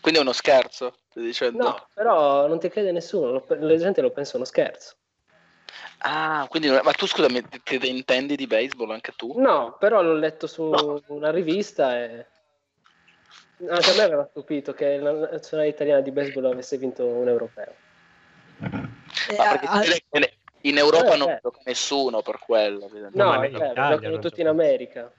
Quindi 0.00 0.18
è 0.18 0.22
uno 0.22 0.32
scherzo, 0.32 0.98
stai 1.10 1.24
dicendo? 1.24 1.62
No, 1.64 1.88
però 1.92 2.46
non 2.46 2.58
ti 2.58 2.68
crede 2.68 2.92
nessuno, 2.92 3.44
la 3.48 3.76
gente 3.76 4.00
lo 4.00 4.10
pensa 4.10 4.36
uno 4.36 4.46
scherzo. 4.46 4.96
Ah, 5.98 6.46
quindi 6.48 6.70
ma 6.70 6.92
tu 6.92 7.06
scusami, 7.06 7.46
ti, 7.62 7.78
ti 7.78 7.88
intendi 7.88 8.34
di 8.36 8.46
baseball 8.46 8.90
anche 8.90 9.12
tu? 9.14 9.38
No, 9.38 9.76
però 9.78 10.00
l'ho 10.02 10.14
letto 10.14 10.46
su 10.46 11.02
una 11.08 11.30
rivista 11.30 11.98
e 11.98 12.26
anche 13.68 13.90
a 13.90 13.94
me 13.94 14.02
aveva 14.02 14.26
stupito 14.30 14.72
che 14.72 14.96
la 14.98 15.12
nazionale 15.12 15.68
italiana 15.68 16.00
di 16.00 16.10
baseball 16.10 16.46
avesse 16.46 16.78
vinto 16.78 17.04
un 17.04 17.28
europeo. 17.28 17.74
Eh, 19.28 19.36
Ma 19.36 19.48
perché 19.48 19.66
ah, 19.66 19.82
in 20.62 20.78
Europa 20.78 21.14
Eh, 21.14 21.16
non 21.18 21.28
eh. 21.28 21.38
gioca 21.42 21.60
nessuno 21.64 22.22
per 22.22 22.38
quello. 22.38 22.86
evidentemente. 22.86 23.22
No, 23.22 23.26
ma 23.38 23.46
in 23.46 23.54
Italia 23.54 23.88
giocano 23.96 24.18
tutti 24.18 24.40
in 24.40 24.46
America. 24.48 25.12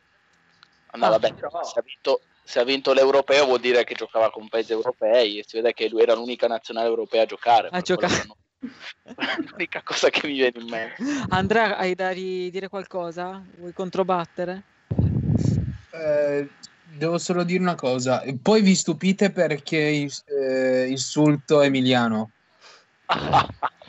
No, 0.93 1.05
Ah, 1.05 1.09
vabbè, 1.09 1.33
però- 1.35 1.63
se 1.63 1.79
ha 1.79 1.83
vinto, 1.83 2.21
se 2.51 2.59
ha 2.59 2.65
vinto 2.65 2.91
l'europeo 2.91 3.45
vuol 3.45 3.61
dire 3.61 3.85
che 3.85 3.95
giocava 3.95 4.29
con 4.29 4.49
paesi 4.49 4.73
europei 4.73 5.39
e 5.39 5.45
si 5.47 5.55
vede 5.55 5.71
che 5.73 5.87
lui 5.87 6.01
era 6.01 6.15
l'unica 6.15 6.47
nazionale 6.47 6.89
europea 6.89 7.21
a 7.21 7.25
giocare. 7.25 7.69
A 7.71 7.79
giocare. 7.79 8.27
L'unica 9.49 9.81
cosa 9.81 10.09
che 10.09 10.27
mi 10.27 10.33
viene 10.33 10.59
in 10.59 10.67
mente. 10.67 11.01
Andrea, 11.29 11.77
hai 11.77 11.95
da 11.95 12.11
ridire 12.11 12.67
qualcosa? 12.67 13.41
Vuoi 13.55 13.71
controbattere? 13.71 14.63
Eh, 15.91 16.49
devo 16.97 17.17
solo 17.17 17.43
dire 17.43 17.61
una 17.61 17.75
cosa. 17.75 18.21
E 18.21 18.37
Poi 18.39 18.61
vi 18.61 18.75
stupite 18.75 19.31
perché 19.31 19.77
eh, 20.25 20.87
insulto 20.89 21.61
Emiliano. 21.61 22.31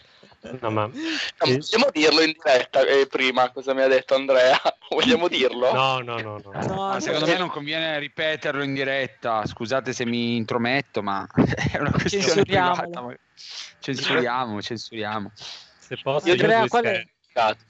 No, 0.60 0.70
ma... 0.70 0.86
No, 0.86 0.92
vogliamo 1.40 1.90
dirlo 1.92 2.20
in 2.22 2.32
diretta 2.32 2.80
eh, 2.80 3.06
prima 3.06 3.50
cosa 3.50 3.74
mi 3.74 3.82
ha 3.82 3.86
detto 3.86 4.14
Andrea? 4.14 4.58
Vogliamo 4.90 5.28
dirlo? 5.28 5.72
No, 5.72 6.00
no, 6.00 6.20
no. 6.20 6.40
no. 6.44 6.52
No, 6.52 6.84
Ah, 6.86 6.94
no, 6.94 7.00
secondo 7.00 7.26
me 7.26 7.38
non 7.38 7.48
conviene 7.48 7.98
ripeterlo 7.98 8.62
in 8.62 8.74
diretta. 8.74 9.46
Scusate 9.46 9.92
se 9.92 10.04
mi 10.04 10.36
intrometto, 10.36 11.02
ma 11.02 11.26
è 11.72 11.78
una 11.78 11.92
questione 11.92 12.42
privata. 12.42 13.00
ma- 13.00 13.14
Censuriamo, 13.80 14.60
censuriamo. 14.60 15.32
Se 15.34 15.96
posso, 16.02 16.30
Andrea, 16.30 16.66
qual 16.66 16.84
è? 16.84 17.06
scherzi. 17.28 17.66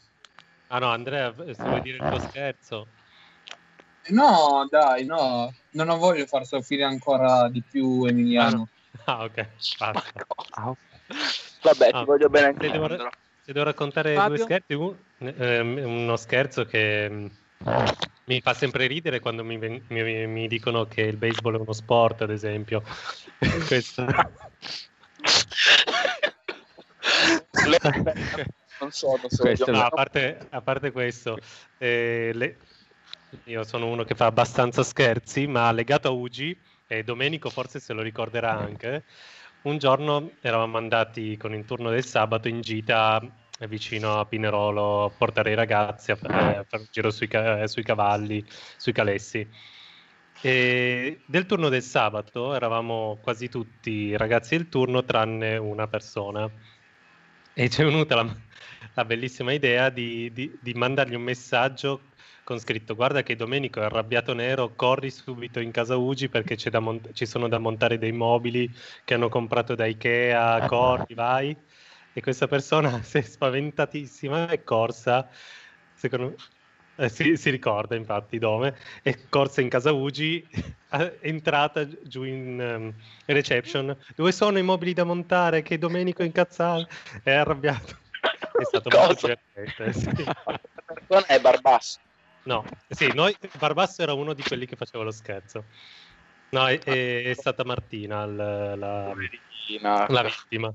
Ah 0.68 0.78
no, 0.78 0.88
Andrea, 0.88 1.34
se 1.36 1.62
vuoi 1.62 1.82
dire 1.82 1.98
il 1.98 2.08
tuo 2.08 2.20
scherzo. 2.20 2.86
No, 4.08 4.66
dai, 4.70 5.04
no. 5.04 5.52
Non 5.72 5.88
ho 5.90 5.96
voglio 5.98 6.26
far 6.26 6.46
soffrire 6.46 6.84
ancora 6.84 7.48
di 7.48 7.62
più 7.62 8.04
Emiliano. 8.04 8.68
Ah, 9.04 9.24
ok, 9.24 9.46
basta. 9.78 10.26
Vabbè, 11.62 11.90
Ah, 11.92 11.98
ti 12.00 12.04
voglio 12.04 12.28
bene 12.28 12.46
anche 12.48 12.66
se 12.66 12.72
devo, 12.72 12.84
Andrea. 12.86 13.10
se 13.40 13.52
devo 13.52 13.64
raccontare 13.64 14.14
Fabio? 14.14 14.34
due 14.34 14.44
scherzi, 14.44 14.74
un- 14.74 14.96
ehm, 15.18 15.78
uno 15.84 16.16
scherzo 16.16 16.64
che 16.64 17.08
mm, 17.08 17.26
mi 18.24 18.40
fa 18.40 18.52
sempre 18.54 18.86
ridere 18.86 19.20
quando 19.20 19.44
mi, 19.44 19.58
mi- 19.58 20.26
mi 20.26 20.48
dicono 20.48 20.86
che 20.86 21.02
il 21.02 21.16
baseball 21.16 21.56
è 21.56 21.60
uno 21.60 21.72
sport, 21.72 22.22
ad 22.22 22.30
esempio. 22.30 22.82
Questo. 23.66 24.04
non 28.78 28.90
sono 28.90 29.18
Questo 29.18 29.44
serio. 29.44 29.72
No, 29.72 29.82
a, 29.82 29.88
parte, 29.90 30.46
a 30.50 30.60
parte 30.62 30.90
questo, 30.90 31.38
eh, 31.78 32.30
le- 32.34 32.58
io 33.44 33.64
sono 33.64 33.86
uno 33.88 34.04
che 34.04 34.14
fa 34.14 34.26
abbastanza 34.26 34.82
scherzi, 34.82 35.46
ma 35.46 35.70
legato 35.72 36.08
a 36.08 36.10
Ugi, 36.10 36.58
e 36.86 37.02
Domenico 37.02 37.48
forse 37.48 37.80
se 37.80 37.92
lo 37.92 38.02
ricorderà 38.02 38.50
anche, 38.52 39.04
un 39.62 39.78
giorno 39.78 40.32
eravamo 40.40 40.76
andati 40.78 41.36
con 41.36 41.54
il 41.54 41.64
turno 41.64 41.90
del 41.90 42.04
sabato 42.04 42.48
in 42.48 42.60
gita 42.60 43.20
eh, 43.58 43.66
vicino 43.68 44.18
a 44.18 44.26
Pinerolo 44.26 45.04
a 45.04 45.10
portare 45.10 45.52
i 45.52 45.54
ragazzi 45.54 46.10
a 46.10 46.16
fare, 46.16 46.56
a 46.58 46.64
fare 46.64 46.82
un 46.82 46.88
giro 46.90 47.10
sui, 47.10 47.28
ca- 47.28 47.66
sui 47.66 47.82
cavalli, 47.82 48.44
sui 48.76 48.92
calessi. 48.92 49.48
E 50.44 51.22
del 51.26 51.46
turno 51.46 51.68
del 51.68 51.82
sabato 51.82 52.54
eravamo 52.54 53.18
quasi 53.22 53.48
tutti 53.48 54.16
ragazzi 54.16 54.56
del 54.56 54.68
turno 54.68 55.04
tranne 55.04 55.56
una 55.56 55.86
persona 55.86 56.50
e 57.54 57.68
ci 57.68 57.82
è 57.82 57.84
venuta 57.84 58.16
la, 58.16 58.26
la 58.94 59.04
bellissima 59.04 59.52
idea 59.52 59.90
di, 59.90 60.32
di- 60.32 60.58
di 60.60 60.74
mandargli 60.74 61.14
un 61.14 61.22
messaggio 61.22 62.11
con 62.52 62.60
scritto 62.60 62.94
guarda 62.94 63.22
che 63.22 63.34
Domenico 63.34 63.80
è 63.80 63.84
arrabbiato 63.84 64.34
nero, 64.34 64.74
corri 64.74 65.10
subito 65.10 65.58
in 65.58 65.70
casa 65.70 65.96
Ugi 65.96 66.28
perché 66.28 66.54
c'è 66.54 66.68
da 66.68 66.80
mont- 66.80 67.12
ci 67.12 67.24
sono 67.24 67.48
da 67.48 67.58
montare 67.58 67.96
dei 67.96 68.12
mobili 68.12 68.70
che 69.04 69.14
hanno 69.14 69.30
comprato 69.30 69.74
da 69.74 69.86
Ikea, 69.86 70.66
corri, 70.66 71.14
vai. 71.14 71.56
E 72.12 72.20
questa 72.20 72.46
persona 72.46 73.00
si 73.02 73.18
è 73.18 73.22
spaventatissima, 73.22 74.48
è 74.48 74.62
corsa, 74.64 75.30
secondo 75.94 76.34
eh, 76.96 77.08
si, 77.08 77.38
si 77.38 77.48
ricorda 77.48 77.96
infatti 77.96 78.38
dove, 78.38 78.76
è 79.02 79.16
corsa 79.30 79.62
in 79.62 79.70
casa 79.70 79.92
Ugi, 79.92 80.46
è 80.90 81.18
entrata 81.22 81.88
giù 82.02 82.24
in 82.24 82.60
ehm, 82.60 82.94
reception, 83.26 83.96
dove 84.14 84.30
sono 84.30 84.58
i 84.58 84.62
mobili 84.62 84.92
da 84.92 85.04
montare 85.04 85.62
che 85.62 85.78
Domenico 85.78 86.20
è 86.20 86.26
incazzato, 86.26 86.86
è 87.22 87.32
arrabbiato. 87.32 88.00
È 88.52 88.64
stato 88.64 88.90
molto 88.90 89.14
Cosa? 89.14 89.38
divertente, 89.54 89.92
sì. 89.94 90.24
La 90.24 90.62
persona 90.86 91.26
è 91.26 91.40
Barbasso. 91.40 91.98
No, 92.44 92.64
sì, 92.88 93.12
noi, 93.14 93.36
Barbasso 93.58 94.02
era 94.02 94.12
uno 94.14 94.32
di 94.32 94.42
quelli 94.42 94.66
che 94.66 94.76
faceva 94.76 95.04
lo 95.04 95.12
scherzo. 95.12 95.64
No, 96.50 96.66
è, 96.66 96.78
è- 96.78 97.24
è 97.24 97.34
stata 97.34 97.64
Martina 97.64 98.26
la, 98.26 98.74
Poverina. 98.76 100.06
la 100.08 100.22
vittima. 100.22 100.72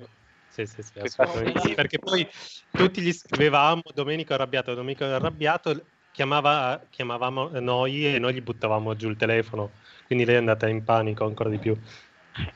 Sì, 0.47 0.65
sì, 0.65 0.81
sì, 0.81 0.99
Questa 0.99 1.23
assolutamente. 1.23 1.61
sì. 1.61 1.75
Perché 1.75 1.99
poi 1.99 2.27
tutti 2.71 3.01
gli 3.01 3.13
scrivevamo 3.13 3.83
Domenico 3.93 4.33
arrabbiato, 4.33 4.73
Domenico 4.73 5.03
è 5.03 5.09
arrabbiato, 5.09 5.85
chiamava, 6.11 6.81
chiamavamo 6.89 7.59
noi 7.59 8.07
e 8.15 8.17
noi 8.17 8.33
gli 8.33 8.41
buttavamo 8.41 8.95
giù 8.95 9.09
il 9.09 9.17
telefono. 9.17 9.71
Quindi 10.07 10.25
lei 10.25 10.35
è 10.35 10.39
andata 10.39 10.67
in 10.67 10.83
panico 10.83 11.25
ancora 11.25 11.49
di 11.49 11.59
più. 11.59 11.77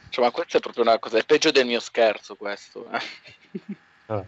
Cioè, 0.09 0.25
ma 0.25 0.31
questo 0.31 0.57
è 0.57 0.59
proprio 0.59 0.83
una 0.83 0.97
cosa, 0.97 1.17
è 1.19 1.25
peggio 1.25 1.51
del 1.51 1.65
mio 1.65 1.79
scherzo 1.79 2.35
questo. 2.35 2.89
eh. 2.91 2.99
Vabbè, 4.07 4.25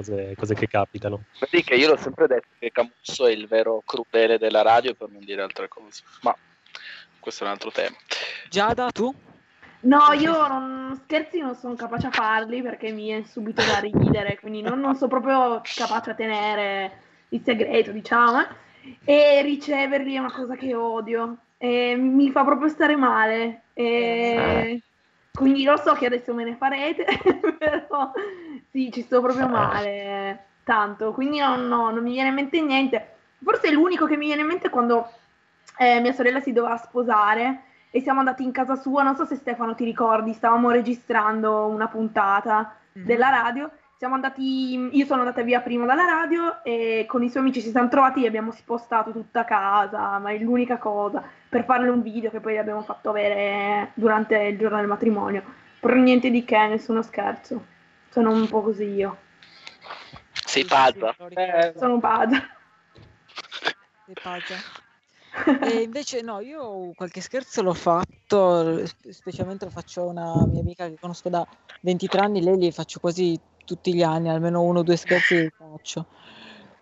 cose, 0.00 0.34
cose 0.36 0.54
che 0.54 0.66
capitano. 0.66 1.24
Vedi 1.38 1.62
che 1.62 1.74
io 1.74 1.88
l'ho 1.88 1.96
sempre 1.96 2.26
detto 2.26 2.48
che 2.58 2.72
Camusso 2.72 3.26
è 3.26 3.30
il 3.30 3.46
vero 3.46 3.82
crudele 3.84 4.38
della 4.38 4.62
radio 4.62 4.94
per 4.94 5.10
non 5.10 5.24
dire 5.24 5.42
altre 5.42 5.68
cose. 5.68 6.02
Ma 6.22 6.34
questo 7.18 7.44
è 7.44 7.46
un 7.46 7.52
altro 7.52 7.70
tema. 7.70 7.96
Giada, 8.48 8.90
tu? 8.90 9.14
No, 9.82 10.12
io 10.12 10.46
non, 10.46 11.00
scherzi 11.04 11.38
non 11.38 11.54
sono 11.54 11.74
capace 11.74 12.08
a 12.08 12.10
farli 12.10 12.60
perché 12.60 12.90
mi 12.92 13.04
viene 13.04 13.24
subito 13.24 13.62
da 13.64 13.78
ridere, 13.78 14.38
quindi 14.38 14.60
non, 14.60 14.78
non 14.78 14.94
sono 14.94 15.08
proprio 15.08 15.60
capace 15.74 16.10
a 16.10 16.14
tenere 16.14 16.92
il 17.30 17.42
segreto, 17.42 17.90
diciamo. 17.90 18.40
eh. 18.40 18.48
E 19.04 19.42
riceverli 19.42 20.14
è 20.14 20.18
una 20.18 20.32
cosa 20.32 20.56
che 20.56 20.74
odio. 20.74 21.36
E 21.58 21.94
mi 21.94 22.30
fa 22.30 22.42
proprio 22.42 22.68
stare 22.68 22.96
male. 22.96 23.64
E 23.74 24.82
quindi 25.32 25.64
lo 25.64 25.76
so 25.76 25.92
che 25.92 26.06
adesso 26.06 26.34
me 26.34 26.44
ne 26.44 26.56
farete, 26.56 27.04
però 27.58 28.12
sì, 28.70 28.90
ci 28.92 29.02
sto 29.02 29.20
proprio 29.20 29.48
male. 29.48 30.46
Tanto, 30.64 31.12
quindi 31.12 31.38
non, 31.38 31.66
no, 31.66 31.90
non 31.90 32.02
mi 32.02 32.12
viene 32.12 32.28
in 32.28 32.34
mente 32.34 32.60
niente. 32.60 33.14
Forse 33.42 33.72
l'unico 33.72 34.06
che 34.06 34.16
mi 34.16 34.26
viene 34.26 34.42
in 34.42 34.46
mente 34.46 34.68
è 34.68 34.70
quando 34.70 35.10
eh, 35.78 36.00
mia 36.00 36.12
sorella 36.12 36.40
si 36.40 36.52
doveva 36.52 36.76
sposare 36.76 37.62
e 37.90 38.00
siamo 38.00 38.20
andati 38.20 38.44
in 38.44 38.52
casa 38.52 38.76
sua, 38.76 39.02
non 39.02 39.16
so 39.16 39.24
se 39.24 39.34
Stefano 39.34 39.74
ti 39.74 39.84
ricordi, 39.84 40.32
stavamo 40.32 40.70
registrando 40.70 41.66
una 41.66 41.88
puntata 41.88 42.76
della 42.92 43.30
radio, 43.30 43.70
siamo 43.96 44.14
andati, 44.14 44.96
io 44.96 45.04
sono 45.06 45.20
andata 45.20 45.42
via 45.42 45.60
prima 45.60 45.86
dalla 45.86 46.04
radio 46.04 46.62
e 46.62 47.04
con 47.08 47.22
i 47.22 47.28
suoi 47.28 47.42
amici 47.42 47.60
ci 47.60 47.70
siamo 47.70 47.88
trovati 47.88 48.22
e 48.22 48.28
abbiamo 48.28 48.52
spostato 48.52 49.10
tutta 49.10 49.44
casa, 49.44 50.18
ma 50.18 50.30
è 50.30 50.38
l'unica 50.38 50.76
cosa, 50.78 51.22
per 51.48 51.64
farle 51.64 51.88
un 51.88 52.02
video 52.02 52.30
che 52.30 52.40
poi 52.40 52.58
abbiamo 52.58 52.82
fatto 52.82 53.10
avere 53.10 53.90
durante 53.94 54.36
il 54.36 54.56
giorno 54.56 54.76
del 54.76 54.86
matrimonio, 54.86 55.42
però 55.80 55.94
niente 55.94 56.30
di 56.30 56.44
che, 56.44 56.66
nessuno 56.68 57.02
scherzo, 57.02 57.64
sono 58.10 58.32
un 58.32 58.48
po' 58.48 58.62
così 58.62 58.84
io, 58.84 59.16
Sei 60.50 60.64
pazza. 60.64 61.14
Eh, 61.28 61.74
sono 61.76 62.00
pazza. 62.00 62.42
Sei 64.04 64.14
pazza. 64.20 64.56
E 65.62 65.82
invece 65.82 66.22
no, 66.22 66.40
io 66.40 66.90
qualche 66.96 67.20
scherzo 67.20 67.62
l'ho 67.62 67.72
fatto, 67.72 68.84
spe- 68.84 69.12
specialmente 69.12 69.64
lo 69.64 69.70
faccio 69.70 70.02
a 70.02 70.06
una 70.06 70.46
mia 70.46 70.60
amica 70.60 70.88
che 70.88 70.96
conosco 70.98 71.28
da 71.28 71.46
23 71.82 72.20
anni, 72.20 72.42
lei 72.42 72.58
li 72.58 72.72
faccio 72.72 72.98
quasi 72.98 73.38
tutti 73.64 73.94
gli 73.94 74.02
anni, 74.02 74.28
almeno 74.28 74.62
uno 74.62 74.80
o 74.80 74.82
due 74.82 74.96
scherzi 74.96 75.36
li 75.36 75.52
faccio. 75.56 76.06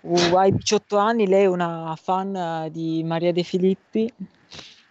Uh, 0.00 0.36
ai 0.36 0.52
18 0.52 0.96
anni 0.96 1.26
lei 1.26 1.42
è 1.42 1.48
una 1.48 1.94
fan 2.00 2.34
eh, 2.34 2.70
di 2.70 3.02
Maria 3.04 3.32
De 3.32 3.42
Filippi 3.42 4.10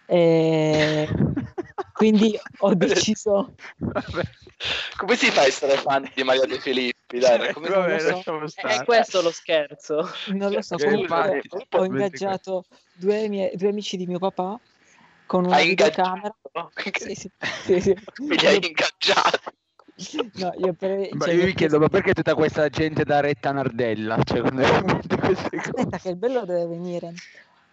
e 0.06 1.08
quindi 1.92 2.38
ho 2.58 2.74
deciso 2.76 3.54
Come 4.96 5.16
si 5.16 5.30
fa 5.30 5.42
a 5.42 5.46
essere 5.46 5.76
fan 5.76 6.10
di 6.14 6.22
Maria 6.24 6.44
De 6.44 6.58
Filippi? 6.58 7.18
Dai, 7.18 7.52
come 7.52 7.68
non 7.68 7.86
lo 7.88 7.98
so. 7.98 8.22
è 8.56 8.84
questo 8.84 9.22
lo 9.22 9.30
scherzo. 9.30 10.08
Non 10.32 10.52
lo 10.52 10.60
so, 10.62 10.76
Che 10.76 10.84
comunque 10.84 11.42
ho 11.70 11.84
ingaggiato 11.84 12.64
due, 12.92 13.28
mie- 13.28 13.52
due 13.54 13.68
amici 13.68 13.96
di 13.96 14.06
mio 14.06 14.18
papà 14.18 14.58
con 15.26 15.44
una 15.44 15.56
Hai 15.56 15.68
videocamera. 15.68 16.36
Sì, 16.92 17.14
sì, 17.14 17.30
sì, 17.64 17.80
sì. 17.80 17.94
Mi 18.18 18.36
hai 18.36 18.66
ingaggiato. 18.66 19.38
No, 20.34 20.52
io 20.58 20.76
Ma 21.12 21.24
cioè, 21.24 21.34
io 21.34 21.44
mi 21.44 21.54
chiedo, 21.54 21.78
ma 21.78 21.88
perché 21.88 22.12
tutta 22.12 22.34
questa 22.34 22.68
gente 22.68 23.04
da 23.04 23.20
retta 23.20 23.50
Nardella? 23.52 24.22
Cioè, 24.22 24.40
quando? 24.40 24.62
Aspetta 25.58 25.98
che 25.98 26.08
il 26.10 26.16
bello 26.16 26.44
deve 26.44 26.66
venire. 26.66 27.14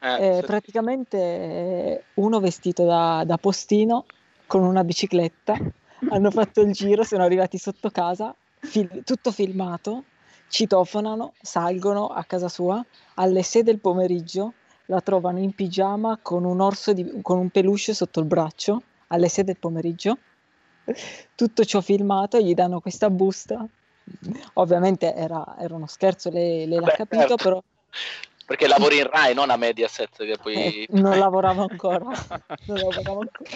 Eh, 0.05 0.37
Eh, 0.37 0.43
praticamente 0.43 1.17
eh, 1.17 2.03
uno 2.15 2.39
vestito 2.39 2.85
da, 2.85 3.23
da 3.25 3.37
postino 3.37 4.05
con 4.45 4.63
una 4.63 4.83
bicicletta, 4.83 5.57
hanno 6.09 6.29
fatto 6.29 6.61
il 6.61 6.71
giro, 6.71 7.03
sono 7.03 7.23
arrivati 7.23 7.57
sotto 7.57 7.89
casa, 7.89 8.35
fil- 8.59 9.03
tutto 9.03 9.31
filmato, 9.31 10.03
citofonano, 10.47 11.33
salgono 11.41 12.07
a 12.07 12.23
casa 12.23 12.49
sua, 12.49 12.85
alle 13.15 13.41
6 13.41 13.63
del 13.63 13.79
pomeriggio 13.79 14.53
la 14.87 15.01
trovano 15.01 15.39
in 15.39 15.55
pigiama 15.55 16.19
con 16.21 16.43
un 16.45 16.61
orso 16.61 16.93
di- 16.93 17.19
con 17.23 17.39
un 17.39 17.49
peluche 17.49 17.95
sotto 17.95 18.19
il 18.19 18.27
braccio, 18.27 18.83
alle 19.07 19.27
6 19.27 19.43
del 19.43 19.57
pomeriggio, 19.57 20.17
tutto 21.33 21.65
ciò 21.65 21.81
filmato, 21.81 22.39
gli 22.39 22.53
danno 22.53 22.79
questa 22.79 23.09
busta, 23.09 23.67
ovviamente 24.53 25.15
era, 25.15 25.55
era 25.57 25.73
uno 25.73 25.87
scherzo, 25.87 26.29
lei, 26.29 26.67
lei 26.67 26.79
l'ha 26.79 26.85
Beh, 26.85 26.93
capito, 26.95 27.27
certo. 27.27 27.35
però 27.37 27.63
Perché 28.45 28.67
lavori 28.67 28.97
in 28.97 29.09
Rai, 29.09 29.33
non 29.33 29.49
a 29.49 29.57
Mediaset, 29.57 30.17
che 30.17 30.37
poi... 30.41 30.53
Eh, 30.53 30.87
non 30.91 31.17
lavoravo 31.17 31.67
ancora. 31.67 32.05
non 32.65 32.77
lavoravo 32.77 33.19
ancora. 33.21 33.49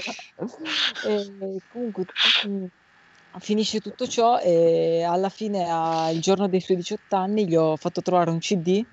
E 1.06 1.62
comunque 1.72 2.06
mm, 2.48 2.66
finisce 3.40 3.80
tutto 3.80 4.08
ciò 4.08 4.40
e 4.40 5.04
alla 5.04 5.30
fine, 5.30 5.70
a- 5.70 6.10
il 6.10 6.22
giorno 6.22 6.48
dei 6.48 6.60
suoi 6.60 6.78
18 6.78 7.16
anni, 7.16 7.48
gli 7.48 7.56
ho 7.56 7.76
fatto 7.76 8.02
trovare 8.02 8.32
un 8.32 8.40
CD 8.40 8.84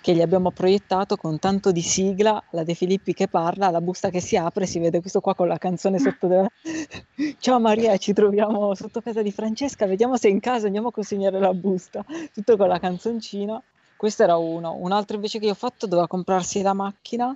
che 0.00 0.14
gli 0.14 0.20
abbiamo 0.20 0.50
proiettato 0.50 1.16
con 1.16 1.38
tanto 1.38 1.70
di 1.70 1.80
sigla, 1.80 2.42
la 2.50 2.64
De 2.64 2.74
Filippi 2.74 3.12
che 3.14 3.28
parla, 3.28 3.70
la 3.70 3.80
busta 3.80 4.10
che 4.10 4.20
si 4.20 4.36
apre, 4.36 4.66
si 4.66 4.80
vede 4.80 5.00
questo 5.00 5.20
qua 5.20 5.34
con 5.34 5.46
la 5.48 5.58
canzone 5.58 5.98
sotto. 5.98 6.26
de- 6.26 6.48
Ciao 7.38 7.60
Maria, 7.60 7.96
ci 7.96 8.12
troviamo 8.12 8.74
sotto 8.74 9.00
casa 9.00 9.22
di 9.22 9.30
Francesca, 9.30 9.86
vediamo 9.86 10.16
se 10.16 10.28
è 10.28 10.30
in 10.30 10.40
casa, 10.40 10.66
andiamo 10.66 10.88
a 10.88 10.92
consegnare 10.92 11.38
la 11.38 11.54
busta. 11.54 12.04
Tutto 12.32 12.56
con 12.56 12.68
la 12.68 12.78
canzoncina. 12.80 13.62
Questo 14.02 14.24
era 14.24 14.34
uno. 14.36 14.74
Un 14.80 14.90
altro 14.90 15.14
invece 15.14 15.38
che 15.38 15.44
io 15.44 15.52
ho 15.52 15.54
fatto 15.54 15.86
doveva 15.86 16.08
comprarsi 16.08 16.60
la 16.60 16.72
macchina 16.72 17.32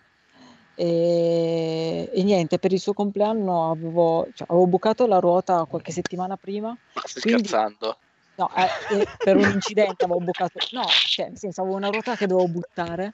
e, 0.74 2.10
e 2.12 2.22
niente, 2.24 2.58
per 2.58 2.72
il 2.72 2.80
suo 2.80 2.92
compleanno 2.92 3.70
avevo, 3.70 4.26
cioè, 4.34 4.48
avevo 4.50 4.66
bucato 4.66 5.06
la 5.06 5.20
ruota 5.20 5.64
qualche 5.66 5.92
settimana 5.92 6.36
prima. 6.36 6.70
Ma 6.70 7.02
stai 7.04 7.22
Quindi- 7.22 7.46
scherzando? 7.46 7.98
No, 8.34 8.50
eh, 8.56 8.98
eh, 8.98 9.06
per 9.16 9.36
un 9.36 9.48
incidente 9.48 10.02
avevo 10.06 10.18
bucato, 10.18 10.58
no, 10.72 10.82
cioè, 10.88 11.28
nel 11.28 11.38
senso 11.38 11.60
avevo 11.60 11.76
una 11.76 11.88
ruota 11.88 12.16
che 12.16 12.26
dovevo 12.26 12.48
buttare 12.48 13.12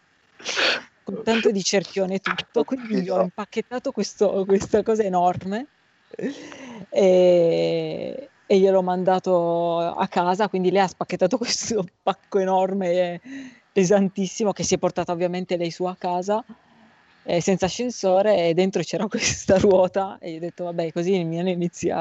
con 1.05 1.23
tanto 1.23 1.51
di 1.51 1.63
cerchione 1.63 2.15
e 2.15 2.21
tutto, 2.21 2.65
quindi 2.65 3.03
gli 3.03 3.11
ho 3.11 3.21
impacchettato 3.21 3.93
questo- 3.93 4.47
questa 4.47 4.83
cosa 4.83 5.03
enorme 5.03 5.67
e, 6.89 8.31
e 8.53 8.59
gliel'ho 8.59 8.83
mandato 8.83 9.79
a 9.79 10.07
casa, 10.09 10.49
quindi 10.49 10.71
lei 10.71 10.83
ha 10.83 10.87
spacchettato 10.87 11.39
questo 11.41 11.87
pacco 12.03 12.39
enorme 12.39 12.91
e 12.91 13.21
pesantissimo 13.73 14.53
che 14.53 14.63
si 14.63 14.75
è 14.75 14.79
portata 14.79 15.11
ovviamente 15.11 15.57
lei 15.57 15.71
su 15.71 15.85
a 15.85 15.97
casa 15.97 16.45
eh, 17.23 17.41
senza 17.41 17.65
ascensore 17.65 18.49
e 18.49 18.53
dentro 18.53 18.83
c'era 18.83 19.07
questa 19.09 19.57
ruota 19.59 20.19
e 20.21 20.33
gli 20.33 20.37
ho 20.37 20.41
detto 20.41 20.65
vabbè 20.65 20.93
così 20.93 21.15
il 21.15 21.25
mio 21.25 21.41
inizia 21.49 22.01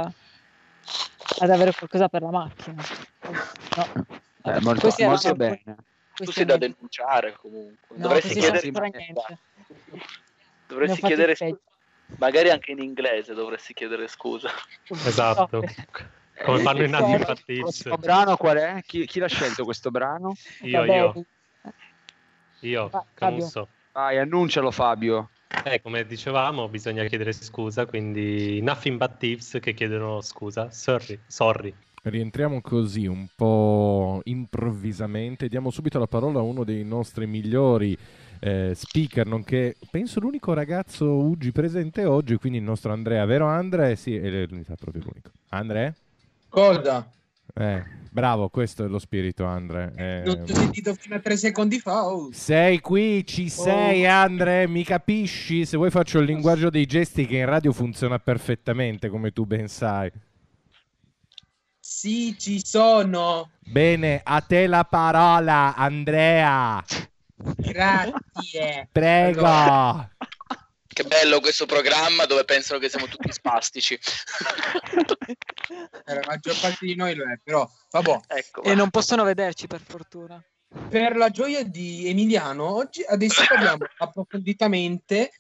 ad 1.39 1.49
avere 1.49 1.71
qualcosa 1.71 2.09
per 2.09 2.21
la 2.21 2.31
macchina. 2.31 2.83
No. 3.77 4.05
Eh, 4.43 4.59
molto, 4.59 4.87
erano 4.87 5.09
molto 5.11 5.27
alcuni- 5.29 5.61
bene. 5.63 5.77
Tu 6.15 6.31
sei 6.33 6.43
da 6.43 6.55
erano- 6.55 6.73
denunciare 6.75 7.33
comunque. 7.39 7.95
No, 7.95 8.07
Dovresti 8.07 8.33
chiedere, 8.37 8.71
dovresti 10.67 11.01
chiedere. 11.01 11.35
Magari 12.17 12.49
anche 12.49 12.71
in 12.71 12.79
inglese 12.79 13.33
dovresti 13.33 13.73
chiedere 13.73 14.09
scusa. 14.09 14.49
Esatto. 15.07 15.63
Come 16.45 16.59
fanno 16.59 16.81
Il 16.81 16.89
But 16.89 17.43
Tips. 17.45 17.59
prossimo 17.59 17.97
brano 17.97 18.35
qual 18.35 18.57
è? 18.57 18.81
Chi, 18.85 19.05
chi 19.05 19.19
l'ha 19.19 19.27
scelto 19.27 19.63
questo 19.63 19.91
brano? 19.91 20.33
Io, 20.61 20.79
Vabbè, 20.79 20.95
io, 20.95 21.25
io, 22.61 22.89
Va-. 22.89 23.05
Camusso. 23.13 23.67
Vai, 23.91 24.17
annuncialo 24.17 24.71
Fabio. 24.71 25.29
Eh, 25.65 25.81
come 25.81 26.05
dicevamo, 26.05 26.69
bisogna 26.69 27.03
chiedere 27.05 27.33
scusa, 27.33 27.85
quindi 27.85 28.61
Nothing 28.61 28.97
But 28.97 29.17
Tips 29.17 29.57
che 29.61 29.73
chiedono 29.73 30.21
scusa. 30.21 30.71
Sorry, 30.71 31.19
sorry. 31.27 31.73
Rientriamo 32.03 32.61
così 32.61 33.05
un 33.05 33.27
po' 33.35 34.21
improvvisamente, 34.23 35.47
diamo 35.47 35.69
subito 35.69 35.99
la 35.99 36.07
parola 36.07 36.39
a 36.39 36.41
uno 36.41 36.63
dei 36.63 36.83
nostri 36.83 37.27
migliori 37.27 37.95
eh, 38.39 38.71
speaker, 38.73 39.27
nonché 39.27 39.75
penso 39.91 40.19
l'unico 40.19 40.53
ragazzo 40.53 41.05
Uggi 41.05 41.51
presente 41.51 42.05
oggi, 42.05 42.37
quindi 42.37 42.57
il 42.57 42.63
nostro 42.63 42.91
Andrea, 42.91 43.23
vero 43.25 43.45
Andrea? 43.45 43.93
Sì, 43.95 44.15
è 44.15 44.47
l'unità 44.47 44.73
proprio 44.75 45.03
l'unico. 45.03 45.29
Andrea? 45.49 45.93
Cosa? 46.51 47.09
Eh, 47.55 47.81
bravo, 48.11 48.49
questo 48.49 48.83
è 48.83 48.87
lo 48.89 48.99
spirito 48.99 49.45
Andrea. 49.45 49.89
Eh, 49.95 50.23
Non 50.25 50.43
ti 50.43 50.51
ho 50.51 50.55
sentito 50.55 50.93
fino 50.93 51.15
a 51.15 51.19
tre 51.19 51.37
secondi 51.37 51.79
fa. 51.79 52.05
oh. 52.07 52.29
sei 52.33 52.81
qui, 52.81 53.25
ci 53.25 53.47
sei 53.47 54.05
Andre, 54.05 54.67
mi 54.67 54.83
capisci? 54.83 55.65
Se 55.65 55.77
vuoi 55.77 55.89
faccio 55.89 56.19
il 56.19 56.25
linguaggio 56.25 56.69
dei 56.69 56.85
gesti 56.85 57.25
che 57.25 57.37
in 57.37 57.45
radio 57.45 57.71
funziona 57.71 58.19
perfettamente, 58.19 59.07
come 59.07 59.31
tu 59.31 59.45
ben 59.45 59.69
sai. 59.69 60.11
Sì, 61.79 62.35
ci 62.37 62.59
sono. 62.63 63.51
Bene, 63.59 64.19
a 64.21 64.41
te 64.41 64.67
la 64.67 64.83
parola, 64.83 65.73
Andrea. 65.75 66.83
Grazie. 67.55 68.89
Prego. 68.91 69.45
Allora, 69.45 70.09
Che 70.93 71.03
bello 71.03 71.39
questo 71.39 71.65
programma 71.65 72.25
dove 72.25 72.43
pensano 72.43 72.79
che 72.79 72.89
siamo 72.89 73.07
tutti 73.07 73.31
spastici. 73.31 73.93
eh, 76.05 76.13
la 76.13 76.21
maggior 76.25 76.59
parte 76.59 76.85
di 76.85 76.95
noi 76.95 77.15
lo 77.15 77.23
è, 77.23 77.39
però 77.41 77.69
vabbè. 77.91 78.19
ecco, 78.27 78.63
E 78.63 78.75
non 78.75 78.89
possono 78.89 79.23
vederci 79.23 79.67
per 79.67 79.81
fortuna. 79.81 80.43
Per 80.89 81.15
la 81.15 81.29
gioia 81.29 81.63
di 81.63 82.07
Emiliano, 82.07 82.75
oggi 82.75 83.03
adesso 83.03 83.43
parliamo 83.47 83.85
approfonditamente 83.99 85.31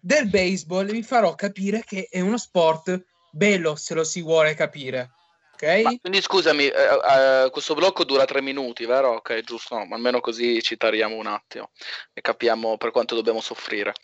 del 0.00 0.28
baseball. 0.28 0.90
Vi 0.90 1.02
farò 1.02 1.34
capire 1.34 1.82
che 1.84 2.08
è 2.10 2.20
uno 2.20 2.38
sport 2.38 3.04
bello 3.30 3.76
se 3.76 3.94
lo 3.94 4.02
si 4.02 4.22
vuole 4.22 4.54
capire. 4.54 5.10
Ok? 5.56 5.82
Ma 5.82 5.96
quindi 5.98 6.20
scusami, 6.20 6.66
eh, 6.66 6.74
eh, 6.74 7.48
questo 7.50 7.74
blocco 7.74 8.04
dura 8.04 8.26
tre 8.26 8.42
minuti, 8.42 8.84
vero? 8.84 9.14
Ok, 9.14 9.40
giusto, 9.40 9.78
no, 9.78 9.86
ma 9.86 9.96
almeno 9.96 10.20
così 10.20 10.60
ci 10.60 10.76
tariamo 10.76 11.16
un 11.16 11.26
attimo 11.26 11.70
e 12.12 12.20
capiamo 12.20 12.76
per 12.76 12.90
quanto 12.90 13.14
dobbiamo 13.14 13.40
soffrire. 13.40 13.94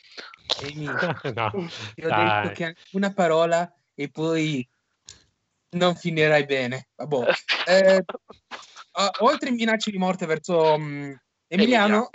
Emi, 0.63 0.87
no, 1.35 1.71
ti 1.95 2.05
ho 2.05 2.09
dai. 2.09 2.43
detto 2.43 2.55
che 2.55 2.77
una 2.93 3.13
parola 3.13 3.71
e 3.95 4.09
poi 4.11 4.67
non 5.73 5.95
finirai 5.95 6.47
bene. 6.47 6.89
Vabbè. 6.97 7.31
Eh, 7.65 8.05
ah, 8.93 9.11
oltre 9.21 9.53
minacce 9.53 9.93
di 9.93 9.97
morte 9.97 10.27
verso 10.27 10.77
mm, 10.77 11.13
Emiliano, 11.47 12.11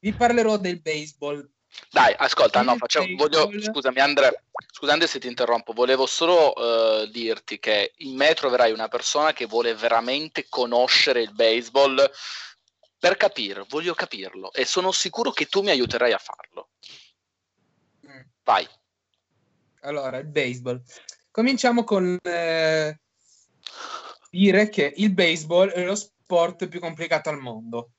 vi 0.00 0.12
parlerò 0.12 0.58
del 0.58 0.82
baseball. 0.82 1.50
Dai, 1.90 2.14
ascolta, 2.16 2.62
no, 2.62 2.76
facciamo, 2.76 3.06
voglio, 3.16 3.50
scusami 3.60 4.00
Andre, 4.00 4.44
scusate 4.72 5.06
se 5.06 5.18
ti 5.18 5.26
interrompo, 5.26 5.72
volevo 5.72 6.06
solo 6.06 6.54
eh, 6.54 7.08
dirti 7.10 7.58
che 7.58 7.92
in 7.98 8.16
me 8.16 8.34
troverai 8.34 8.72
una 8.72 8.88
persona 8.88 9.32
che 9.32 9.46
vuole 9.46 9.74
veramente 9.74 10.46
conoscere 10.48 11.22
il 11.22 11.32
baseball 11.32 12.10
per 12.98 13.16
capire, 13.16 13.64
voglio 13.68 13.94
capirlo 13.94 14.52
e 14.52 14.64
sono 14.64 14.92
sicuro 14.92 15.32
che 15.32 15.46
tu 15.46 15.62
mi 15.62 15.70
aiuterai 15.70 16.12
a 16.12 16.18
farlo. 16.18 16.68
Mm. 18.06 18.20
Vai. 18.44 18.68
Allora, 19.80 20.18
il 20.18 20.26
baseball. 20.26 20.80
Cominciamo 21.30 21.84
con 21.84 22.18
eh, 22.22 23.00
dire 24.30 24.68
che 24.68 24.92
il 24.96 25.12
baseball 25.12 25.70
è 25.70 25.84
lo 25.84 25.94
sport 25.94 26.68
più 26.68 26.78
complicato 26.78 27.28
al 27.28 27.38
mondo. 27.38 27.90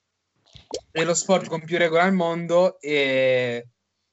È 0.92 1.04
lo 1.04 1.14
sport 1.14 1.48
con 1.48 1.64
più 1.64 1.78
regole 1.78 2.02
al 2.02 2.14
mondo 2.14 2.80
e, 2.80 3.68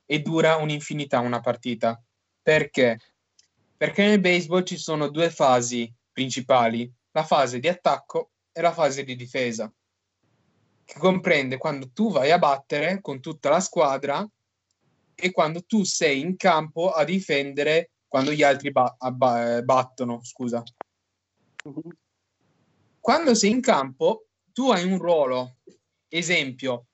e 0.05 0.21
dura 0.21 0.57
un'infinità 0.57 1.21
una 1.21 1.41
partita. 1.41 2.03
Perché? 2.43 2.99
Perché 3.77 4.07
nel 4.07 4.21
baseball 4.21 4.65
ci 4.65 4.77
sono 4.77 5.09
due 5.09 5.31
fasi 5.31 5.93
principali, 6.13 6.93
la 7.13 7.25
fase 7.25 7.59
di 7.59 7.69
attacco 7.69 8.31
e 8.53 8.61
la 8.61 8.73
fase 8.73 9.05
di 9.05 9.17
difesa, 9.17 9.73
che 10.85 10.99
comprende 10.99 11.57
quando 11.57 11.91
tu 11.93 12.11
vai 12.11 12.31
a 12.31 12.39
battere 12.39 13.01
con 13.01 13.21
tutta 13.21 13.49
la 13.49 13.61
squadra 13.61 14.29
e 15.15 15.31
quando 15.31 15.63
tu 15.63 15.85
sei 15.85 16.21
in 16.21 16.37
campo 16.37 16.91
a 16.91 17.05
difendere 17.05 17.93
quando 18.09 18.33
gli 18.33 18.43
altri 18.43 18.73
ba- 18.73 18.97
abba- 18.99 19.63
battono, 19.63 20.21
scusa. 20.25 20.63
Quando 22.99 23.35
sei 23.35 23.51
in 23.51 23.61
campo, 23.61 24.27
tu 24.53 24.71
hai 24.71 24.85
un 24.85 24.99
ruolo. 24.99 25.59
Esempio, 26.13 26.87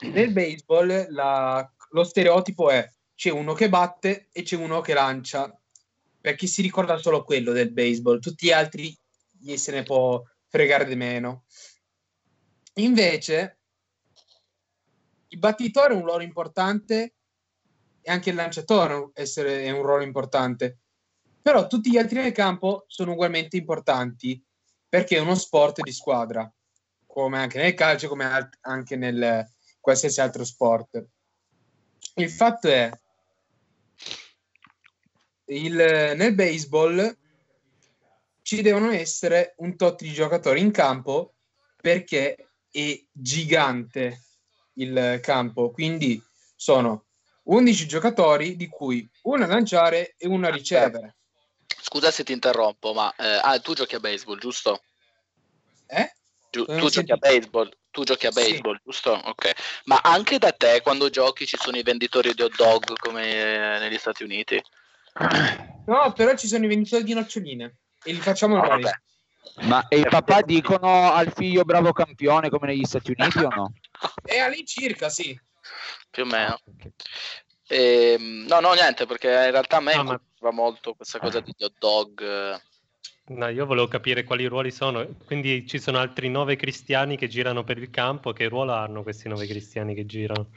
nel 0.00 0.32
baseball 0.32 1.06
la- 1.10 1.72
lo 1.90 2.04
stereotipo 2.04 2.70
è 2.70 2.86
c'è 3.14 3.30
uno 3.30 3.54
che 3.54 3.68
batte 3.68 4.28
e 4.32 4.42
c'è 4.42 4.56
uno 4.56 4.80
che 4.80 4.94
lancia. 4.94 5.56
Per 6.20 6.34
chi 6.34 6.48
si 6.48 6.60
ricorda 6.60 6.98
solo 6.98 7.22
quello 7.22 7.52
del 7.52 7.72
baseball, 7.72 8.18
tutti 8.18 8.46
gli 8.46 8.52
altri 8.52 8.96
gli 9.30 9.56
se 9.56 9.70
ne 9.70 9.84
può 9.84 10.20
fregare 10.48 10.84
di 10.84 10.96
meno. 10.96 11.44
Invece, 12.74 13.58
il 15.28 15.38
battitore 15.38 15.94
ha 15.94 15.96
un 15.96 16.04
ruolo 16.04 16.22
importante 16.22 17.14
e 18.00 18.10
anche 18.10 18.30
il 18.30 18.36
lanciatore 18.36 19.10
essere, 19.14 19.62
è 19.62 19.70
un 19.70 19.82
ruolo 19.82 20.02
importante. 20.02 20.78
Però 21.40 21.66
tutti 21.68 21.90
gli 21.90 21.98
altri 21.98 22.20
nel 22.20 22.32
campo 22.32 22.84
sono 22.88 23.12
ugualmente 23.12 23.56
importanti 23.56 24.42
perché 24.88 25.16
è 25.16 25.20
uno 25.20 25.34
sport 25.34 25.80
di 25.82 25.92
squadra, 25.92 26.50
come 27.22 27.38
anche 27.38 27.58
nel 27.58 27.74
calcio, 27.74 28.06
come 28.06 28.24
alt- 28.24 28.58
anche 28.60 28.94
nel 28.94 29.44
qualsiasi 29.80 30.20
altro 30.20 30.44
sport. 30.44 31.04
Il 32.14 32.30
fatto 32.30 32.68
è 32.68 32.90
il, 35.46 35.74
nel 35.74 36.34
baseball 36.34 37.16
ci 38.42 38.62
devono 38.62 38.92
essere 38.92 39.54
un 39.58 39.76
tot 39.76 40.00
di 40.00 40.12
giocatori 40.12 40.60
in 40.60 40.70
campo 40.70 41.34
perché 41.80 42.50
è 42.70 43.02
gigante 43.10 44.22
il 44.74 45.18
campo, 45.20 45.70
quindi 45.70 46.22
sono 46.54 47.06
11 47.44 47.86
giocatori 47.88 48.56
di 48.56 48.68
cui 48.68 49.08
uno 49.22 49.44
a 49.44 49.48
lanciare 49.48 50.14
e 50.16 50.28
uno 50.28 50.46
a 50.46 50.50
ricevere. 50.50 51.16
Scusa 51.80 52.10
se 52.10 52.22
ti 52.22 52.32
interrompo, 52.32 52.92
ma 52.92 53.12
eh, 53.16 53.40
ah, 53.42 53.58
tu 53.60 53.74
giochi 53.74 53.96
a 53.96 54.00
baseball, 54.00 54.38
giusto? 54.38 54.82
Eh? 55.86 56.12
Giu- 56.50 56.64
Come 56.64 56.78
tu 56.78 56.88
giochi 56.88 57.18
baseball, 57.18 57.68
tu 57.90 58.04
giochi 58.04 58.26
a 58.26 58.30
Sì. 58.32 58.40
baseball, 58.40 58.80
giusto? 58.84 59.12
Ok. 59.12 59.52
Ma 59.84 60.00
anche 60.02 60.38
da 60.38 60.52
te 60.52 60.80
quando 60.82 61.10
giochi 61.10 61.46
ci 61.46 61.56
sono 61.58 61.76
i 61.76 61.82
venditori 61.82 62.32
di 62.32 62.42
hot 62.42 62.56
dog 62.56 62.96
come 62.98 63.76
eh, 63.76 63.78
negli 63.80 63.98
Stati 63.98 64.22
Uniti? 64.24 64.62
No, 65.86 66.12
però 66.14 66.36
ci 66.36 66.46
sono 66.48 66.64
i 66.64 66.68
venditori 66.68 67.02
di 67.04 67.14
noccioline 67.14 67.76
e 68.02 68.12
li 68.12 68.20
facciamo 68.20 68.56
Ah, 68.60 68.66
noi. 68.76 68.82
Ma 69.62 69.88
e 69.88 69.98
i 70.00 70.06
papà 70.06 70.42
dicono 70.42 71.12
al 71.12 71.32
figlio 71.32 71.64
bravo 71.64 71.92
campione 71.92 72.48
come 72.48 72.68
negli 72.68 72.84
Stati 72.84 73.14
Uniti 73.16 73.38
o 73.38 73.48
no? 73.50 73.72
E 74.24 74.38
all'incirca, 74.38 75.08
sì. 75.08 75.38
Più 76.10 76.22
o 76.22 76.26
meno. 76.26 76.58
Ehm, 77.68 78.46
no, 78.48 78.60
no, 78.60 78.72
niente, 78.72 79.06
perché 79.06 79.28
in 79.28 79.50
realtà 79.50 79.78
a 79.78 79.80
me 79.80 79.94
No, 79.96 80.04
ma- 80.04 80.20
va 80.40 80.52
molto 80.52 80.94
questa 80.94 81.18
cosa 81.18 81.40
degli 81.40 81.62
hot 81.64 81.74
dog. 81.78 82.60
Eh. 83.28 83.34
No, 83.34 83.48
io 83.48 83.66
volevo 83.66 83.88
capire 83.88 84.24
quali 84.24 84.46
ruoli 84.46 84.70
sono. 84.70 85.06
Quindi 85.24 85.66
ci 85.66 85.78
sono 85.78 85.98
altri 85.98 86.28
nove 86.28 86.56
cristiani 86.56 87.16
che 87.16 87.28
girano 87.28 87.64
per 87.64 87.78
il 87.78 87.90
campo. 87.90 88.32
Che 88.32 88.48
ruolo 88.48 88.72
hanno 88.72 89.02
questi 89.02 89.28
nove 89.28 89.46
cristiani 89.46 89.94
che 89.94 90.06
girano? 90.06 90.50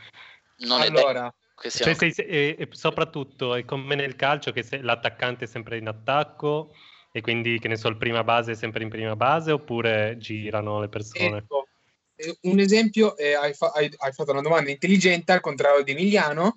Non 0.60 0.82
è 0.82 0.88
Allora, 0.88 1.34
che 1.56 1.70
Cioè, 1.70 1.94
sei- 1.94 2.14
e, 2.14 2.56
e 2.58 2.68
soprattutto 2.72 3.56
è 3.56 3.66
come 3.66 3.96
nel 3.96 4.16
calcio 4.16 4.52
che 4.52 4.64
se- 4.64 4.82
l'attaccante 4.82 5.46
è 5.46 5.48
sempre 5.48 5.78
in 5.78 5.88
attacco 5.88 6.74
e 7.12 7.22
quindi 7.22 7.60
che 7.60 7.68
ne 7.68 7.76
so, 7.76 7.88
il 7.90 7.98
prima 7.98 8.24
base 8.24 8.54
è 8.54 8.56
sempre 8.56 8.84
in 8.84 8.90
prima 8.90 9.16
base 9.16 9.52
oppure 9.52 10.16
girano 10.18 10.80
le 10.80 10.88
persone? 10.90 11.38
ecco, 11.38 11.68
eh, 12.16 12.38
un 12.42 12.60
esempio, 12.60 13.18
eh, 13.18 13.34
hai, 13.34 13.54
fa- 13.54 13.72
hai- 13.74 13.94
hai 13.98 14.12
fatto 14.14 14.32
una 14.32 14.42
domanda 14.42 14.70
intelligente 14.70 15.32
al 15.32 15.42
contrario 15.42 15.84
di 15.84 15.92
Emiliano. 15.92 16.56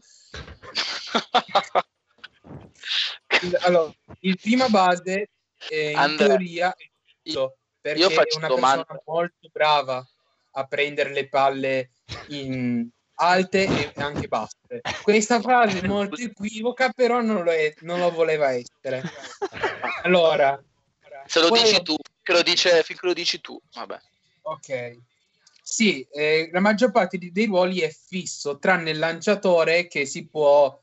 Il- 3.42 3.58
allora, 3.62 3.92
il 4.20 4.38
prima 4.40 4.68
base 4.68 5.30
eh, 5.66 5.90
in 5.90 5.98
Andrea, 5.98 6.28
teoria 6.28 6.74
è 6.76 7.48
perché 7.80 8.00
io 8.00 8.08
è 8.08 8.12
faccio 8.12 8.38
una 8.38 8.48
domanda. 8.48 8.84
persona 8.84 9.02
molto 9.06 9.48
brava 9.52 10.08
a 10.56 10.66
prendere 10.66 11.10
le 11.12 11.28
palle 11.28 11.90
in 12.28 12.88
alte 13.16 13.64
e 13.64 13.92
anche 14.00 14.26
basse. 14.28 14.80
Questa 15.02 15.40
frase 15.40 15.80
è 15.80 15.86
molto 15.86 16.16
equivoca, 16.20 16.90
però 16.90 17.20
non 17.20 17.42
lo, 17.44 17.50
è- 17.52 17.74
non 17.80 17.98
lo 18.00 18.10
voleva 18.10 18.50
essere. 18.52 19.02
Allora, 20.02 20.62
Se 21.26 21.40
lo 21.40 21.48
poi- 21.48 21.62
dici 21.62 21.82
tu, 21.82 21.94
che 22.22 22.32
lo 22.32 22.42
dice, 22.42 22.82
finché 22.82 23.06
lo 23.06 23.12
dici 23.12 23.40
tu, 23.40 23.60
vabbè. 23.72 23.98
Ok. 24.42 24.98
Sì, 25.62 26.06
eh, 26.12 26.50
la 26.52 26.60
maggior 26.60 26.90
parte 26.90 27.18
dei 27.18 27.46
ruoli 27.46 27.80
è 27.80 27.88
fisso, 27.90 28.58
tranne 28.58 28.90
il 28.90 28.98
lanciatore 28.98 29.86
che 29.86 30.04
si 30.04 30.26
può 30.26 30.78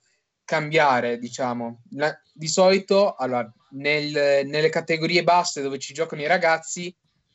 cambiare, 0.45 1.17
diciamo. 1.17 1.81
La- 1.91 2.19
di 2.33 2.47
solito, 2.47 3.15
allora, 3.15 3.51
nel- 3.71 4.45
nelle 4.45 4.69
categorie 4.69 5.23
basse 5.23 5.61
dove 5.61 5.79
ci 5.79 5.93
giocano 5.93 6.21
i 6.21 6.27
ragazzi, 6.27 6.93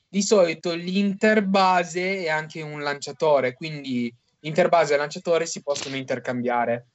di 0.09 0.23
solito 0.23 0.75
l'interbase 0.75 2.25
è 2.25 2.29
anche 2.29 2.63
un 2.63 2.81
lanciatore, 2.81 3.55
quindi 3.55 4.13
interbase 4.41 4.95
e 4.95 4.97
lanciatore 4.97 5.47
si 5.47 5.63
possono 5.63 5.97
intercambiare. 5.97 6.87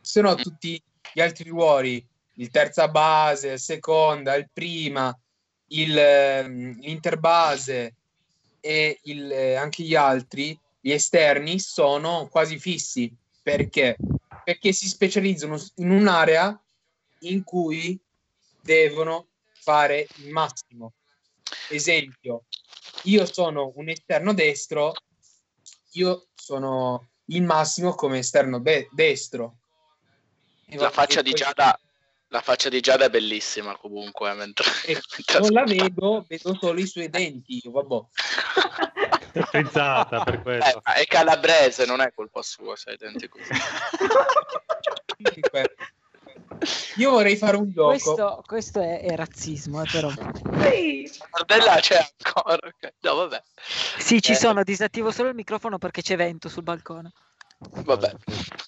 Se 0.00 0.20
no, 0.20 0.34
tutti 0.34 0.80
gli 1.12 1.20
altri 1.20 1.48
ruoli, 1.50 2.04
il 2.34 2.50
terza 2.50 2.88
base, 2.88 3.52
il 3.52 3.58
seconda, 3.58 4.34
il 4.34 4.48
prima, 4.52 5.16
il, 5.68 5.96
ehm, 5.96 6.78
l'interbase 6.80 7.94
e 8.60 8.98
il, 9.02 9.30
eh, 9.30 9.54
anche 9.54 9.82
gli 9.82 9.94
altri, 9.94 10.58
gli 10.80 10.90
esterni, 10.90 11.58
sono 11.58 12.28
quasi 12.28 12.58
fissi. 12.58 13.12
Perché? 13.42 13.96
Perché 14.48 14.72
si 14.72 14.88
specializzano 14.88 15.62
in 15.74 15.90
un'area 15.90 16.58
in 17.18 17.44
cui 17.44 18.00
devono 18.62 19.26
fare 19.52 20.06
il 20.20 20.30
massimo. 20.30 20.94
Esempio, 21.68 22.44
io 23.02 23.26
sono 23.26 23.72
un 23.74 23.90
esterno 23.90 24.32
destro, 24.32 24.94
io 25.92 26.28
sono 26.34 27.10
il 27.26 27.42
massimo 27.42 27.94
come 27.94 28.20
esterno 28.20 28.58
be- 28.60 28.88
destro. 28.92 29.58
La 30.68 30.88
faccia 30.88 31.20
Giada, 31.34 31.78
la 32.28 32.40
faccia 32.40 32.70
di 32.70 32.80
Giada 32.80 33.04
è 33.04 33.10
bellissima 33.10 33.76
comunque, 33.76 34.32
mentre, 34.32 34.64
e 34.86 34.98
mentre 35.14 35.40
non 35.40 35.52
la 35.52 35.64
vedo, 35.64 36.24
vedo 36.26 36.56
solo 36.58 36.80
i 36.80 36.86
suoi 36.86 37.10
denti. 37.10 37.60
io, 37.62 37.70
Vabbè. 37.70 39.17
È 39.32 39.40
frizzata 39.42 40.22
per 40.24 40.34
Eh, 40.34 40.42
questo. 40.42 40.80
ma 40.84 40.94
è 40.94 41.04
calabrese, 41.06 41.84
non 41.86 42.00
è 42.00 42.12
colpa 42.14 42.42
sua, 42.42 42.76
sai, 42.76 42.96
denti 42.96 43.28
così. 43.28 43.52
Io 46.96 47.10
vorrei 47.10 47.36
fare 47.36 47.56
un 47.56 47.70
gioco. 47.70 47.88
Questo, 47.90 48.42
questo 48.46 48.80
è, 48.80 49.00
è 49.02 49.14
razzismo, 49.14 49.82
eh, 49.82 49.88
però. 49.90 50.10
Sì. 50.10 51.10
Sardella 51.30 51.76
c'è 51.80 51.96
ancora, 52.24 52.58
no 53.00 53.14
vabbè. 53.14 53.42
Sì, 53.98 54.20
ci 54.20 54.32
Eh, 54.32 54.36
sono, 54.36 54.62
disattivo 54.64 55.10
solo 55.10 55.28
il 55.28 55.34
microfono 55.34 55.78
perché 55.78 56.02
c'è 56.02 56.16
vento 56.16 56.48
sul 56.48 56.62
balcone. 56.64 57.12
Vabbè, 57.58 58.14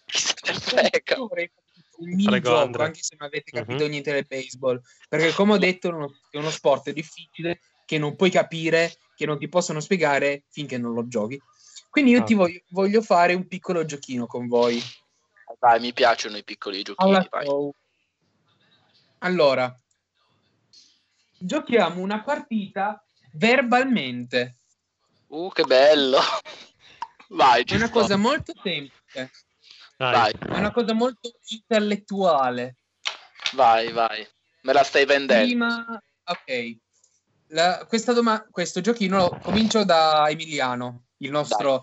chi 0.05 0.19
se 0.19 0.35
ne 0.47 0.53
frega. 0.55 1.17
Io 1.17 1.27
vorrei 1.27 1.51
fare 1.53 1.87
un 1.99 2.09
mini 2.09 2.25
Prego, 2.25 2.49
gioco, 2.49 2.61
Andrea. 2.61 2.87
anche 2.87 3.03
se 3.03 3.17
non 3.19 3.29
avete 3.29 3.51
capito 3.51 3.85
Mhm. 3.85 3.91
niente 3.91 4.13
del 4.13 4.27
baseball. 4.27 4.81
Perché, 5.09 5.33
come 5.33 5.53
ho 5.55 5.59
detto, 5.59 5.89
è 5.89 5.93
uno, 5.93 6.13
è 6.31 6.37
uno 6.39 6.51
sport 6.51 6.91
difficile 6.91 7.61
che 7.85 7.99
non 7.99 8.15
puoi 8.17 8.31
capire, 8.31 8.97
che 9.21 9.27
non 9.27 9.39
ti 9.39 9.51
possono 9.51 9.81
spiegare 9.81 10.45
finché 10.49 10.79
non 10.79 10.95
lo 10.95 11.07
giochi. 11.07 11.39
Quindi 11.91 12.13
io 12.13 12.21
Ah. 12.21 12.25
ti 12.25 12.33
voglio, 12.33 12.61
voglio 12.71 13.03
fare 13.03 13.35
un 13.35 13.47
piccolo 13.47 13.85
giochino 13.85 14.27
con 14.27 14.49
voi. 14.49 14.81
Dai, 15.59 15.79
mi 15.79 15.93
piacciono 15.93 16.39
i 16.39 16.43
piccoli 16.45 16.81
giochini, 16.83 17.29
vai. 17.29 17.47
Allora, 19.19 19.79
giochiamo 21.37 22.01
una 22.01 22.23
partita 22.23 23.05
verbalmente. 23.35 24.57
Uh, 25.27 25.51
che 25.51 25.65
bello. 25.65 26.19
Vai, 27.29 27.63
È 27.63 27.75
una 27.77 27.87
sto. 27.87 28.01
cosa 28.01 28.17
molto 28.17 28.53
semplice, 28.61 29.31
Vai, 29.99 30.33
è 30.33 30.57
una 30.57 30.73
cosa 30.73 30.95
molto 30.95 31.31
intellettuale. 31.49 32.77
vai, 33.53 33.93
vai. 33.93 34.27
Me 34.63 34.73
la 34.73 34.83
stai 34.83 35.05
vendendo. 35.05 35.45
Prima, 35.47 36.03
ok. 36.25 36.77
La- 37.53 37.85
questa 37.89 38.13
doma- 38.13 38.47
questo 38.51 38.81
giochino 38.81 39.17
lo 39.19 39.39
comincio 39.43 39.85
da 39.85 40.27
Emiliano, 40.29 41.07
il 41.19 41.31
nostro 41.31 41.83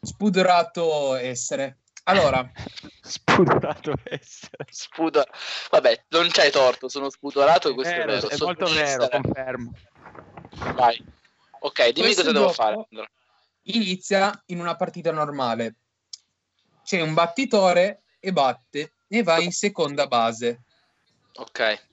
spudorato 0.00 1.14
essere. 1.14 1.78
Allora, 2.04 2.46
Spudorato 3.00 3.94
essere. 4.04 4.66
Spudo... 4.70 5.24
Vabbè, 5.70 6.04
non 6.08 6.28
c'hai 6.30 6.50
torto, 6.50 6.88
sono 6.88 7.08
spudorato 7.08 7.70
e 7.70 7.74
questo 7.74 7.94
è 7.94 7.96
Vero, 7.98 8.12
vero. 8.12 8.28
è 8.28 8.36
sono 8.36 8.46
molto 8.46 8.66
vero, 8.66 8.84
essere. 8.84 9.08
confermo. 9.22 9.72
Vai. 10.74 11.04
Ok, 11.60 11.88
dimmi 11.88 12.12
Questo 12.12 12.22
cosa 12.22 12.32
devo 12.32 12.52
fare. 12.52 12.86
Inizia 13.62 14.42
in 14.46 14.60
una 14.60 14.76
partita 14.76 15.12
normale. 15.12 15.76
C'è 16.84 17.00
un 17.00 17.14
battitore 17.14 18.02
e 18.20 18.32
batte 18.32 18.92
e 19.08 19.22
va 19.22 19.38
in 19.40 19.52
seconda 19.52 20.06
base. 20.06 20.60
Ok. 21.36 21.86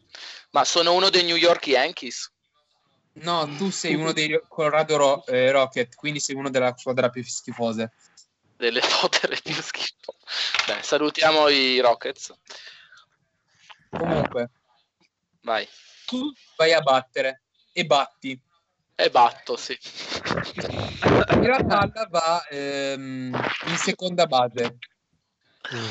Ma 0.51 0.65
sono 0.65 0.91
uno 0.93 1.09
dei 1.09 1.23
New 1.23 1.37
York 1.37 1.67
Yankees? 1.67 2.29
No, 3.13 3.45
tu 3.57 3.69
sei 3.69 3.95
uno 3.95 4.13
dei 4.13 4.41
Colorado 4.47 4.97
Ro- 4.97 5.25
eh, 5.25 5.51
Rocket, 5.51 5.95
quindi 5.95 6.19
sei 6.19 6.35
uno 6.35 6.49
della 6.49 6.73
squadra 6.77 7.09
più 7.09 7.23
schifose. 7.23 7.91
Delle 8.55 8.79
totere 8.81 9.37
più 9.41 9.53
schifo. 9.53 10.15
Beh, 10.67 10.81
salutiamo 10.81 11.49
i 11.49 11.79
Rockets. 11.79 12.33
Comunque, 13.89 14.49
Vai. 15.41 15.67
tu 16.05 16.31
vai 16.55 16.71
a 16.71 16.81
battere 16.81 17.43
e 17.73 17.85
batti. 17.85 18.39
E 18.95 19.09
batto, 19.09 19.57
sì. 19.57 19.73
E 19.73 21.47
la 21.47 21.63
palla 21.65 22.07
va 22.09 22.45
ehm, 22.47 23.33
in 23.65 23.77
seconda 23.77 24.25
base. 24.27 24.77
Mm. 25.73 25.89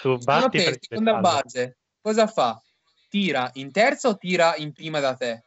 tu 0.00 0.18
batti 0.18 0.62
per 0.62 0.78
seconda 0.80 1.14
base 1.14 1.78
cosa 2.00 2.26
fa? 2.26 2.60
Tira 3.08 3.50
in 3.54 3.70
terza 3.70 4.08
o 4.08 4.16
tira 4.16 4.56
in 4.56 4.72
prima 4.72 5.00
da 5.00 5.14
te? 5.14 5.44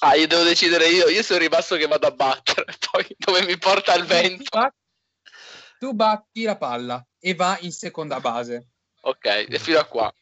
Ah, 0.00 0.14
io 0.14 0.26
devo 0.26 0.42
decidere 0.42 0.88
io. 0.88 1.08
Io 1.08 1.22
sono 1.22 1.38
rimasto 1.40 1.76
che 1.76 1.86
vado 1.86 2.06
a 2.06 2.10
battere. 2.10 2.64
Poi 2.90 3.06
dove 3.18 3.42
mi 3.44 3.56
porta 3.58 3.94
il 3.94 4.02
Tu 4.02 4.08
vento. 4.08 4.44
batti, 4.50 4.76
tu 5.78 5.92
batti 5.92 6.42
la 6.42 6.56
palla 6.56 7.06
e 7.18 7.34
va 7.34 7.58
in 7.60 7.72
seconda 7.72 8.20
base. 8.20 8.68
Ok, 9.02 9.46
e 9.48 9.58
fino 9.58 9.78
a 9.78 9.84
qua. 9.84 10.12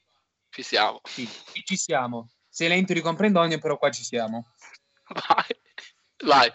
Ci 0.50 0.62
siamo. 0.62 1.00
Sì, 1.04 1.28
ci 1.64 1.76
siamo. 1.76 2.28
Sei 2.48 2.68
lento 2.68 2.92
di 2.92 3.00
comprendogno, 3.00 3.58
però 3.58 3.76
qua 3.78 3.90
ci 3.90 4.02
siamo. 4.02 4.52
Vai. 5.08 5.60
Vai. 6.24 6.52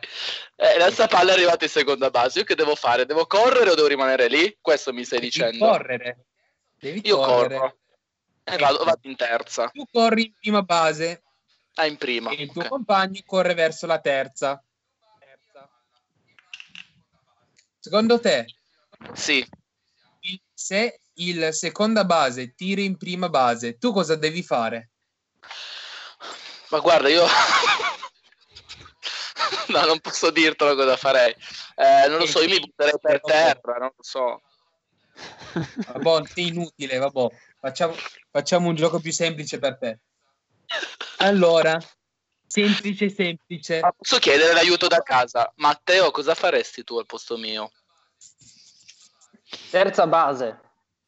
Eh, 0.57 0.78
la 0.78 0.91
sta 0.91 1.07
palla 1.07 1.32
è 1.32 1.34
arrivata 1.36 1.64
in 1.64 1.70
seconda 1.72 2.09
base. 2.09 2.39
Io 2.39 2.45
che 2.45 2.55
devo 2.55 2.76
fare? 2.76 3.05
Devo 3.05 3.26
correre 3.26 3.70
o 3.70 3.76
devo 3.76 3.88
rimanere 3.88 4.28
lì? 4.28 4.57
Questo 4.59 4.91
mi 4.91 5.05
stai 5.05 5.20
Devi 5.20 5.32
dicendo. 5.32 5.66
correre. 5.66 6.26
Devi 6.78 7.01
Io 7.05 7.18
correre. 7.18 7.57
corro. 7.57 7.78
E 8.43 8.53
Ecco. 8.55 8.64
vado, 8.64 8.84
vado 8.84 8.99
in 9.07 9.16
terza. 9.16 9.70
Tu 9.70 9.86
corri 9.89 10.26
in 10.26 10.34
prima 10.38 10.61
base 10.64 11.22
Ah, 11.76 11.86
in 11.86 11.97
prima. 11.97 12.30
e 12.30 12.43
il 12.43 12.51
tuo 12.51 12.61
ok. 12.61 12.67
compagno 12.67 13.19
corre 13.26 13.53
verso 13.53 13.86
la 13.88 13.99
terza. 13.99 14.63
Secondo 17.80 18.19
te, 18.19 18.45
Sì. 19.13 19.45
se 20.53 21.01
il 21.15 21.53
seconda 21.53 22.05
base 22.05 22.53
tiri 22.53 22.86
in 22.86 22.97
prima 22.97 23.28
base, 23.28 23.78
tu 23.78 23.91
cosa 23.91 24.15
devi 24.15 24.41
fare? 24.41 24.91
Ma 26.69 26.80
guarda, 26.80 27.09
io... 27.09 27.26
No, 29.67 29.86
non 29.86 29.99
posso 29.99 30.30
dirtelo 30.30 30.76
cosa 30.76 30.97
farei. 30.97 31.34
Eh, 31.76 32.07
non 32.07 32.19
lo 32.19 32.26
so, 32.26 32.41
io 32.41 32.49
mi 32.49 32.59
butterei 32.59 32.99
per 32.99 33.21
terra, 33.21 33.78
non 33.78 33.91
lo 33.95 34.03
so. 34.03 34.41
Vabbè, 35.76 36.28
sei 36.34 36.47
inutile, 36.47 36.97
vabbè. 36.97 37.28
Facciamo, 37.59 37.95
facciamo 38.30 38.67
un 38.67 38.76
gioco 38.76 38.99
più 38.99 39.11
semplice 39.11 39.59
per 39.59 39.78
te. 39.78 39.99
Allora, 41.17 41.80
semplice, 42.45 43.09
semplice. 43.09 43.80
Ma 43.80 43.91
posso 43.91 44.19
chiedere 44.19 44.53
l'aiuto 44.53 44.88
da 44.88 45.01
casa? 45.01 45.51
Matteo, 45.57 46.11
cosa 46.11 46.36
faresti 46.36 46.84
tu 46.84 46.97
al 46.97 47.05
posto 47.05 47.38
mio? 47.38 47.71
Terza 49.69 50.07
base. 50.07 50.59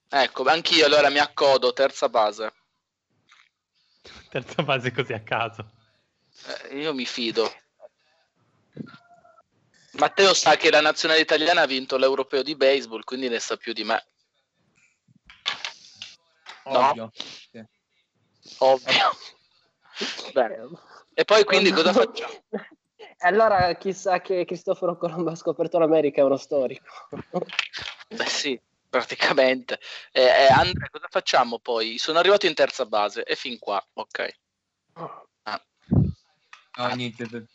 Ecco, 0.09 0.43
anch'io 0.45 0.85
allora 0.85 1.09
mi 1.09 1.19
accodo, 1.19 1.73
terza 1.73 2.09
base. 2.09 2.53
Terza 4.29 4.63
base 4.63 4.91
così 4.91 5.13
a 5.13 5.21
caso. 5.21 5.71
Eh, 6.69 6.77
io 6.79 6.93
mi 6.93 7.05
fido. 7.05 7.53
Matteo 9.93 10.33
sa 10.33 10.57
che 10.57 10.69
la 10.69 10.81
nazionale 10.81 11.21
italiana 11.21 11.61
ha 11.61 11.65
vinto 11.65 11.97
l'europeo 11.97 12.43
di 12.43 12.55
baseball, 12.55 13.03
quindi 13.03 13.29
ne 13.29 13.39
sa 13.39 13.55
più 13.55 13.73
di 13.73 13.83
me. 13.83 14.05
No? 16.65 16.89
Ovvio. 16.89 17.11
Sì. 17.13 17.65
Ovvio. 18.59 19.17
Bene. 20.33 20.69
E 21.13 21.23
poi 21.23 21.43
quindi 21.43 21.71
cosa 21.71 21.93
facciamo? 21.93 22.33
Allora 23.19 23.73
chissà 23.75 24.21
che 24.21 24.45
Cristoforo 24.45 24.97
Colombo 24.97 25.29
ha 25.29 25.35
scoperto 25.35 25.77
l'America 25.79 26.21
è 26.21 26.23
uno 26.23 26.37
storico. 26.37 26.85
Beh 28.09 28.25
sì, 28.25 28.59
praticamente. 28.89 29.79
Eh, 30.11 30.21
eh, 30.21 30.47
Andrea, 30.47 30.89
cosa 30.89 31.07
facciamo 31.09 31.59
poi? 31.59 31.97
Sono 31.97 32.19
arrivato 32.19 32.45
in 32.45 32.53
terza 32.53 32.85
base 32.85 33.23
e 33.23 33.35
fin 33.35 33.59
qua, 33.59 33.83
ok. 33.93 34.37
Ah. 35.43 35.61
No, 36.77 36.87
niente. 36.95 37.47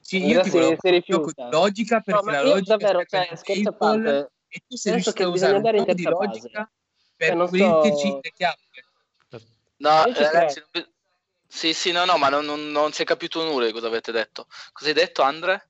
Sì, 0.00 0.24
io 0.26 0.42
ti 0.42 0.50
volevo 0.50 0.76
si 0.80 0.90
rifiuta. 0.90 1.48
logica 1.48 2.00
perché 2.00 2.24
No, 2.24 2.30
la 2.30 2.42
logica 2.42 2.76
davvero, 2.76 3.04
cioè, 3.04 3.36
scherzo 3.36 3.72
parte, 3.72 4.32
e 4.48 4.62
tu 4.66 4.76
sei 4.76 4.92
riuscito 4.92 5.16
che 5.16 5.22
a 5.24 5.30
bisogna 5.30 5.58
usare 5.58 5.76
un 5.76 5.78
andare 5.78 5.78
in 5.78 5.84
gioco 5.84 5.94
di 5.94 6.02
terza 6.02 6.18
base. 6.18 6.38
logica 6.40 6.72
per 7.16 7.26
Cioè, 7.28 7.36
non 7.36 7.48
pulirti 7.48 7.96
so- 7.96 8.18
le 8.22 8.32
chiappe. 8.32 8.84
No, 9.76 10.06
eh, 10.06 10.12
ragazzi, 10.12 10.62
non 10.72 10.92
sì, 11.54 11.72
sì, 11.72 11.92
no, 11.92 12.04
no, 12.04 12.16
ma 12.18 12.28
non, 12.28 12.44
non- 12.44 12.70
non 12.72 12.92
si 12.92 13.02
è 13.02 13.04
capito 13.04 13.44
nulla 13.44 13.66
di 13.66 13.72
cosa 13.72 13.86
avete 13.86 14.10
detto. 14.10 14.48
Cosa 14.72 14.88
hai 14.88 14.94
detto, 14.94 15.22
Andre? 15.22 15.68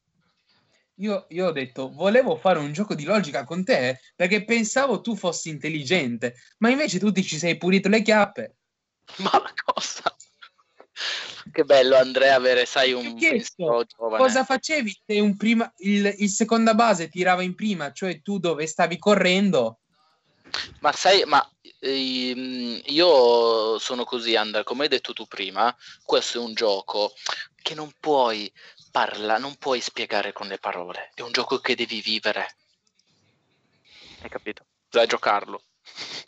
Io, 0.98 1.26
io 1.28 1.46
ho 1.48 1.52
detto, 1.52 1.90
volevo 1.92 2.36
fare 2.36 2.58
un 2.58 2.72
gioco 2.72 2.94
di 2.94 3.04
logica 3.04 3.44
con 3.44 3.64
te 3.64 4.00
perché 4.16 4.44
pensavo 4.44 5.02
tu 5.02 5.14
fossi 5.14 5.50
intelligente, 5.50 6.36
ma 6.58 6.70
invece 6.70 6.98
tu 6.98 7.12
ti 7.12 7.22
ci 7.22 7.36
sei 7.36 7.58
pulito 7.58 7.88
le 7.88 8.00
chiappe. 8.00 8.54
Ma 9.18 9.30
cosa? 9.62 10.16
Che 11.52 11.64
bello, 11.64 11.96
Andrea, 11.96 12.36
avere, 12.36 12.64
sai, 12.64 12.92
un 12.92 13.14
chiesto 13.14 13.84
cosa 13.96 14.42
facevi 14.44 15.02
se 15.04 15.20
un 15.20 15.36
prima, 15.36 15.70
il, 15.78 16.14
il 16.18 16.30
seconda 16.30 16.74
base 16.74 17.08
tirava 17.08 17.42
in 17.42 17.54
prima, 17.54 17.92
cioè 17.92 18.22
tu 18.22 18.38
dove 18.38 18.66
stavi 18.66 18.98
correndo. 18.98 19.80
Ma 20.80 20.92
sai, 20.92 21.24
ma 21.24 21.46
ehm, 21.80 22.80
io 22.86 23.78
sono 23.78 24.04
così, 24.04 24.36
Andrea, 24.36 24.62
come 24.62 24.84
hai 24.84 24.88
detto 24.88 25.12
tu 25.12 25.26
prima, 25.26 25.74
questo 26.04 26.38
è 26.38 26.44
un 26.44 26.54
gioco 26.54 27.12
che 27.62 27.74
non 27.74 27.92
puoi 27.98 28.52
parlare, 28.90 29.40
non 29.40 29.56
puoi 29.56 29.80
spiegare 29.80 30.32
con 30.32 30.46
le 30.46 30.58
parole, 30.58 31.10
è 31.14 31.22
un 31.22 31.32
gioco 31.32 31.58
che 31.58 31.74
devi 31.74 32.00
vivere. 32.00 32.56
Hai 34.20 34.28
capito? 34.28 34.64
Dai 34.88 35.06
giocarlo. 35.06 35.62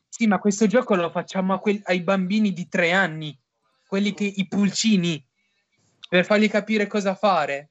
Sì, 0.09 0.27
ma 0.27 0.39
questo 0.39 0.67
gioco 0.67 0.95
lo 0.95 1.11
facciamo 1.11 1.55
a 1.55 1.59
quel- 1.59 1.83
ai 1.85 2.03
bambini 2.03 2.53
di 2.53 2.69
tre 2.69 2.93
anni, 2.93 3.39
quelli 3.87 4.15
che 4.15 4.25
i 4.25 4.49
pulcini, 4.49 5.25
per 6.09 6.25
fargli 6.25 6.49
capire 6.51 6.87
cosa 6.87 7.15
fare. 7.15 7.71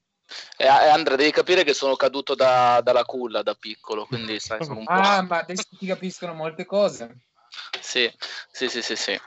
E, 0.58 0.64
e 0.66 0.68
Andrea, 0.68 1.18
devi 1.18 1.32
capire 1.32 1.64
che 1.64 1.74
sono 1.74 1.96
caduto 1.96 2.36
da- 2.36 2.82
dalla 2.82 3.04
culla 3.04 3.44
da 3.44 3.54
piccolo, 3.56 4.06
quindi 4.06 4.40
sai, 4.40 4.64
sono 4.64 4.80
un 4.80 4.86
po'... 4.86 4.92
Ah, 4.92 5.22
ma 5.22 5.40
adesso 5.40 5.66
ti 5.78 5.86
capiscono 5.86 6.34
molte 6.34 6.66
cose. 6.66 7.20
Sì, 7.80 8.12
sì, 8.52 8.68
sì, 8.70 8.82
sì, 8.82 8.96
sì. 8.96 9.20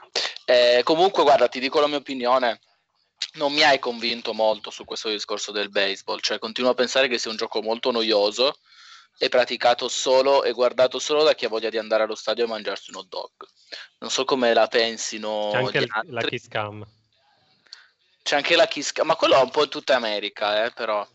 Eh, 0.45 0.81
comunque, 0.83 1.23
guarda, 1.23 1.47
ti 1.47 1.59
dico 1.59 1.79
la 1.79 1.87
mia 1.87 1.97
opinione. 1.97 2.59
Non 3.33 3.51
mi 3.53 3.63
hai 3.63 3.79
convinto 3.79 4.33
molto 4.33 4.69
su 4.71 4.85
questo 4.85 5.09
discorso 5.09 5.51
del 5.51 5.69
baseball, 5.69 6.19
cioè 6.19 6.39
continuo 6.39 6.71
a 6.71 6.75
pensare 6.75 7.07
che 7.07 7.17
sia 7.17 7.29
un 7.31 7.37
gioco 7.37 7.61
molto 7.61 7.91
noioso 7.91 8.57
e 9.17 9.27
praticato 9.29 9.87
solo 9.89 10.43
e 10.43 10.51
guardato 10.53 10.97
solo 10.99 11.23
da 11.23 11.35
chi 11.35 11.45
ha 11.45 11.49
voglia 11.49 11.69
di 11.69 11.77
andare 11.77 12.03
allo 12.03 12.15
stadio 12.15 12.45
e 12.45 12.47
mangiarsi 12.47 12.91
un 12.91 12.97
hot 12.97 13.07
dog. 13.09 13.31
Non 13.99 14.09
so 14.09 14.23
come 14.23 14.53
la 14.53 14.67
pensino 14.67 15.49
C'è 15.51 15.57
anche 15.57 15.79
gli 15.79 15.83
il- 15.83 15.89
altri. 15.91 16.13
la 16.13 16.21
Kiss 16.21 16.47
Cam. 16.47 16.87
C'è 18.21 18.35
anche 18.35 18.55
la 18.55 18.67
Kiss 18.67 18.91
ma 19.03 19.15
quello 19.15 19.35
è 19.35 19.41
un 19.41 19.49
po' 19.49 19.63
in 19.63 19.69
tutta 19.69 19.95
America, 19.95 20.65
eh, 20.65 20.71
però. 20.71 21.07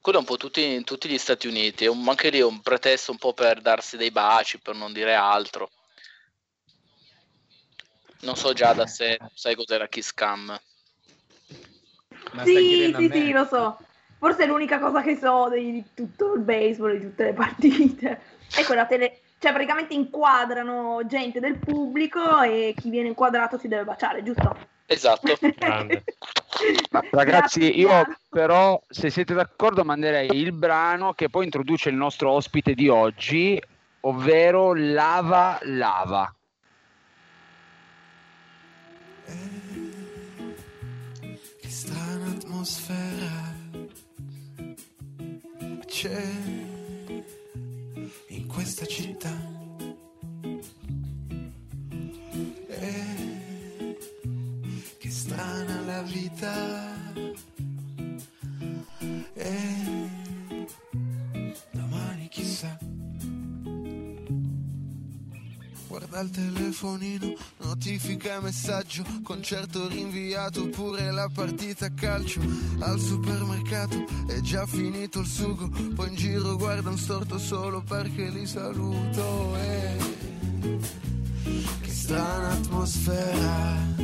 Quello 0.00 0.18
è 0.18 0.20
un 0.20 0.26
po' 0.26 0.36
tutti, 0.36 0.62
in 0.62 0.84
tutti 0.84 1.08
gli 1.08 1.18
Stati 1.18 1.48
Uniti, 1.48 1.84
è 1.84 1.88
un- 1.88 2.06
anche 2.08 2.30
lì 2.30 2.38
è 2.38 2.44
un 2.44 2.60
pretesto 2.60 3.10
un 3.10 3.18
po' 3.18 3.34
per 3.34 3.60
darsi 3.60 3.96
dei 3.96 4.10
baci, 4.10 4.58
per 4.60 4.74
non 4.74 4.92
dire 4.92 5.14
altro. 5.14 5.70
Non 8.20 8.36
so 8.36 8.52
Giada 8.52 8.86
se 8.86 9.18
sai 9.34 9.54
cos'è 9.54 9.76
la 9.78 9.88
Kiss 9.88 10.12
Cam. 10.12 10.58
Ma 12.32 12.44
Sì, 12.44 12.92
sì, 12.96 13.10
sì, 13.12 13.32
lo 13.32 13.44
so. 13.44 13.78
Forse 14.18 14.44
è 14.44 14.46
l'unica 14.46 14.78
cosa 14.78 15.02
che 15.02 15.16
so 15.16 15.48
di, 15.48 15.72
di 15.72 15.84
tutto 15.94 16.34
il 16.34 16.40
baseball, 16.40 16.96
di 16.96 17.02
tutte 17.02 17.24
le 17.24 17.32
partite. 17.32 18.20
È 18.54 18.64
quella 18.64 18.86
tele... 18.86 19.20
Cioè, 19.38 19.52
praticamente 19.52 19.94
inquadrano 19.94 21.06
gente 21.06 21.38
del 21.38 21.58
pubblico 21.58 22.40
e 22.42 22.74
chi 22.76 22.90
viene 22.90 23.06
inquadrato 23.06 23.56
si 23.56 23.68
deve 23.68 23.84
baciare, 23.84 24.24
giusto? 24.24 24.56
Esatto. 24.90 25.38
Ragazzi, 27.10 27.78
io 27.78 28.06
però, 28.30 28.82
se 28.88 29.10
siete 29.10 29.34
d'accordo, 29.34 29.84
manderei 29.84 30.30
il 30.32 30.52
brano 30.52 31.12
che 31.12 31.28
poi 31.28 31.44
introduce 31.44 31.90
il 31.90 31.94
nostro 31.94 32.30
ospite 32.30 32.72
di 32.72 32.88
oggi, 32.88 33.62
ovvero 34.00 34.72
Lava 34.74 35.58
Lava. 35.64 36.34
Che 41.60 41.68
strana 41.68 42.30
atmosfera 42.30 43.56
c'è 45.86 46.22
in 48.28 48.46
questa 48.46 48.86
città. 48.86 49.47
La 55.88 56.02
vita. 56.02 56.54
E 59.32 60.10
domani 61.70 62.28
chissà. 62.28 62.78
Guarda 65.86 66.20
il 66.20 66.30
telefonino, 66.30 67.34
notifica 67.62 68.40
messaggio, 68.40 69.02
concerto 69.22 69.88
rinviato, 69.88 70.68
pure 70.68 71.10
la 71.10 71.30
partita 71.32 71.86
a 71.86 71.94
calcio. 71.94 72.40
Al 72.80 73.00
supermercato 73.00 74.04
è 74.26 74.40
già 74.40 74.66
finito 74.66 75.20
il 75.20 75.26
sugo, 75.26 75.70
poi 75.94 76.08
in 76.08 76.14
giro 76.16 76.56
guarda 76.58 76.90
un 76.90 76.98
storto 76.98 77.38
solo 77.38 77.82
perché 77.82 78.28
li 78.28 78.46
saluto. 78.46 79.56
E 79.56 79.96
che 81.80 81.90
strana 81.90 82.50
atmosfera 82.50 83.98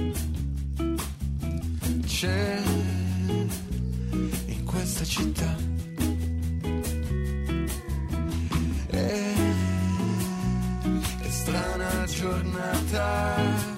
c'è 2.15 2.63
in 4.47 4.65
questa 4.65 5.05
città. 5.05 5.57
E 8.91 9.35
è 11.23 11.29
strana 11.29 12.05
giornata 12.05 13.74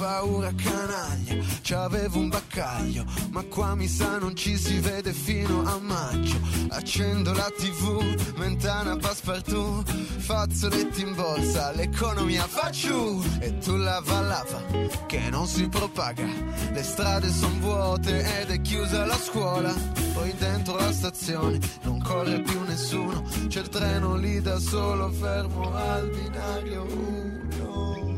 paura 0.00 0.50
canaglia 0.56 1.44
c'avevo 1.60 2.18
un 2.18 2.30
baccaglio 2.30 3.04
ma 3.32 3.42
qua 3.42 3.74
mi 3.74 3.86
sa 3.86 4.16
non 4.16 4.34
ci 4.34 4.56
si 4.56 4.80
vede 4.80 5.12
fino 5.12 5.62
a 5.66 5.78
maggio. 5.78 6.40
Accendo 6.70 7.34
la 7.34 7.50
tv 7.54 8.02
mentana 8.38 8.96
passepartout 8.96 9.86
fazzoletti 9.90 11.02
in 11.02 11.14
borsa 11.14 11.72
l'economia 11.72 12.46
fa 12.46 12.70
giù 12.70 13.22
e 13.40 13.58
tu 13.58 13.76
lava 13.76 14.20
lava 14.20 14.62
che 15.06 15.28
non 15.28 15.46
si 15.46 15.68
propaga. 15.68 16.24
Le 16.72 16.82
strade 16.82 17.30
sono 17.30 17.58
vuote 17.58 18.40
ed 18.40 18.50
è 18.50 18.60
chiusa 18.62 19.04
la 19.04 19.18
scuola. 19.18 19.74
Poi 20.14 20.34
dentro 20.38 20.76
la 20.76 20.92
stazione 20.92 21.58
non 21.82 22.00
corre 22.00 22.40
più 22.40 22.62
nessuno 22.62 23.22
c'è 23.48 23.60
il 23.60 23.68
treno 23.68 24.16
lì 24.16 24.40
da 24.40 24.58
solo 24.58 25.10
fermo 25.10 25.74
al 25.74 26.08
binario 26.08 26.84
uno. 26.84 28.16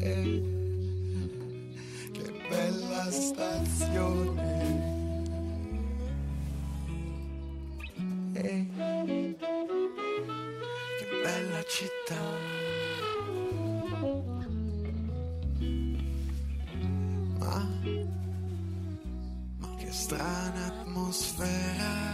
E 0.00 0.54
che 0.55 0.55
stazione. 3.10 4.94
Ehi, 8.34 9.36
che 10.98 11.06
bella 11.22 11.62
città. 11.64 12.22
Ma, 17.38 17.68
ma 19.58 19.74
che 19.76 19.92
strana 19.92 20.66
atmosfera. 20.66 22.05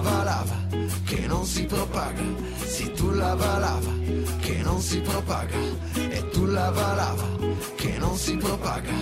Lava 0.00 0.22
lava, 0.22 0.56
che 1.04 1.26
non 1.26 1.44
si 1.44 1.64
propaga, 1.64 2.22
sì 2.64 2.92
tu 2.92 3.10
lava 3.10 3.58
lava, 3.58 3.90
che 4.38 4.60
non 4.62 4.80
si 4.80 5.00
propaga, 5.00 5.56
e 5.94 6.28
tu 6.28 6.44
lava 6.44 6.94
lava, 6.94 7.26
che 7.74 7.98
non 7.98 8.16
si 8.16 8.36
propaga, 8.36 8.92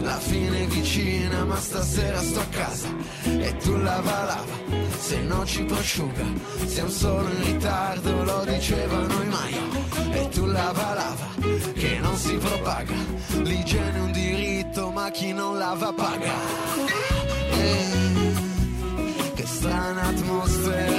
la 0.00 0.16
fine 0.16 0.62
è 0.62 0.66
vicina 0.66 1.44
ma 1.44 1.56
stasera 1.56 2.22
sto 2.22 2.40
a 2.40 2.46
casa, 2.46 2.88
e 3.24 3.56
tu 3.58 3.76
lava 3.76 4.24
lava, 4.24 4.56
se 4.98 5.20
no 5.20 5.44
ci 5.44 5.62
prosciuga, 5.64 6.24
siamo 6.64 6.90
solo 6.90 7.28
in 7.28 7.44
ritardo, 7.44 8.24
lo 8.24 8.44
dicevano 8.46 9.22
i 9.22 9.26
Maya, 9.26 9.62
e 10.12 10.28
tu 10.30 10.46
lava 10.46 10.94
lava, 10.94 11.28
che 11.74 11.98
non 12.00 12.16
si 12.16 12.34
propaga, 12.36 12.94
l'igiene 13.42 13.98
è 13.98 14.00
un 14.00 14.12
diritto 14.12 14.90
ma 14.90 15.10
chi 15.10 15.34
non 15.34 15.58
lava 15.58 15.92
paga. 15.92 16.32
Eh, 17.50 18.25
an 19.72 19.98
atmosphère. 19.98 20.95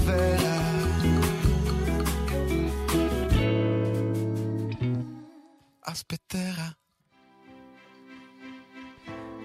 Primavera. 0.00 0.58
Aspetterà. 5.80 6.74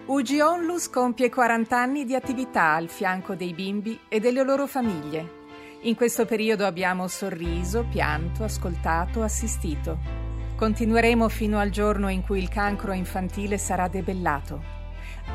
UG 0.07 0.39
Onlus 0.41 0.89
compie 0.89 1.29
40 1.29 1.77
anni 1.77 2.05
di 2.05 2.13
attività 2.13 2.73
al 2.73 2.89
fianco 2.89 3.35
dei 3.35 3.53
bimbi 3.53 3.99
e 4.07 4.19
delle 4.19 4.43
loro 4.43 4.67
famiglie. 4.67 5.43
In 5.81 5.95
questo 5.95 6.25
periodo 6.25 6.65
abbiamo 6.65 7.07
sorriso, 7.07 7.85
pianto, 7.89 8.43
ascoltato, 8.43 9.23
assistito. 9.23 10.23
Continueremo 10.55 11.27
fino 11.27 11.59
al 11.59 11.69
giorno 11.69 12.09
in 12.09 12.21
cui 12.21 12.39
il 12.39 12.49
cancro 12.49 12.93
infantile 12.93 13.57
sarà 13.57 13.87
debellato. 13.87 14.73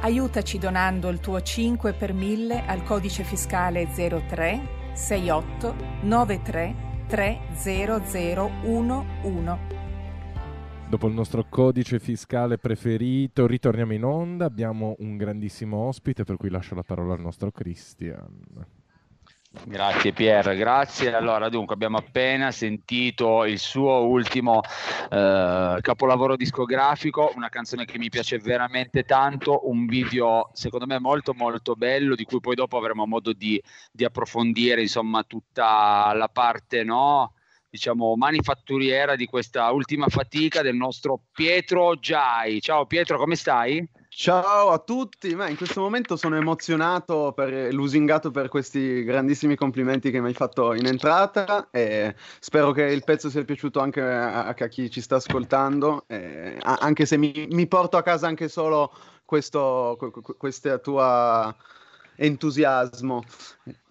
Aiutaci 0.03 0.59
donando 0.59 1.09
il 1.09 1.21
tuo 1.21 1.41
5 1.43 1.93
per 1.93 2.13
1000 2.13 2.65
al 2.67 2.83
codice 2.85 3.25
fiscale 3.25 3.89
03 3.93 4.80
68 4.95 5.75
93 6.03 6.75
30011. 7.07 9.79
Dopo 10.89 11.07
il 11.07 11.15
nostro 11.15 11.47
codice 11.49 11.99
fiscale 11.99 12.59
preferito, 12.59 13.47
ritorniamo 13.47 13.93
in 13.93 14.05
onda. 14.05 14.45
Abbiamo 14.45 14.97
un 14.99 15.17
grandissimo 15.17 15.77
ospite, 15.77 16.25
per 16.25 16.37
cui 16.37 16.51
lascio 16.51 16.75
la 16.75 16.83
parola 16.83 17.15
al 17.15 17.21
nostro 17.21 17.51
Christian. 17.51 18.80
Grazie 19.53 20.13
Pier, 20.13 20.57
grazie. 20.57 21.13
Allora, 21.13 21.49
dunque, 21.49 21.75
abbiamo 21.75 21.97
appena 21.97 22.53
sentito 22.53 23.45
il 23.45 23.59
suo 23.59 24.07
ultimo 24.07 24.61
eh, 25.11 25.79
capolavoro 25.81 26.37
discografico, 26.37 27.33
una 27.35 27.49
canzone 27.49 27.85
che 27.85 27.99
mi 27.99 28.11
piace 28.11 28.39
veramente 28.39 29.03
tanto, 29.03 29.69
un 29.69 29.87
video 29.87 30.51
secondo 30.53 30.87
me 30.87 31.01
molto 31.01 31.35
molto 31.35 31.75
bello, 31.75 32.15
di 32.15 32.25
cui 32.25 32.39
poi 32.39 32.55
dopo 32.55 32.77
avremo 32.77 33.07
modo 33.07 33.33
di, 33.33 33.61
di 33.91 34.05
approfondire, 34.05 34.83
insomma, 34.83 35.25
tutta 35.25 36.13
la 36.15 36.29
parte, 36.29 36.85
no? 36.85 37.35
diciamo 37.69 38.17
manifatturiera 38.17 39.15
di 39.15 39.27
questa 39.27 39.71
ultima 39.71 40.09
fatica 40.09 40.63
del 40.63 40.77
nostro 40.77 41.23
Pietro 41.33 41.97
Giai. 41.99 42.61
Ciao 42.61 42.87
Pietro, 42.87 43.19
come 43.19 43.35
stai? 43.35 43.85
Ciao 44.13 44.71
a 44.71 44.79
tutti, 44.81 45.35
ma 45.37 45.49
in 45.49 45.57
questo 45.57 45.81
momento 45.81 46.17
sono 46.17 46.37
emozionato, 46.37 47.33
per, 47.33 47.73
lusingato 47.73 48.31
per 48.33 48.49
questi 48.49 49.03
grandissimi 49.05 49.55
complimenti 49.55 50.11
che 50.11 50.21
mi 50.21 50.27
hai 50.29 50.35
fatto 50.35 50.75
in 50.75 50.87
entrata 50.87 51.71
e 51.71 52.15
spero 52.41 52.73
che 52.73 52.83
il 52.85 53.05
pezzo 53.05 53.31
sia 53.31 53.45
piaciuto 53.45 53.79
anche 53.81 54.03
a, 54.03 54.47
a 54.49 54.55
chi 54.69 54.91
ci 54.91 55.01
sta 55.01 55.17
ascoltando, 55.17 56.05
eh, 56.09 56.59
a- 56.61 56.79
anche 56.81 57.07
se 57.07 57.17
mi, 57.17 57.47
mi 57.53 57.67
porto 57.69 57.97
a 57.97 58.03
casa 58.03 58.27
anche 58.27 58.49
solo 58.49 58.93
questo, 59.25 59.97
que- 59.99 60.11
que- 60.11 60.37
questa 60.37 60.79
tua 60.79 61.55
entusiasmo, 62.23 63.25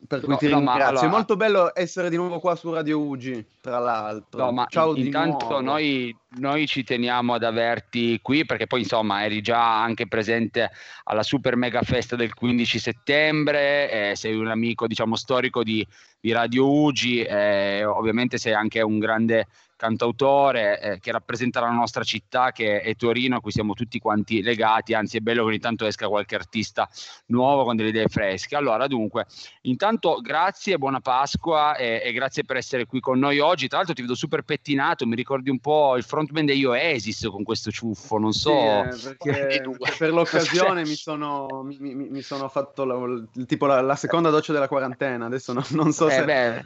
per 0.08 0.20
cui 0.22 0.30
No, 0.30 0.38
ti 0.38 0.48
no, 0.48 0.62
ma 0.62 0.72
ringrazio. 0.74 0.86
allora- 0.88 1.06
È 1.08 1.10
molto 1.10 1.36
bello 1.36 1.72
essere 1.74 2.10
di 2.10 2.16
nuovo 2.16 2.40
qua 2.40 2.56
su 2.56 2.72
Radio 2.72 3.00
Ugi, 3.00 3.44
tra 3.60 3.80
l'altro. 3.80 4.46
No, 4.46 4.52
ma 4.52 4.66
Ciao 4.70 4.90
in- 4.90 4.96
di 5.02 5.06
intanto 5.08 5.60
noi, 5.62 6.16
noi 6.38 6.68
ci 6.68 6.84
teniamo 6.84 7.34
ad 7.34 7.44
averti 7.44 8.20
qui 8.22 8.46
perché 8.46 8.68
poi 8.68 8.82
insomma 8.82 9.24
eri 9.24 9.42
già 9.42 9.82
anche 9.82 10.08
presente 10.08 10.70
alla 11.06 11.24
super 11.24 11.56
mega 11.56 11.82
festa 11.82 12.16
del 12.16 12.34
15 12.34 12.78
settembre, 12.80 14.12
eh, 14.12 14.16
sei 14.16 14.36
un 14.36 14.48
amico 14.48 14.86
diciamo 14.88 15.16
storico 15.16 15.64
di, 15.64 15.86
di 16.20 16.32
Radio 16.32 16.72
Ugi, 16.72 17.22
eh, 17.24 17.84
ovviamente 17.84 18.38
sei 18.38 18.54
anche 18.54 18.82
un 18.82 19.00
grande 19.00 19.48
cantautore 19.80 20.82
eh, 20.82 21.00
che 21.00 21.14
rappresenta 21.14 21.62
la 21.62 21.70
nostra 21.72 22.04
città 22.04 22.52
che 22.52 22.82
è 22.82 22.96
Torino 22.96 23.38
a 23.38 23.40
cui 23.40 23.52
siamo 23.52 23.74
tutti 23.74 23.98
quanti 23.98 24.42
legati, 24.42 24.94
anzi 24.94 25.16
è 25.18 25.20
bello 25.22 25.44
che 25.44 25.48
ogni 25.52 25.60
tanto 25.60 25.86
esca 25.86 26.10
qualche 26.10 26.36
artista 26.36 26.88
nuovo 27.28 27.64
con 27.64 27.78
delle 27.78 27.90
idee 27.90 28.08
fresche. 28.10 28.58
Allora 28.58 28.88
dunque, 28.88 29.26
intanto 29.62 30.20
grazie, 30.22 30.78
buona 30.78 31.00
Pasqua 31.00 31.78
e, 31.78 32.02
e 32.04 32.12
grazie 32.12 32.44
per 32.44 32.58
essere 32.58 32.86
qui 32.86 33.00
con 33.00 33.20
noi 33.20 33.40
oggi. 33.40 33.70
Tra 33.70 33.78
l'altro 33.78 33.96
ti 33.96 34.02
vedo 34.02 34.16
super 34.16 34.42
pettinato, 34.42 35.08
mi 35.08 35.16
ricordi 35.16 35.50
un 35.50 35.60
po' 35.60 35.96
il 35.96 36.04
frontman 36.04 36.46
degli 36.46 36.66
Oasis 36.66 37.28
con 37.32 37.44
questo 37.44 37.72
ciuffo, 37.72 38.18
non 38.18 38.34
Sì, 38.34 38.40
so. 38.42 38.84
eh, 38.84 38.98
perché 39.02 39.64
per 39.98 40.12
l'occasione 40.12 40.84
mi 40.84 40.96
sono, 40.96 41.64
mi, 41.64 41.78
mi- 41.80 41.96
mi 42.10 42.22
sono 42.22 42.50
fatto 42.50 42.84
la, 42.84 42.98
tipo 43.46 43.66
la, 43.66 43.80
la 43.80 43.96
seconda 43.96 44.30
doccia 44.30 44.52
della 44.52 44.68
quarantena. 44.68 45.28
Adesso 45.28 45.54
non, 45.54 45.64
non 45.72 45.94
so 45.94 46.08
Eh, 46.10 46.12
se. 46.12 46.24
beh. 46.26 46.66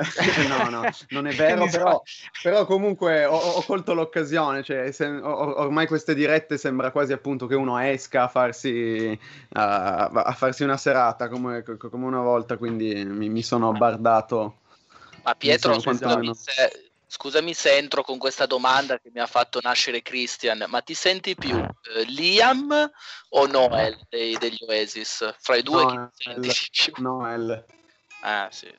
Eh, 0.00 0.46
no, 0.48 0.68
no, 0.70 0.88
non 1.10 1.26
è 1.26 1.32
vero, 1.34 1.66
però, 1.68 2.02
però 2.42 2.66
comunque 2.66 3.24
ho, 3.24 3.36
ho 3.36 3.62
colto 3.62 3.94
l'occasione. 3.94 4.62
Cioè, 4.62 4.90
se- 4.92 5.06
or- 5.06 5.58
ormai 5.58 5.86
queste 5.86 6.14
dirette 6.14 6.58
sembra 6.58 6.90
quasi 6.90 7.12
appunto 7.12 7.46
che 7.46 7.54
uno 7.54 7.78
esca 7.78 8.24
a 8.24 8.28
farsi, 8.28 9.18
a, 9.52 10.06
a 10.06 10.32
farsi 10.32 10.62
una 10.64 10.76
serata 10.76 11.28
come, 11.28 11.62
come 11.62 12.06
una 12.06 12.20
volta. 12.20 12.56
Quindi 12.56 13.04
mi, 13.04 13.28
mi 13.28 13.42
sono 13.42 13.72
bardato. 13.72 14.58
Ma 15.22 15.34
Pietro, 15.34 15.78
scusami 15.78 16.34
se, 16.34 16.90
scusami 17.06 17.54
se 17.54 17.76
entro 17.76 18.02
con 18.02 18.18
questa 18.18 18.46
domanda 18.46 18.98
che 18.98 19.10
mi 19.12 19.20
ha 19.20 19.26
fatto 19.26 19.60
nascere 19.62 20.02
Christian, 20.02 20.64
ma 20.68 20.80
ti 20.80 20.94
senti 20.94 21.36
più 21.36 21.56
eh, 21.56 22.02
Liam 22.04 22.90
o 23.30 23.46
Noel 23.46 23.96
dei- 24.08 24.36
degli 24.36 24.58
Oasis? 24.66 25.34
Fra 25.38 25.56
i 25.56 25.62
due 25.62 25.86
chi 25.86 25.98
senti 26.12 26.40
di 26.40 26.68
più? 26.70 27.02
Noel. 27.02 27.64
Ah, 28.22 28.48
sì. 28.50 28.72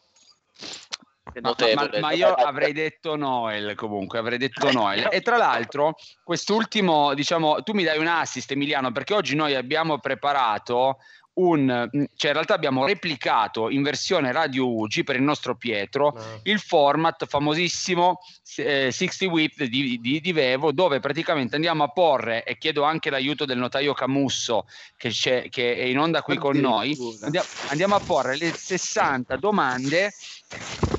Notevole. 1.42 1.90
ma- 1.94 2.08
ma 2.08 2.12
io 2.14 2.32
avrei 2.34 2.74
detto 2.74 3.16
Noel 3.16 3.76
comunque, 3.76 4.20
avrei 4.20 4.38
detto 4.38 4.70
Noel. 4.72 5.08
E 5.12 5.22
tra 5.22 5.38
l'altro, 5.38 5.96
quest'ultimo, 6.24 7.14
diciamo, 7.14 7.64
tu 7.64 7.74
mi 7.74 7.84
dai 7.84 7.98
un 7.98 8.08
assist 8.08 8.52
Emiliano, 8.52 8.92
perché 8.92 9.14
oggi 9.14 9.36
noi 9.36 9.56
abbiamo 9.56 10.00
preparato 10.00 10.98
un, 11.36 11.90
cioè 12.16 12.30
in 12.30 12.34
realtà 12.34 12.54
abbiamo 12.54 12.86
replicato 12.86 13.70
in 13.70 13.82
versione 13.82 14.32
radio 14.32 14.68
UG 14.70 15.04
per 15.04 15.16
il 15.16 15.24
nostro 15.24 15.56
Pietro 15.56 16.14
il 16.44 16.60
format 16.60 17.26
famosissimo 17.26 18.20
eh, 18.58 18.92
60 18.92 19.32
Whip 19.32 19.64
di, 19.64 20.00
di, 20.00 20.22
di 20.22 20.32
Vevo 20.32 20.72
dove 20.72 21.00
praticamente 21.00 21.56
andiamo 21.56 21.84
a 21.84 21.88
porre 21.88 22.44
e 22.44 22.58
chiedo 22.60 22.84
anche 22.84 23.10
l'aiuto 23.10 23.46
del 23.46 23.58
notaio 23.58 23.94
Camusso 23.94 24.68
che, 24.96 25.10
c'è, 25.10 25.50
che 25.50 25.76
è 25.76 25.84
in 25.84 25.98
onda 25.98 26.22
qui 26.22 26.38
con 26.38 26.56
noi 26.58 26.96
andiamo, 27.22 27.48
andiamo 27.70 27.96
a 27.96 28.00
porre 28.00 28.38
le 28.38 28.54
60 28.54 29.36
domande 29.38 30.14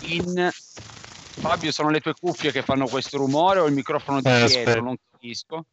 in 0.01 0.51
Fabio 1.37 1.73
sono 1.73 1.91
le 1.91 2.01
tue 2.01 2.15
cuffie 2.19 2.51
che 2.53 2.63
fanno 2.63 2.87
questo 2.89 3.19
rumore 3.19 3.61
o 3.61 3.67
il 3.67 3.73
microfono 3.73 4.21
di 4.21 4.29
Eh, 4.29 4.33
Pietro 4.47 4.61
aspetta. 4.61 4.81
non 4.81 4.97
capisco 5.13 5.67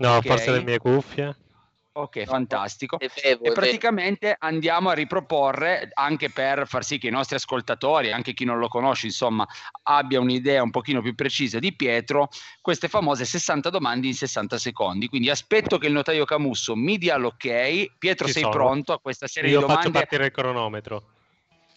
No, 0.00 0.14
Ok. 0.16 0.26
forse 0.26 0.52
le 0.52 0.62
mie 0.62 0.78
cuffie. 0.78 1.36
Ok, 1.98 2.24
fantastico. 2.26 2.98
E 3.00 3.10
bevo, 3.22 3.44
E 3.44 3.52
praticamente 3.52 4.36
andiamo 4.38 4.88
a 4.90 4.92
riproporre 4.92 5.90
anche 5.94 6.30
per 6.30 6.68
far 6.68 6.84
sì 6.84 6.96
che 6.96 7.08
i 7.08 7.10
nostri 7.10 7.34
ascoltatori, 7.34 8.12
anche 8.12 8.34
chi 8.34 8.44
non 8.44 8.58
lo 8.58 8.68
conosce, 8.68 9.06
insomma, 9.06 9.44
abbia 9.82 10.20
un'idea 10.20 10.62
un 10.62 10.70
pochino 10.70 11.02
più 11.02 11.16
precisa 11.16 11.58
di 11.58 11.74
Pietro, 11.74 12.28
queste 12.60 12.86
famose 12.86 13.24
60 13.24 13.68
domande 13.70 14.06
in 14.06 14.14
60 14.14 14.58
secondi. 14.58 15.08
Quindi 15.08 15.28
aspetto 15.28 15.76
che 15.78 15.88
il 15.88 15.92
notaio 15.92 16.24
Camusso 16.24 16.76
mi 16.76 16.98
dia 16.98 17.16
l'ok. 17.16 17.96
Pietro, 17.98 18.26
Ci 18.26 18.32
sei 18.32 18.42
sono. 18.42 18.54
pronto 18.54 18.92
a 18.92 19.00
questa 19.00 19.26
serie 19.26 19.50
Io 19.50 19.58
di 19.58 19.64
faccio 19.64 19.76
domande? 19.76 19.98
partire 19.98 20.24
il 20.26 20.30
cronometro. 20.30 21.02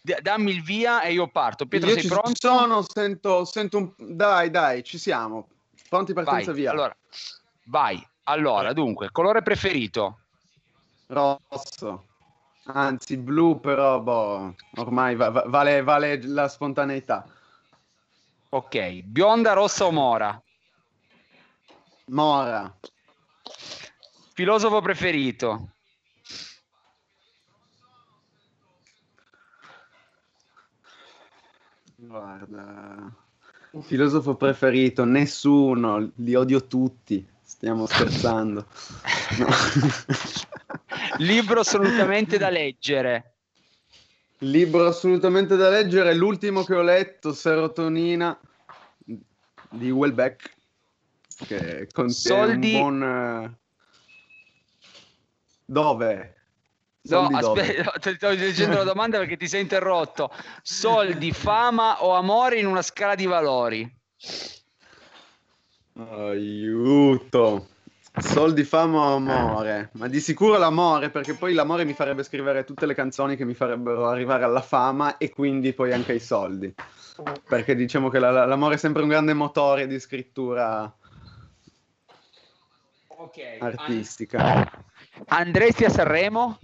Dammi 0.01 0.51
il 0.51 0.61
via 0.61 1.01
e 1.01 1.13
io 1.13 1.27
parto. 1.29 1.65
Pietro, 1.65 1.87
Io 1.89 1.93
sei 1.95 2.03
ci 2.03 2.09
pronto? 2.09 2.31
sono, 2.35 2.83
sento, 2.87 3.43
sento 3.45 3.77
un... 3.77 3.91
Dai, 3.97 4.51
dai, 4.51 4.83
ci 4.83 4.99
siamo. 4.99 5.47
Pronti 5.89 6.13
partenza 6.13 6.51
Vai, 6.51 6.61
via. 6.61 6.71
allora, 6.71 6.95
vai. 7.65 8.07
Allora, 8.23 8.73
dunque, 8.73 9.11
colore 9.11 9.41
preferito? 9.41 10.19
Rosso. 11.07 12.07
Anzi, 12.65 13.17
blu, 13.17 13.59
però, 13.59 13.99
boh, 13.99 14.55
ormai 14.75 15.15
va- 15.15 15.29
va- 15.29 15.45
vale, 15.47 15.81
vale 15.81 16.21
la 16.23 16.47
spontaneità. 16.47 17.27
Ok, 18.49 19.01
bionda, 19.03 19.53
rossa 19.53 19.85
o 19.85 19.91
mora? 19.91 20.41
Mora. 22.07 22.77
Filosofo 24.33 24.81
preferito? 24.81 25.69
Guarda, 31.95 33.13
filosofo 33.81 34.35
preferito, 34.35 35.05
nessuno, 35.05 36.11
li 36.15 36.33
odio 36.35 36.65
tutti. 36.67 37.25
Stiamo 37.51 37.85
scherzando. 37.85 38.65
No. 39.37 39.47
Libro 41.17 41.59
assolutamente 41.59 42.37
da 42.37 42.49
leggere. 42.49 43.35
Libro 44.39 44.87
assolutamente 44.87 45.57
da 45.57 45.69
leggere, 45.69 46.15
l'ultimo 46.15 46.63
che 46.63 46.75
ho 46.75 46.81
letto, 46.81 47.33
Serotonina 47.33 48.39
di 49.69 49.91
Welbeck, 49.91 50.55
che 51.45 51.89
contiene 51.91 52.45
Soldi- 52.53 52.73
un 52.73 52.79
buon... 52.79 53.03
eh, 53.03 53.59
Dove? 55.65 56.35
No, 57.01 57.29
Soldi 57.29 57.35
aspetta, 57.35 57.91
ti 57.99 58.13
sto 58.15 58.29
leggendo 58.29 58.77
la 58.77 58.83
domanda 58.83 59.17
perché 59.19 59.35
ti 59.35 59.49
sei 59.49 59.61
interrotto. 59.61 60.33
Soldi, 60.63 61.33
fama 61.33 62.01
o 62.01 62.15
amore 62.15 62.59
in 62.59 62.65
una 62.65 62.81
scala 62.81 63.13
di 63.13 63.25
valori? 63.25 63.99
Aiuto. 66.09 67.67
Soldi, 68.19 68.63
fama 68.63 68.99
o 68.99 69.15
amore? 69.15 69.89
Ma 69.93 70.07
di 70.07 70.19
sicuro 70.19 70.57
l'amore, 70.57 71.09
perché 71.09 71.33
poi 71.33 71.53
l'amore 71.53 71.85
mi 71.85 71.93
farebbe 71.93 72.23
scrivere 72.23 72.63
tutte 72.63 72.85
le 72.85 72.93
canzoni 72.93 73.35
che 73.35 73.45
mi 73.45 73.53
farebbero 73.53 74.07
arrivare 74.07 74.43
alla 74.43 74.61
fama 74.61 75.17
e 75.17 75.29
quindi 75.29 75.73
poi 75.73 75.93
anche 75.93 76.11
ai 76.13 76.19
soldi. 76.19 76.73
Perché 77.47 77.75
diciamo 77.75 78.09
che 78.09 78.19
la- 78.19 78.31
la- 78.31 78.45
l'amore 78.45 78.75
è 78.75 78.77
sempre 78.77 79.03
un 79.03 79.09
grande 79.09 79.33
motore 79.33 79.87
di 79.87 79.99
scrittura 79.99 80.93
artistica. 83.59 84.69
Andresti 85.27 85.85
a 85.85 85.89
Sanremo? 85.89 86.59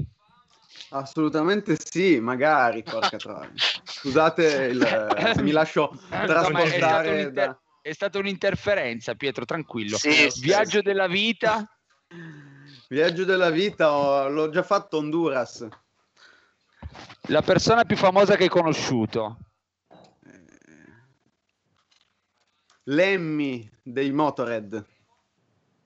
Assolutamente 0.90 1.78
sì, 1.80 2.20
magari, 2.20 2.84
porca 2.84 3.18
troia. 3.18 3.52
Scusate 3.86 4.44
il- 4.66 5.32
se 5.34 5.42
mi 5.42 5.52
lascio 5.52 5.92
Insomma, 5.92 6.24
è, 6.24 6.26
stato 6.26 6.52
trasportare 6.52 7.32
da... 7.32 7.60
è 7.88 7.94
stata 7.94 8.20
un'interferenza, 8.20 9.16
Pietro, 9.16 9.46
tranquillo. 9.46 9.98
Sì, 9.98 10.30
sì, 10.30 10.42
Viaggio 10.42 10.82
della 10.82 11.08
vita? 11.08 11.66
Viaggio 12.90 13.24
della 13.24 13.50
vita, 13.50 13.94
ho- 13.94 14.28
l'ho 14.28 14.50
già 14.50 14.62
fatto 14.62 14.98
a 14.98 15.00
Honduras. 15.00 15.68
La 17.30 17.42
persona 17.42 17.86
più 17.86 17.96
famosa 17.96 18.36
che 18.36 18.44
hai 18.44 18.50
conosciuto? 18.50 19.38
Lemmy 22.84 23.70
dei 23.82 24.12
Motorhead. 24.12 24.86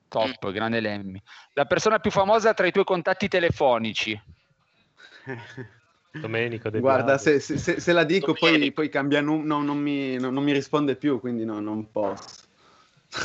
Top, 0.08 0.52
grande 0.52 0.80
Lemmy. 0.80 1.22
La 1.54 1.66
persona 1.66 2.00
più 2.00 2.10
famosa 2.10 2.56
tra 2.56 2.66
i 2.66 2.72
tuoi 2.72 2.84
contatti 2.84 3.28
telefonici? 3.28 4.20
Domenico 6.12 6.70
De 6.70 6.80
Guarda, 6.80 7.18
se, 7.18 7.40
se- 7.40 7.58
se- 7.58 7.80
se 7.80 7.94
la 7.94 8.04
dico 8.04 8.34
poi, 8.34 8.72
poi 8.74 8.90
cambia 8.90 9.22
num- 9.22 9.46
no, 9.46 9.62
non, 9.62 9.78
mi, 9.78 10.18
no- 10.18 10.30
non 10.30 10.44
mi 10.44 10.52
risponde 10.52 10.96
più, 10.96 11.20
quindi 11.20 11.46
no, 11.46 11.60
non 11.60 11.90
posso. 11.92 12.42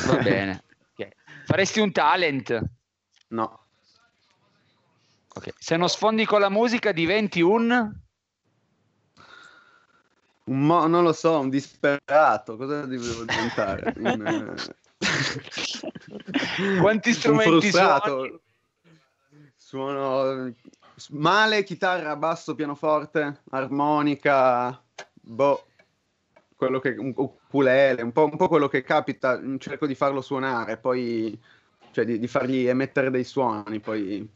Va 0.06 0.18
bene. 0.18 0.62
Ok. 0.98 1.08
Faresti 1.44 1.80
un 1.80 1.92
talent? 1.92 2.62
No. 3.28 3.66
Ok. 5.34 5.52
Se 5.58 5.76
non 5.76 5.88
sfondi 5.88 6.24
con 6.24 6.40
la 6.40 6.48
musica 6.48 6.92
diventi 6.92 7.42
un... 7.42 7.70
Un 10.44 10.60
mo- 10.64 10.86
non 10.86 11.02
lo 11.02 11.12
so, 11.12 11.38
un 11.40 11.50
disperato, 11.50 12.56
cosa 12.56 12.86
devo 12.86 13.24
diventare? 13.24 13.92
Un, 13.98 14.54
eh, 14.56 14.74
Quanti 16.78 17.08
un 17.08 17.14
strumenti 17.14 17.68
frustrato. 17.68 18.40
Suono 19.56 20.54
male, 21.10 21.64
chitarra, 21.64 22.16
basso, 22.16 22.54
pianoforte, 22.54 23.42
armonica, 23.50 24.82
boh, 25.12 25.64
quello 26.56 26.80
che, 26.80 26.90
un 26.90 27.12
ukulele, 27.14 28.02
un 28.02 28.12
po', 28.12 28.24
un 28.24 28.36
po' 28.36 28.48
quello 28.48 28.68
che 28.68 28.82
capita, 28.82 29.40
cerco 29.58 29.86
di 29.86 29.94
farlo 29.94 30.20
suonare, 30.20 30.78
poi, 30.78 31.38
cioè 31.92 32.04
di, 32.04 32.18
di 32.18 32.26
fargli 32.26 32.66
emettere 32.66 33.10
dei 33.10 33.24
suoni, 33.24 33.80
poi, 33.80 34.26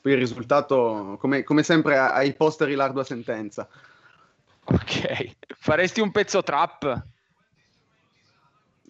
poi 0.00 0.12
il 0.12 0.18
risultato, 0.18 1.16
come, 1.18 1.42
come 1.42 1.62
sempre, 1.62 1.98
ai 1.98 2.34
posteri 2.34 2.74
l'ardua 2.74 3.04
sentenza. 3.04 3.68
Ok. 4.64 5.36
Faresti 5.56 6.00
un 6.00 6.10
pezzo 6.12 6.42
trap? 6.42 7.06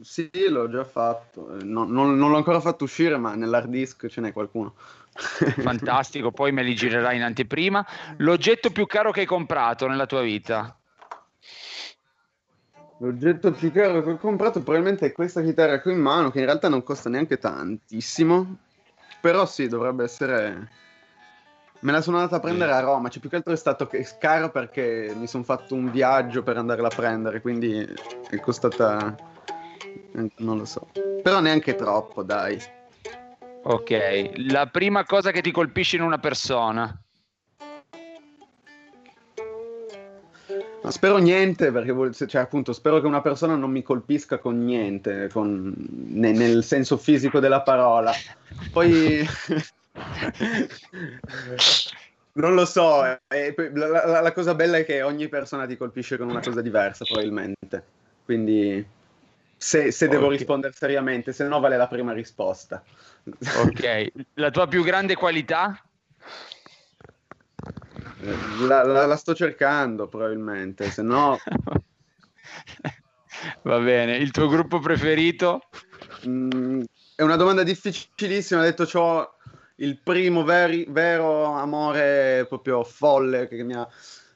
Sì, 0.01 0.31
l'ho 0.49 0.69
già 0.69 0.85
fatto, 0.85 1.57
Eh, 1.57 1.63
no- 1.63 1.85
non, 1.85 2.17
non 2.17 2.31
l'ho 2.31 2.37
ancora 2.37 2.61
fatto 2.61 2.85
uscire, 2.85 3.17
ma 3.17 3.35
nell'hard 3.35 3.69
disk 3.69 4.09
ce 4.09 4.21
n'è 4.21 4.33
qualcuno. 4.33 4.75
Fantastico, 5.15 6.31
poi 6.31 6.53
me 6.53 6.63
li 6.63 6.75
girerai 6.75 7.17
in 7.17 7.23
anteprima. 7.23 7.87
L'oggetto 8.19 8.71
più 8.71 8.87
caro 8.87 9.11
che 9.11 9.21
hai 9.21 9.27
comprato 9.27 9.87
nella 9.87 10.07
tua 10.07 10.23
vita? 10.23 10.77
L'oggetto 12.99 13.51
più 13.51 13.73
caro 13.73 14.03
che 14.03 14.11
ho 14.11 14.17
comprato 14.17 14.63
probabilmente 14.63 15.07
è 15.07 15.13
questa 15.13 15.43
chitarra 15.43 15.81
qui 15.81 15.93
in 15.93 16.01
mano, 16.01 16.31
che 16.31 16.39
in 16.39 16.45
realtà 16.45 16.69
non 16.69 16.85
costa 16.85 17.09
neanche 17.09 17.39
tantissimo, 17.39 18.59
però 19.21 19.45
sì, 19.45 19.69
dovrebbe 19.69 20.05
essere... 20.05 20.71
Me 21.81 21.91
la 21.91 22.01
sono 22.01 22.19
andata 22.19 22.37
a 22.37 22.41
prendere 22.41 22.71
a 22.73 22.79
Roma, 22.79 23.09
cioè 23.09 23.21
più 23.21 23.29
che 23.29 23.35
altro 23.37 23.53
è 23.53 23.57
stato 23.57 23.91
caro 24.21 24.51
perché 24.51 25.13
mi 25.17 25.27
sono 25.27 25.43
fatto 25.43 25.75
un 25.75 25.91
viaggio 25.91 26.45
per 26.45 26.57
andarla 26.57 26.87
a 26.87 26.95
prendere, 26.95 27.41
quindi 27.41 27.85
è 28.31 28.39
costata... 28.39 29.17
non 30.37 30.59
lo 30.59 30.65
so. 30.65 30.89
Però 31.25 31.41
neanche 31.41 31.75
troppo, 31.75 32.23
dai. 32.23 32.57
Ok. 33.65 34.31
La 34.49 34.67
prima 34.67 35.05
cosa 35.05 35.31
che 35.31 35.41
ti 35.41 35.51
colpisce 35.51 35.97
in 35.97 36.03
una 36.03 36.19
persona? 36.19 36.97
Ma 40.83 40.91
spero 40.91 41.19
niente, 41.19 41.71
perché 41.71 42.27
cioè, 42.27 42.43
appunto, 42.43 42.73
spero 42.73 43.01
che 43.01 43.07
una 43.07 43.21
persona 43.23 43.55
non 43.55 43.71
mi 43.71 43.83
colpisca 43.83 44.39
con 44.39 44.65
niente, 44.65 45.29
con- 45.33 45.73
ne- 45.77 46.33
nel 46.33 46.65
senso 46.65 46.97
fisico 46.97 47.39
della 47.39 47.63
parola. 47.63 48.13
Poi 48.73 49.25
non 52.35 52.55
lo 52.55 52.65
so, 52.65 53.05
eh, 53.29 53.53
poi 53.55 53.71
la, 53.75 54.07
la- 54.07 54.21
la 54.21 54.33
cosa 54.33 54.55
bella 54.57 54.79
è 54.79 54.85
che 54.85 55.03
ogni 55.03 55.29
persona 55.29 55.67
ti 55.67 55.77
colpisce 55.77 56.19
con 56.19 56.29
una 56.29 56.41
cosa 56.41 56.61
diversa, 56.61 57.05
probabilmente. 57.05 57.85
Quindi 58.25 58.85
se, 59.63 59.93
se 59.93 60.09
devo 60.09 60.27
Ok. 60.27 60.33
rispondere 60.33 60.73
seriamente, 60.73 61.33
se 61.33 61.47
no 61.47 61.61
vale 61.61 61.77
la 61.77 61.87
prima 61.87 62.13
risposta. 62.13 62.83
Ok. 63.65 64.07
La 64.35 64.51
tua 64.51 64.67
più 64.67 64.83
grande 64.83 65.15
qualità? 65.15 65.81
La, 68.67 68.83
la- 68.83 69.07
la 69.07 69.17
sto 69.17 69.35
cercando, 69.35 70.09
probabilmente, 70.09 70.91
se 70.91 71.03
no... 71.03 71.39
Va 73.63 73.79
bene. 73.79 74.17
Il 74.17 74.33
tuo 74.33 74.49
gruppo 74.49 74.81
preferito? 74.81 75.69
Mm, 76.27 76.83
è 77.15 77.23
una 77.23 77.37
domanda 77.37 77.63
difficilissima. 77.63 78.63
Detto 78.63 78.85
c'ho 78.85 79.37
il 79.77 80.01
primo 80.03 80.43
veri- 80.43 80.87
vero 80.89 81.45
amore 81.55 82.47
proprio 82.49 82.83
folle 82.83 83.49
che 83.49 83.63
mi 83.63 83.75
ha 83.75 83.89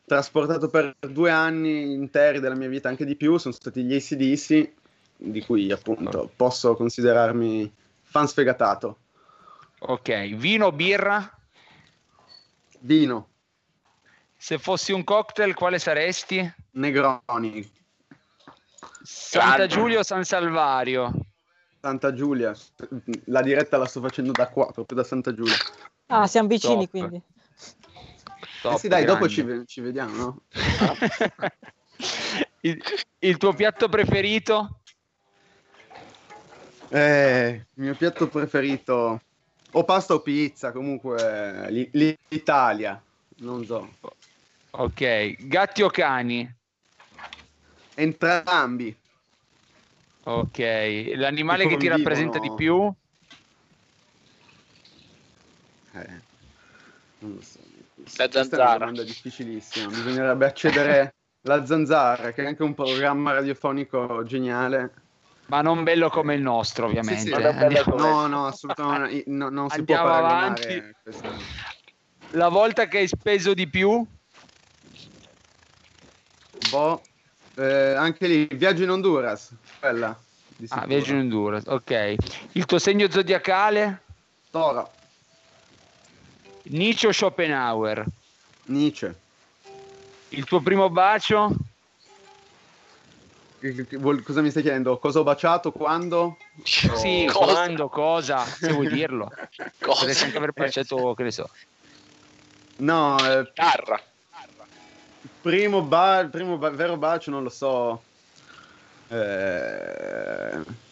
trasportato 0.04 0.68
per 0.68 0.94
due 1.00 1.30
anni 1.30 1.92
interi 1.92 2.40
della 2.40 2.54
mia 2.54 2.68
vita, 2.68 2.88
anche 2.88 3.04
di 3.04 3.16
più. 3.16 3.36
Sono 3.38 3.54
stati 3.54 3.82
gli 3.82 3.94
ACDC, 3.94 4.72
di 5.16 5.42
cui 5.44 5.72
appunto 5.72 6.30
posso 6.36 6.74
considerarmi 6.74 7.72
fan 8.02 8.28
sfegatato. 8.28 8.98
Ok. 9.80 10.34
Vino 10.34 10.66
o 10.66 10.72
birra? 10.72 11.30
Vino, 12.80 13.28
Se 14.36 14.58
fossi 14.58 14.92
un 14.92 15.02
cocktail, 15.02 15.54
quale 15.54 15.78
saresti? 15.78 16.54
Negroni, 16.72 17.68
Santa 19.02 19.56
Grande. 19.56 19.66
Giulia 19.66 19.98
o 20.00 20.02
San 20.02 20.24
Salvario? 20.24 21.12
Santa 21.80 22.12
Giulia. 22.12 22.54
La 23.26 23.42
diretta 23.42 23.76
la 23.76 23.86
sto 23.86 24.00
facendo 24.00 24.32
da 24.32 24.48
qua, 24.48 24.70
proprio 24.70 24.98
da 24.98 25.04
Santa 25.04 25.34
Giulia. 25.34 25.56
Ah, 26.06 26.26
siamo 26.26 26.48
vicini 26.48 26.88
Top. 26.88 26.90
quindi. 26.90 27.22
Eh 28.62 28.78
sì, 28.78 28.88
dai, 28.88 29.04
dopo 29.04 29.28
ci, 29.28 29.62
ci 29.66 29.80
vediamo, 29.80 30.16
no? 30.16 30.42
il, 32.62 32.82
il 33.20 33.36
tuo 33.36 33.52
piatto 33.52 33.88
preferito? 33.88 34.80
Eh, 36.88 37.66
il 37.74 37.82
mio 37.82 37.94
piatto 37.96 38.28
preferito 38.28 39.20
o 39.72 39.84
pasta 39.84 40.14
o 40.14 40.20
pizza, 40.20 40.72
comunque 40.72 41.70
l'i- 41.70 42.16
l'Italia, 42.28 43.02
non 43.38 43.64
so. 43.64 43.88
Ok, 44.70 45.46
gatti 45.46 45.82
o 45.82 45.88
cani? 45.88 46.54
Entrambi. 47.94 48.94
Ok, 50.24 50.58
l'animale 51.14 51.66
Che 51.66 51.76
ti 51.76 51.88
rappresenta 51.88 52.38
di 52.38 52.50
più? 52.52 52.92
Eh, 55.92 56.20
non 57.20 57.34
lo 57.34 57.42
so. 57.42 57.58
La 57.58 58.02
Questa 58.02 58.22
è 58.24 58.28
una 58.28 58.44
zanzara. 58.44 58.78
domanda 58.78 59.02
difficilissima. 59.02 59.88
Bisognerebbe 59.88 60.46
accedere 60.46 61.14
la 61.42 61.64
zanzara, 61.64 62.32
che 62.32 62.42
è 62.42 62.46
anche 62.46 62.62
un 62.62 62.74
programma 62.74 63.32
radiofonico 63.32 64.22
geniale. 64.24 64.92
Ma 65.48 65.62
non 65.62 65.84
bello 65.84 66.10
come 66.10 66.34
il 66.34 66.42
nostro, 66.42 66.86
ovviamente. 66.86 67.20
Sì, 67.20 67.28
sì. 67.28 67.34
Andiamo- 67.42 67.96
No, 67.96 68.26
no, 68.26 68.46
assolutamente 68.46 69.22
no, 69.30 69.48
non 69.48 69.70
si 69.70 69.84
può 69.84 69.94
Andiamo 69.96 70.20
paragonare. 70.20 70.94
avanti. 71.04 71.34
La 72.30 72.48
volta 72.48 72.88
che 72.88 72.98
hai 72.98 73.06
speso 73.08 73.54
di 73.54 73.68
più? 73.68 74.04
Boh, 76.68 77.00
eh, 77.54 77.94
anche 77.96 78.26
lì, 78.26 78.48
viaggio 78.52 78.82
in 78.82 78.90
Honduras, 78.90 79.54
quella. 79.78 80.18
di 80.56 80.66
Ah, 80.70 80.84
viaggio 80.86 81.12
in 81.12 81.18
Honduras, 81.20 81.62
ok. 81.66 82.14
Il 82.52 82.64
tuo 82.66 82.78
segno 82.80 83.08
zodiacale? 83.08 84.02
Toro. 84.50 84.90
Nietzsche 86.64 87.06
o 87.06 87.12
Schopenhauer? 87.12 88.04
Nietzsche. 88.64 89.14
Il 90.30 90.44
tuo 90.44 90.60
primo 90.60 90.90
bacio? 90.90 91.50
Che- 91.50 91.50
che- 91.50 91.50
che 91.50 91.58
vuol- 93.55 93.55
Cosa 94.22 94.42
mi 94.42 94.50
stai 94.50 94.62
chiedendo? 94.62 94.98
Cosa 94.98 95.20
ho 95.20 95.22
baciato? 95.22 95.72
Quando? 95.72 96.38
Sì, 96.66 97.28
Cosa? 97.30 97.52
quando, 97.52 97.88
cosa? 97.88 98.44
Se 98.44 98.72
vuoi 98.72 98.88
dirlo. 98.88 99.30
Cosa? 99.80 99.98
Potresti 100.00 100.24
anche 100.24 100.36
aver 100.38 100.52
baciato, 100.52 101.14
che 101.14 101.22
ne 101.22 101.30
so. 101.30 101.48
No, 102.78 103.16
eh, 103.18 103.50
Carra. 103.54 104.00
primo, 105.40 105.82
ba- 105.82 106.20
il 106.20 106.28
primo 106.28 106.58
ba- 106.58 106.70
vero 106.70 106.96
bacio 106.96 107.30
non 107.30 107.42
lo 107.42 107.48
so. 107.50 108.02
Eh, 109.08 110.84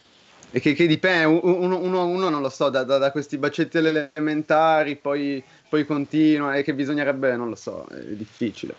E 0.57 0.61
che, 0.61 0.73
che 0.75 0.87
dipende, 0.87 1.25
uno, 1.25 1.79
uno- 1.79 2.07
uno 2.07 2.29
non 2.29 2.41
lo 2.41 2.49
so, 2.49 2.69
da, 2.71 2.85
da- 2.85 2.99
da 2.99 3.11
questi 3.11 3.39
bacetti 3.39 3.77
elementari, 3.79 4.95
poi, 4.95 5.43
poi 5.69 5.85
continua, 5.85 6.55
e 6.55 6.63
che 6.63 6.75
bisognerebbe, 6.75 7.35
non 7.35 7.49
lo 7.49 7.57
so, 7.57 7.85
è 7.91 7.99
difficile. 8.15 8.73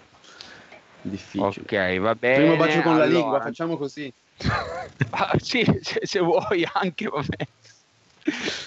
Difficile. 1.10 1.46
Ok, 1.46 2.00
va 2.00 2.16
bene. 2.16 2.36
Primo 2.36 2.56
bacio 2.56 2.82
con 2.82 2.98
la 2.98 3.04
allora. 3.04 3.20
lingua, 3.20 3.42
facciamo 3.42 3.78
così. 3.78 4.12
Ah, 5.10 5.34
sì, 5.38 5.64
se, 5.82 6.00
se 6.04 6.20
vuoi 6.20 6.66
anche, 6.72 7.08
va 7.08 7.22
bene. 7.22 7.50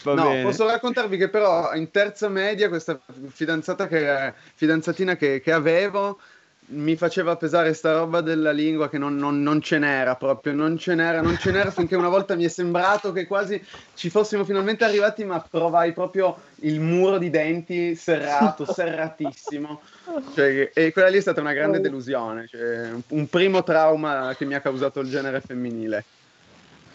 Va 0.03 0.15
no, 0.15 0.25
bene. 0.25 0.43
posso 0.43 0.67
raccontarvi 0.67 1.17
che 1.17 1.31
però 1.31 1.75
in 1.75 1.91
terza 1.91 2.29
media 2.29 2.69
questa 2.69 3.01
fidanzata 3.31 3.89
che, 3.89 4.35
fidanzatina 4.55 5.17
che, 5.17 5.41
che 5.41 5.53
avevo 5.53 6.21
mi 6.71 6.97
faceva 6.97 7.37
pesare 7.37 7.73
sta 7.73 7.95
roba 7.97 8.21
della 8.21 8.53
lingua 8.53 8.89
che 8.89 8.99
non, 8.99 9.17
non- 9.17 9.43
non 9.43 9.61
ce 9.61 9.79
n'era 9.79 10.17
proprio, 10.17 10.53
non 10.53 10.77
ce 10.77 10.95
n'era, 10.95 11.21
non 11.23 11.37
ce 11.39 11.51
n'era 11.51 11.71
finché 11.71 11.97
una 11.97 12.09
volta 12.09 12.35
mi 12.37 12.45
è 12.45 12.49
sembrato 12.49 13.13
che 13.13 13.27
quasi 13.27 13.61
ci 13.95 14.11
fossimo 14.11 14.45
finalmente 14.45 14.85
arrivati, 14.85 15.25
ma 15.25 15.41
provai 15.41 15.93
proprio 15.93 16.41
il 16.63 16.81
muro 16.81 17.19
di 17.19 17.31
denti 17.31 17.95
serrato, 17.95 18.65
serratissimo. 18.71 19.83
Cioè, 20.35 20.71
e 20.75 20.93
quella 20.93 21.09
lì 21.09 21.17
è 21.17 21.21
stata 21.23 21.41
una 21.41 21.53
grande 21.55 21.81
delusione, 21.81 22.47
cioè, 22.47 22.91
un- 22.91 23.03
un 23.09 23.29
primo 23.29 23.63
trauma 23.63 24.35
che 24.37 24.45
mi 24.45 24.55
ha 24.55 24.61
causato 24.61 25.01
il 25.01 25.09
genere 25.09 25.41
femminile. 25.41 26.05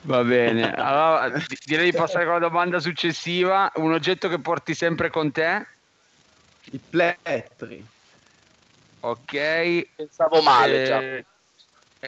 Va 0.02 0.22
bene. 0.24 0.72
Allora, 0.72 1.30
di- 1.30 1.58
direi 1.66 1.90
di 1.92 1.98
passare 1.98 2.26
con 2.26 2.34
la 2.34 2.40
domanda 2.40 2.80
successiva. 2.80 3.72
Un 3.76 3.94
oggetto 3.94 4.28
che 4.28 4.40
porti 4.40 4.74
sempre 4.74 5.10
con 5.10 5.32
te? 5.32 5.66
I 6.72 6.80
plettri. 6.90 7.86
Ok. 9.06 9.96
Pensavo 9.96 10.42
male 10.42 10.82
Eh, 10.82 10.86
già. 10.86 11.00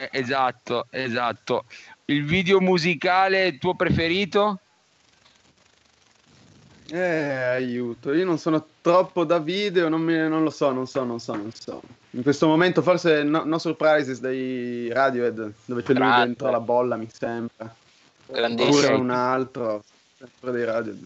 eh, 0.00 0.08
esatto, 0.12 0.86
esatto. 0.90 1.64
Il 2.06 2.24
video 2.24 2.60
musicale 2.60 3.58
tuo 3.58 3.74
preferito? 3.74 4.60
Eh, 6.88 6.98
aiuto, 6.98 8.14
io 8.14 8.24
non 8.24 8.38
sono 8.38 8.64
troppo 8.80 9.24
da 9.24 9.38
video, 9.38 9.88
non, 9.88 10.00
mi- 10.00 10.16
non 10.16 10.42
lo 10.42 10.50
so, 10.50 10.70
non 10.72 10.86
so, 10.86 11.04
non 11.04 11.18
so, 11.20 11.34
non 11.34 11.52
so. 11.52 11.82
In 12.10 12.22
questo 12.22 12.46
momento 12.46 12.80
forse 12.80 13.24
no, 13.24 13.44
No 13.44 13.58
Surprises 13.58 14.20
dei 14.20 14.90
Radiohead, 14.90 15.52
dove 15.64 15.82
c'è 15.82 15.92
lui 15.92 15.98
Grande. 15.98 16.24
dentro 16.24 16.50
la 16.50 16.60
bolla, 16.60 16.96
mi 16.96 17.10
sembra. 17.12 17.74
Grandissimo. 18.26 18.76
Oppure 18.78 18.94
un 18.94 19.10
altro, 19.10 19.84
sempre 20.16 20.52
dei 20.52 20.64
Radiohead. 20.64 21.04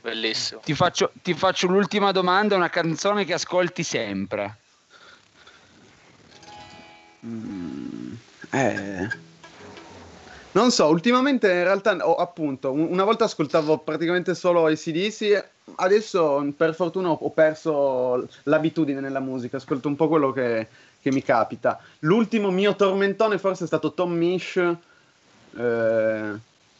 Bellissimo. 0.00 0.60
Ti 0.60 0.74
faccio, 0.74 1.12
ti 1.20 1.34
faccio 1.34 1.66
l'ultima 1.66 2.12
domanda, 2.12 2.56
una 2.56 2.70
canzone 2.70 3.24
che 3.26 3.34
ascolti 3.34 3.82
sempre. 3.82 4.56
Mm, 7.24 8.12
eh. 8.50 9.08
Non 10.54 10.70
so, 10.70 10.86
ultimamente 10.88 11.46
in 11.50 11.62
realtà, 11.64 11.96
ho, 12.06 12.14
appunto, 12.16 12.72
un- 12.72 12.88
una 12.90 13.04
volta 13.04 13.24
ascoltavo 13.24 13.78
praticamente 13.78 14.34
solo 14.34 14.66
ACDC, 14.66 15.42
adesso 15.76 16.52
per 16.54 16.74
fortuna 16.74 17.10
ho, 17.10 17.30
perso 17.30 18.28
l'abitudine 18.44 19.00
nella 19.00 19.20
musica, 19.20 19.56
ascolto 19.56 19.88
un 19.88 19.96
po' 19.96 20.08
quello 20.08 20.30
che, 20.32 20.68
che 21.00 21.10
mi 21.10 21.22
capita. 21.22 21.80
L'ultimo 22.00 22.50
mio 22.50 22.76
tormentone 22.76 23.38
forse 23.38 23.64
è 23.64 23.66
stato 23.66 23.94
Tom 23.94 24.12
Misch, 24.12 24.56
eh, 24.58 24.76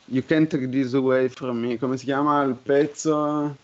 You 0.07 0.24
Can't 0.26 0.49
Take 0.49 0.68
This 0.68 0.93
Away 0.93 1.28
From 1.30 1.59
Me, 1.59 1.78
come 1.78 1.97
si 1.97 2.05
chiama 2.05 2.43
il 2.43 2.55
pezzo? 2.55 3.57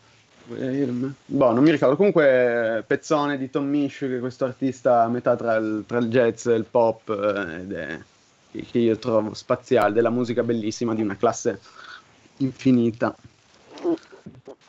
Boh, 0.48 1.52
non 1.52 1.62
mi 1.62 1.70
ricordo. 1.70 1.96
Comunque, 1.96 2.82
pezzone 2.86 3.36
di 3.36 3.50
Tom 3.50 3.66
Misch, 3.66 3.98
che 3.98 4.16
è 4.16 4.20
questo 4.20 4.46
artista 4.46 5.02
a 5.02 5.08
metà 5.08 5.36
tra 5.36 5.56
il, 5.56 5.84
tra 5.86 5.98
il 5.98 6.08
jazz 6.08 6.46
e 6.46 6.54
il 6.54 6.64
pop, 6.64 7.10
eh, 7.10 7.60
ed 7.60 7.72
è 7.72 8.00
che 8.70 8.78
io 8.78 8.96
trovo 8.96 9.34
spaziale, 9.34 9.92
della 9.92 10.10
musica 10.10 10.42
bellissima 10.42 10.94
di 10.94 11.02
una 11.02 11.16
classe 11.16 11.60
infinita. 12.38 13.14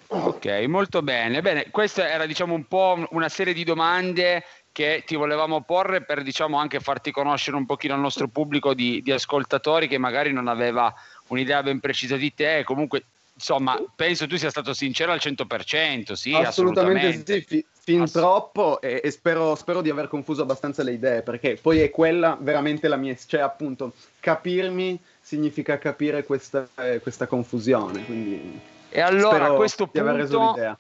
Ok, 0.08 0.46
molto 0.68 1.02
bene. 1.02 1.42
Bene, 1.42 1.70
questa 1.70 2.10
era 2.10 2.26
diciamo 2.26 2.54
un 2.54 2.66
po' 2.66 3.06
una 3.12 3.30
serie 3.30 3.54
di 3.54 3.64
domande 3.64 4.44
che 4.72 5.04
ti 5.06 5.16
volevamo 5.16 5.62
porre 5.62 6.04
per 6.04 6.24
diciamo 6.24 6.58
anche 6.58 6.80
farti 6.80 7.12
conoscere 7.12 7.58
un 7.58 7.66
pochino 7.66 7.94
al 7.94 8.00
nostro 8.00 8.28
pubblico 8.28 8.74
di, 8.74 9.02
di 9.02 9.12
ascoltatori 9.12 9.88
che 9.88 9.98
magari 9.98 10.32
non 10.34 10.48
aveva 10.48 10.94
un'idea 11.28 11.64
ben 11.64 11.80
precisa 11.80 12.18
di 12.18 12.34
te. 12.34 12.64
Comunque, 12.66 13.04
insomma, 13.40 13.82
penso 13.96 14.28
tu 14.28 14.38
sia 14.38 14.50
stato 14.50 14.74
sincero 14.74 15.14
al 15.14 15.20
100%, 15.20 16.14
sì, 16.14 16.34
assolutamente, 16.36 17.08
assolutamente. 17.08 17.34
sì, 17.34 17.42
fi- 17.42 17.66
fin 17.82 18.12
troppo 18.12 18.82
e, 18.82 19.00
e 19.02 19.10
spero, 19.12 19.56
spero 19.56 19.82
di 19.82 19.90
aver 19.90 20.10
confuso 20.10 20.42
abbastanza 20.42 20.84
le 20.84 20.92
idee, 20.92 21.22
perché 21.22 21.58
poi 21.60 21.80
è 21.80 21.90
quella 21.90 22.38
veramente 22.40 22.90
la 22.90 22.98
mia, 22.98 23.16
cioè 23.26 23.40
appunto 23.40 23.94
capirmi 24.20 25.00
significa 25.22 25.78
capire 25.78 26.26
questa, 26.26 26.68
eh, 26.76 27.00
questa 27.00 27.28
confusione, 27.28 28.04
quindi 28.06 28.60
E 28.90 29.00
allora 29.00 29.46
a 29.46 29.52
questo 29.54 29.90
di 29.92 30.00
aver 30.00 30.16
reso 30.16 30.38
punto, 30.38 30.54
l'idea. 30.54 30.78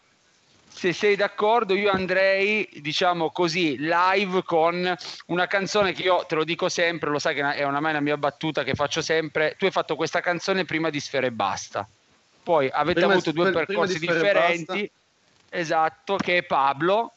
se 0.67 0.91
sei 0.91 1.15
d'accordo, 1.15 1.73
io 1.73 1.89
andrei, 1.89 2.69
diciamo 2.81 3.31
così, 3.31 3.77
live 3.77 4.43
con 4.43 4.93
una 5.27 5.47
canzone 5.47 5.93
che 5.93 6.01
io 6.01 6.25
te 6.27 6.35
lo 6.35 6.43
dico 6.43 6.67
sempre, 6.67 7.09
lo 7.09 7.19
sai 7.19 7.35
che 7.35 7.53
è 7.53 7.63
una, 7.63 7.79
una 7.79 8.01
mia 8.01 8.17
battuta 8.17 8.63
che 8.63 8.75
faccio 8.75 9.01
sempre. 9.01 9.55
Tu 9.57 9.65
hai 9.65 9.71
fatto 9.71 9.95
questa 9.95 10.19
canzone 10.19 10.65
prima 10.65 10.89
di 10.89 10.99
Sfera 10.99 11.25
e 11.25 11.31
Basta. 11.31 11.87
Poi 12.49 12.67
avete 12.73 13.01
Prima- 13.01 13.13
avuto 13.13 13.31
due 13.31 13.45
di 13.45 13.51
percorsi 13.51 13.95
e 13.97 13.99
differenti. 13.99 14.91
Esatto, 15.49 16.15
che 16.15 16.37
è 16.37 16.43
Pablo 16.43 17.13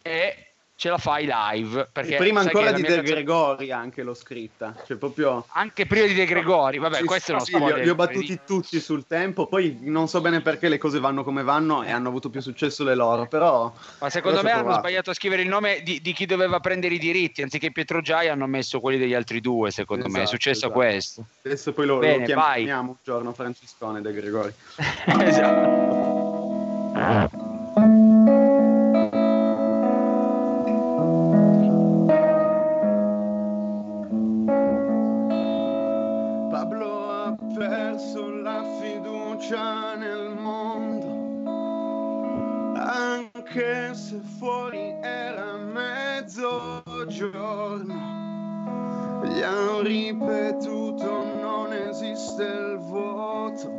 e 0.00 0.53
ce 0.76 0.88
la 0.88 0.98
fai 0.98 1.26
live. 1.30 1.88
Perché 1.92 2.16
prima 2.16 2.40
ancora 2.40 2.72
di 2.72 2.82
De 2.82 2.88
mia 2.88 2.96
canzone- 2.96 3.14
Gregori 3.22 3.70
anche 3.70 4.02
l'ho 4.02 4.14
scritta, 4.14 4.74
cioè 4.86 4.96
proprio... 4.96 5.46
Anche 5.52 5.86
prima 5.86 6.06
di 6.06 6.14
De 6.14 6.24
Gregori, 6.24 6.78
vabbè, 6.78 6.96
Sì, 6.98 7.04
questo 7.04 7.30
è 7.32 7.34
uno 7.36 7.44
sì, 7.44 7.56
li, 7.56 7.62
ho, 7.62 7.76
li 7.76 7.88
ho 7.88 7.94
battuti 7.94 8.40
tutti 8.44 8.80
sul 8.80 9.06
tempo, 9.06 9.46
poi 9.46 9.78
non 9.82 10.08
so 10.08 10.20
bene 10.20 10.40
perché 10.40 10.68
le 10.68 10.78
cose 10.78 10.98
vanno 10.98 11.22
come 11.24 11.42
vanno 11.42 11.82
e 11.84 11.90
hanno 11.90 12.08
avuto 12.08 12.28
più 12.28 12.40
successo 12.40 12.82
le 12.84 12.94
loro, 12.94 13.26
però... 13.26 13.72
Ma 14.00 14.10
secondo 14.10 14.42
me 14.42 14.50
hanno 14.50 14.62
provato. 14.62 14.80
sbagliato 14.80 15.10
a 15.10 15.14
scrivere 15.14 15.42
il 15.42 15.48
nome 15.48 15.80
di, 15.82 16.00
di 16.00 16.12
chi 16.12 16.26
doveva 16.26 16.58
prendere 16.60 16.94
i 16.94 16.98
diritti, 16.98 17.42
anziché 17.42 17.70
Pietro 17.70 18.00
Giai 18.00 18.28
hanno 18.28 18.46
messo 18.46 18.80
quelli 18.80 18.98
degli 18.98 19.14
altri 19.14 19.40
due, 19.40 19.70
secondo 19.70 20.06
me 20.08 20.18
è 20.18 20.22
Esatto, 20.22 20.30
successo 20.30 20.66
esatto. 20.66 20.72
questo. 20.72 21.26
Adesso 21.44 21.72
poi 21.72 21.86
lo, 21.86 21.94
lo 21.94 22.00
Bene, 22.00 22.24
chiamiamo 22.24 22.90
un 22.90 22.96
giorno 23.02 23.32
Francescone 23.32 24.00
De 24.00 24.12
Gregori. 24.12 24.52
esatto. 25.20 26.12
Perso 37.94 38.28
la 38.28 38.64
fiducia 38.80 39.94
nel 39.94 40.34
mondo, 40.36 41.06
anche 42.76 43.94
se 43.94 44.20
fuori 44.36 44.96
era 45.00 45.56
mezzogiorno. 45.56 46.82
Gli 49.22 49.42
hanno 49.42 49.80
ripetuto 49.82 51.36
non 51.40 51.72
esiste 51.72 52.42
il 52.42 52.78
vuoto, 52.78 53.70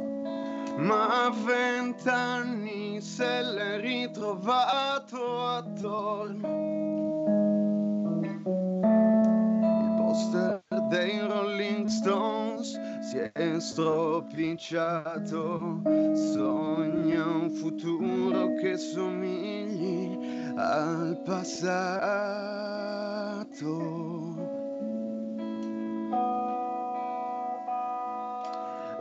ma 0.78 1.26
a 1.26 1.30
vent'anni 1.32 3.02
se 3.02 3.42
l'è 3.42 3.82
ritrovato 3.82 5.46
attorno. 5.46 6.64
Il 9.84 9.94
poster 9.98 10.65
dei 10.90 11.20
Rolling 11.20 11.88
Stones 11.88 12.80
si 13.02 13.18
è 13.18 13.60
stropicciato, 13.60 15.24
sogna 16.14 17.26
un 17.26 17.50
futuro 17.52 18.56
che 18.56 18.78
somigli 18.78 20.54
al 20.56 21.22
passato. 21.24 21.74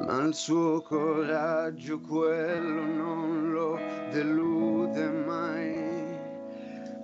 Ma 0.07 0.22
il 0.22 0.35
suo 0.35 0.82
coraggio 0.82 2.01
quello 2.01 2.85
non 2.85 3.53
lo 3.53 3.78
delude 4.11 5.09
mai. 5.24 5.74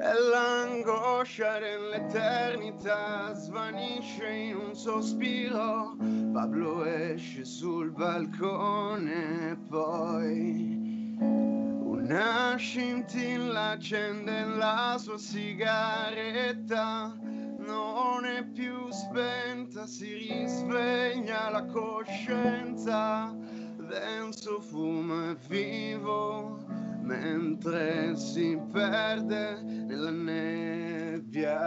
E 0.02 0.12
l'angoscia 0.30 1.58
dell'eternità 1.58 3.34
svanisce 3.34 4.30
in 4.30 4.56
un 4.56 4.74
sospiro. 4.74 5.94
Pablo 6.32 6.86
esce 6.86 7.44
sul 7.44 7.90
balcone 7.90 9.50
e 9.50 9.56
poi 9.68 11.16
una 11.20 12.56
scintilla 12.56 13.72
accende 13.72 14.44
la 14.44 14.96
sua 14.98 15.18
sigaretta. 15.18 17.14
Non 17.58 18.24
è 18.24 18.42
più 18.42 18.90
spenta, 18.90 19.86
si 19.86 20.14
risveglia 20.14 21.50
la 21.50 21.66
coscienza. 21.66 23.36
Denso 23.76 24.60
fumo 24.62 25.30
e 25.30 25.36
vivo 25.46 26.69
mentre 27.10 28.14
si 28.14 28.56
perde 28.70 29.60
nella 29.62 30.10
nebbia. 30.12 31.58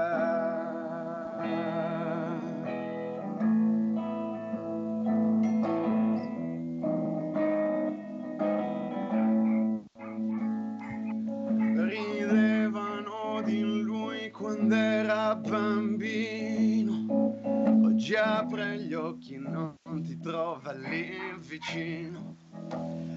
Ridevano 11.75 13.41
di 13.43 13.81
lui 13.81 14.31
quando 14.31 14.75
era 14.75 15.35
bambino, 15.35 17.05
oggi 17.83 18.15
apre 18.15 18.79
gli 18.79 18.93
occhi 18.93 19.33
e 19.33 19.39
non 19.39 19.75
ti 20.03 20.17
trova 20.19 20.71
lì 20.71 21.11
vicino. 21.39 22.42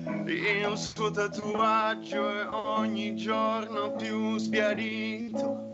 Il 0.06 0.72
suo 0.76 1.10
tatuaggio 1.10 2.30
è 2.30 2.46
ogni 2.48 3.16
giorno 3.16 3.92
più 3.96 4.38
sbiadito 4.38 5.72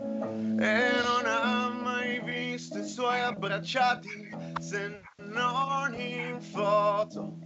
e 0.57 0.91
non 1.03 1.25
ha 1.25 1.69
mai 1.69 2.19
visto 2.23 2.79
i 2.79 2.85
suoi 2.87 3.19
abbracciati 3.21 4.09
se 4.59 5.01
non 5.17 5.93
in 5.99 6.41
foto. 6.41 7.37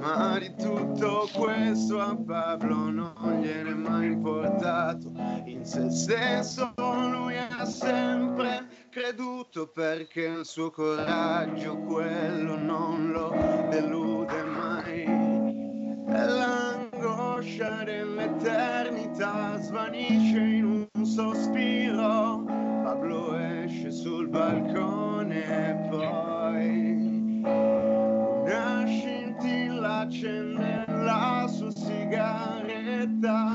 Ma 0.00 0.38
di 0.38 0.54
tutto 0.54 1.28
questo 1.32 2.00
a 2.00 2.14
Pablo 2.16 2.90
non 2.90 3.40
gliene 3.40 3.70
è 3.70 3.74
mai 3.74 4.06
importato. 4.12 5.12
In 5.44 5.64
se 5.64 5.90
stesso 5.90 6.72
lui 6.76 7.38
ha 7.38 7.64
sempre 7.64 8.68
creduto 8.90 9.68
perché 9.68 10.22
il 10.22 10.44
suo 10.44 10.70
coraggio 10.70 11.76
quello 11.78 12.56
non 12.56 13.12
lo 13.12 13.30
delude 13.70 14.42
mai. 14.42 15.04
E 15.04 16.24
l'angoscia 16.24 17.84
dell'eternità 17.84 19.56
svanisce 19.60 20.38
in 20.38 20.88
un 20.92 21.06
sospiro. 21.06 22.42
Pablo 22.82 23.36
esce 23.36 23.92
sul 23.92 24.28
balcone 24.28 25.44
e 25.44 25.88
poi 25.88 27.42
una 27.44 28.84
scintilla 28.86 29.98
accende 30.00 30.84
la 30.88 31.46
sua 31.48 31.70
sigaretta. 31.70 33.54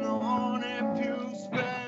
Non 0.00 0.62
è 0.64 0.84
più 1.00 1.14
spenta, 1.32 1.83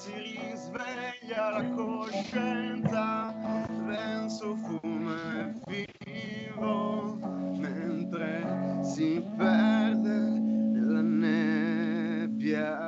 si 0.00 0.12
risveglia 0.12 1.50
la 1.50 1.64
coscienza. 1.74 3.34
Denso 3.68 4.56
fumo 4.56 5.12
e 5.12 5.52
vivo 5.66 7.18
mentre 7.58 8.78
si 8.82 9.22
perde 9.36 10.08
nella 10.08 11.02
nebbia. 11.02 12.78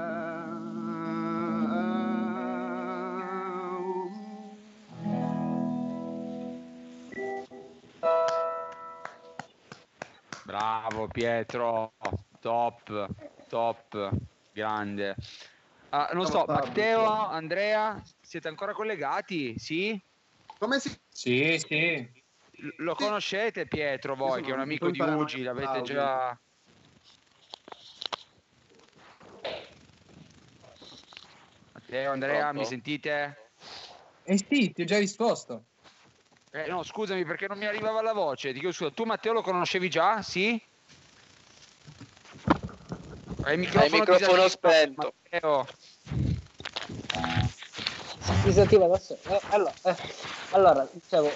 Bravo 10.44 11.08
Pietro, 11.08 11.92
top, 12.40 13.08
top, 13.48 14.10
grande. 14.52 15.14
Ah, 15.94 16.08
non 16.14 16.24
so. 16.24 16.44
Matteo, 16.48 17.04
Andrea, 17.04 18.02
siete 18.22 18.48
ancora 18.48 18.72
collegati? 18.72 19.58
Sì? 19.58 20.02
Come 20.58 20.80
si... 20.80 20.90
Sì, 21.06 21.58
sì. 21.58 22.10
Lo 22.78 22.94
conoscete 22.94 23.66
Pietro 23.66 24.14
voi, 24.14 24.42
che 24.42 24.50
è 24.50 24.54
un 24.54 24.60
amico 24.60 24.90
di 24.90 24.98
Ugi, 24.98 25.42
l'avete 25.42 25.82
già... 25.82 26.38
Matteo, 31.72 32.12
Andrea, 32.12 32.40
Pronto? 32.40 32.60
mi 32.60 32.64
sentite? 32.64 33.50
Eh 34.22 34.38
sì, 34.38 34.72
ti 34.72 34.82
ho 34.82 34.84
già 34.86 34.96
risposto. 34.96 35.66
Eh, 36.52 36.68
no, 36.68 36.82
scusami 36.82 37.24
perché 37.26 37.48
non 37.48 37.58
mi 37.58 37.66
arrivava 37.66 38.00
la 38.00 38.14
voce. 38.14 38.52
Ti 38.52 38.60
chiedo 38.60 38.72
scusa, 38.72 38.90
tu 38.92 39.04
Matteo 39.04 39.34
lo 39.34 39.42
conoscevi 39.42 39.90
già? 39.90 40.22
Sì? 40.22 40.58
Hai 43.44 43.54
il 43.54 43.58
microfono, 43.60 43.80
Hai 43.80 43.86
il 43.86 43.92
microfono 43.92 44.48
spento. 44.48 45.14
Matteo. 45.30 45.66
Si 48.20 48.42
disattiva 48.44 48.84
adesso. 48.84 49.18
Eh, 49.26 49.40
allora, 49.50 49.74
eh, 49.82 49.96
allora, 50.52 50.88
dicevo, 50.92 51.32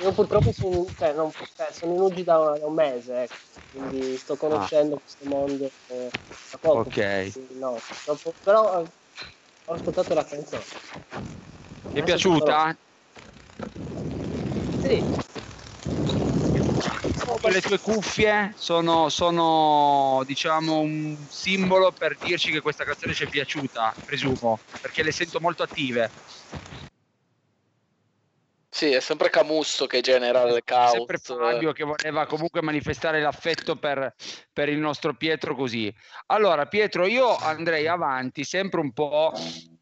io 0.00 0.12
purtroppo 0.12 0.52
sono, 0.52 0.86
cioè, 0.96 1.12
non- 1.12 1.32
cioè, 1.56 1.72
sono 1.72 1.94
in 1.94 2.00
Ugi 2.00 2.24
da, 2.24 2.36
da 2.36 2.66
un 2.66 2.74
mese, 2.74 3.22
ecco, 3.22 3.34
quindi 3.70 4.16
sto 4.18 4.36
conoscendo 4.36 4.96
questo 4.98 5.24
mondo 5.24 5.64
eh, 5.88 6.10
da 6.50 6.58
poco. 6.60 6.78
Ok. 6.80 7.32
No, 7.58 7.76
dopo- 8.04 8.34
però 8.42 8.80
eh, 8.80 8.86
ho 9.64 9.72
ascoltato 9.74 10.14
la 10.14 10.24
canzone. 10.24 10.62
Ti 11.92 11.98
è 11.98 12.02
piaciuta? 12.04 12.76
Sì. 14.80 15.04
Le 17.50 17.60
tue 17.62 17.78
cuffie 17.78 18.52
sono, 18.56 19.08
sono, 19.08 20.22
diciamo 20.26 20.80
un 20.80 21.16
simbolo 21.28 21.92
per 21.92 22.16
dirci 22.16 22.50
che 22.50 22.60
questa 22.60 22.84
canzone 22.84 23.14
ci 23.14 23.24
è 23.24 23.28
piaciuta, 23.28 23.94
presumo, 24.04 24.58
perché 24.80 25.02
le 25.02 25.12
sento 25.12 25.40
molto 25.40 25.62
attive. 25.62 26.10
Sì, 28.70 28.92
è 28.92 29.00
sempre 29.00 29.30
Camusso 29.30 29.86
che 29.86 30.00
genera 30.02 30.42
il 30.42 30.60
caos. 30.62 30.92
Sempre 30.92 31.18
Fabio 31.18 31.72
che 31.72 31.84
voleva 31.84 32.26
comunque 32.26 32.62
manifestare 32.62 33.20
l'affetto 33.20 33.76
per, 33.76 34.14
per 34.52 34.68
il 34.68 34.78
nostro 34.78 35.14
Pietro 35.14 35.56
così. 35.56 35.92
Allora 36.26 36.66
Pietro, 36.66 37.06
io 37.06 37.34
andrei 37.34 37.88
avanti 37.88 38.44
sempre 38.44 38.80
un 38.80 38.92
po' 38.92 39.32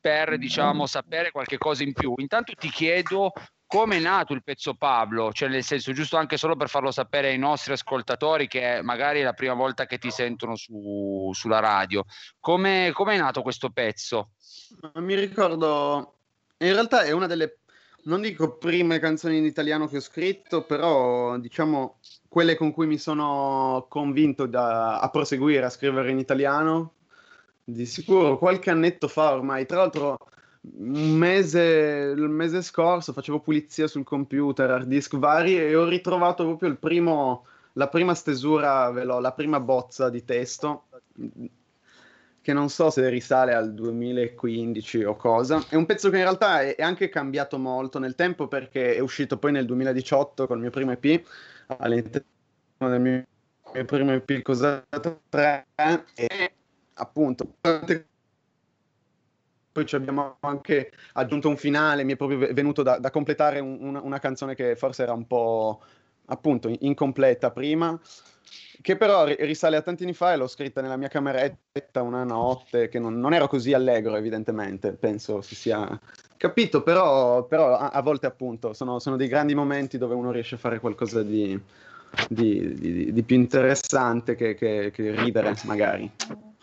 per 0.01 0.39
diciamo 0.39 0.87
sapere 0.87 1.31
qualche 1.33 1.59
cosa 1.59 1.83
in 1.83 1.93
più. 1.93 2.15
Intanto 2.17 2.55
ti 2.55 2.71
chiedo 2.71 3.33
come 3.67 3.97
è 3.97 4.01
nato 4.01 4.33
il 4.33 4.45
pezzo 4.45 4.75
Pablo, 4.75 5.33
cioè 5.33 5.49
nel 5.49 5.65
senso 5.65 5.93
giusto 5.93 6.17
anche 6.17 6.37
solo 6.37 6.55
per 6.57 6.69
farlo 6.69 6.93
sapere 6.93 7.29
ai 7.29 7.39
nostri 7.39 7.73
ascoltatori 7.73 8.47
che 8.47 8.81
magari 8.83 9.21
è 9.21 9.25
la 9.25 9.33
prima 9.33 9.55
volta 9.55 9.87
che 9.87 9.99
ti 9.99 10.11
sentono 10.11 10.55
su, 10.55 11.31
sulla 11.33 11.59
radio. 11.59 12.05
Come 12.39 12.93
è 12.93 13.17
nato 13.17 13.43
questo 13.43 13.71
pezzo? 13.71 14.31
Mi 14.95 15.15
ricordo. 15.15 16.15
In 16.59 16.73
realtà 16.73 17.03
è 17.03 17.11
una 17.11 17.27
delle, 17.27 17.59
non 18.05 18.21
dico 18.21 18.57
prime 18.57 19.01
canzoni 19.01 19.39
in 19.39 19.45
italiano 19.45 19.89
che 19.89 19.97
ho 19.97 20.01
scritto, 20.01 20.63
però 20.63 21.37
diciamo 21.39 21.99
quelle 22.29 22.55
con 22.55 22.71
cui 22.71 22.87
mi 22.87 22.99
sono 22.99 23.87
convinto 23.89 24.47
da- 24.47 25.01
a 25.01 25.11
proseguire 25.11 25.65
a 25.65 25.71
scrivere 25.71 26.11
in 26.11 26.19
italiano. 26.19 26.93
Di 27.65 27.85
sicuro 27.85 28.39
qualche 28.39 28.71
annetto 28.71 29.09
fa 29.09 29.33
ormai. 29.33 29.67
Tra 29.67 29.79
l'altro, 29.79 30.19
un 30.75 31.17
mese, 31.17 32.13
il 32.17 32.29
mese 32.29 32.63
scorso 32.63 33.13
facevo 33.13 33.41
pulizia 33.41 33.87
sul 33.87 34.05
computer, 34.05 34.71
hard 34.71 34.87
disk 34.87 35.17
vari 35.17 35.59
e 35.59 35.75
ho 35.75 35.89
ritrovato 35.89 36.45
proprio 36.45 36.75
primo, 36.77 37.47
la 37.75 37.89
prima 37.89 38.15
stesura, 38.15 38.91
velo- 38.91 39.21
la 39.21 39.33
prima 39.33 39.61
bozza 39.61 40.11
di 40.11 40.25
testo 40.25 40.85
che 42.47 42.53
non 42.53 42.69
so 42.69 42.91
se 42.91 43.09
risale 43.09 43.55
al 43.55 43.75
2015 43.75 45.03
o 45.03 45.17
cosa. 45.17 45.65
È 45.69 45.75
un 45.75 45.85
pezzo 45.85 46.11
che 46.11 46.19
in 46.19 46.23
realtà 46.23 46.61
è, 46.61 46.81
anche 46.81 47.09
cambiato 47.09 47.59
molto 47.59 47.99
nel 47.99 48.15
tempo 48.15 48.47
perché 48.47 48.95
è 48.95 49.01
uscito 49.01 49.37
poi 49.37 49.51
nel 49.51 49.67
2018 49.67 50.47
con 50.47 50.55
il 50.55 50.63
mio 50.63 50.71
primo 50.71 50.93
EP 50.93 51.27
all'interno 51.79 52.25
del 52.79 53.01
mio, 53.01 53.27
mio 53.73 53.85
primo 53.85 54.13
EP 54.13 54.43
Cosato 54.43 55.23
3 55.29 55.67
e 56.15 56.53
appunto 56.95 57.49
poi 59.77 59.85
ci 59.85 59.95
abbiamo 59.95 60.39
anche 60.41 60.91
aggiunto 61.13 61.51
un 61.51 61.59
finale, 61.59 62.03
mi 62.03 62.15
è 62.15 62.17
proprio 62.17 62.39
venuto 62.55 62.83
da, 62.83 62.99
da 62.99 63.11
completare 63.11 63.61
un, 63.61 63.77
una, 63.79 64.01
una, 64.01 64.19
canzone 64.19 64.55
che 64.55 64.75
forse 64.75 65.03
era 65.03 65.13
un 65.13 65.27
po' 65.27 65.83
appunto 66.29 66.75
incompleta 66.79 67.51
prima, 67.51 68.01
che 68.81 68.97
però 68.97 69.27
risale 69.27 69.77
a 69.77 69.83
tanti 69.83 70.05
anni 70.05 70.15
fa 70.15 70.33
e 70.33 70.39
l'ho 70.39 70.47
scritta 70.47 70.81
nella 70.81 70.97
mia 70.97 71.09
cameretta 71.09 72.01
una 72.01 72.25
notte, 72.25 72.89
che 72.89 72.99
non, 72.99 73.21
non 73.21 73.35
ero 73.35 73.49
così 73.49 73.75
allegro 73.75 74.17
evidentemente, 74.17 74.95
penso 74.95 75.43
si 75.43 75.55
sia 75.55 76.01
capito, 76.39 76.83
però, 76.83 77.45
però 77.45 77.77
a, 77.77 77.89
a, 77.89 78.01
volte 78.01 78.25
appunto 78.25 78.73
sono, 78.73 78.99
sono, 78.99 79.17
dei 79.17 79.29
grandi 79.29 79.55
momenti 79.55 79.99
dove 79.99 80.15
uno 80.15 80.31
riesce 80.31 80.55
a 80.55 80.59
fare 80.59 80.81
qualcosa 80.81 81.23
di, 81.23 81.61
di, 82.29 82.75
di, 82.75 83.13
di 83.13 83.23
più 83.23 83.37
interessante 83.37 84.35
che, 84.35 84.55
che, 84.55 84.91
che 84.93 85.11
ridere 85.15 85.55
magari. 85.65 86.11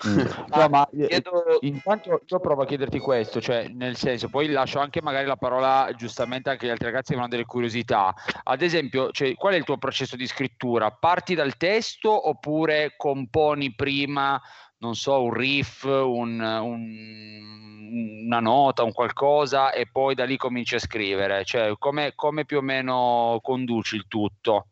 Mm. 0.07 0.19
No, 0.53 0.67
ma 0.69 0.87
chiedo... 0.91 1.57
intanto 1.61 2.21
io 2.25 2.39
provo 2.39 2.63
a 2.63 2.65
chiederti 2.65 2.99
questo, 2.99 3.39
cioè 3.39 3.67
nel 3.69 3.95
senso, 3.95 4.27
poi 4.27 4.49
lascio 4.49 4.79
anche 4.79 5.01
magari 5.01 5.25
la 5.25 5.37
parola 5.37 5.89
giustamente 5.95 6.49
anche 6.49 6.65
agli 6.65 6.71
altri 6.71 6.87
ragazzi 6.87 7.13
che 7.13 7.19
hanno 7.19 7.27
delle 7.27 7.45
curiosità. 7.45 8.13
Ad 8.43 8.61
esempio, 8.61 9.11
cioè, 9.11 9.33
qual 9.35 9.53
è 9.53 9.57
il 9.57 9.63
tuo 9.63 9.77
processo 9.77 10.15
di 10.15 10.27
scrittura? 10.27 10.91
Parti 10.91 11.35
dal 11.35 11.55
testo 11.57 12.27
oppure 12.27 12.95
componi 12.97 13.73
prima, 13.73 14.41
non 14.79 14.95
so, 14.95 15.23
un 15.23 15.33
riff, 15.33 15.83
un, 15.83 16.39
un, 16.39 18.23
una 18.25 18.39
nota, 18.39 18.83
un 18.83 18.91
qualcosa 18.91 19.71
e 19.71 19.87
poi 19.89 20.15
da 20.15 20.25
lì 20.25 20.35
cominci 20.35 20.75
a 20.75 20.79
scrivere? 20.79 21.45
Cioè, 21.45 21.75
come, 21.77 22.13
come 22.15 22.45
più 22.45 22.57
o 22.57 22.61
meno 22.61 23.39
conduci 23.41 23.95
il 23.95 24.05
tutto? 24.07 24.67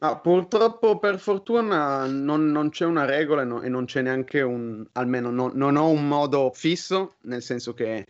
Ah, 0.00 0.16
purtroppo, 0.16 0.98
per 0.98 1.18
fortuna, 1.18 2.06
non, 2.06 2.52
non 2.52 2.70
c'è 2.70 2.84
una 2.84 3.04
regola 3.04 3.42
e, 3.42 3.44
no, 3.44 3.62
e, 3.62 3.68
non 3.68 3.84
c'è 3.84 4.00
neanche 4.00 4.40
un, 4.42 4.86
almeno 4.92 5.30
no, 5.30 5.50
non 5.52 5.74
ho 5.74 5.88
un 5.88 6.06
modo 6.06 6.52
fisso, 6.54 7.14
nel 7.22 7.42
senso 7.42 7.74
che 7.74 8.06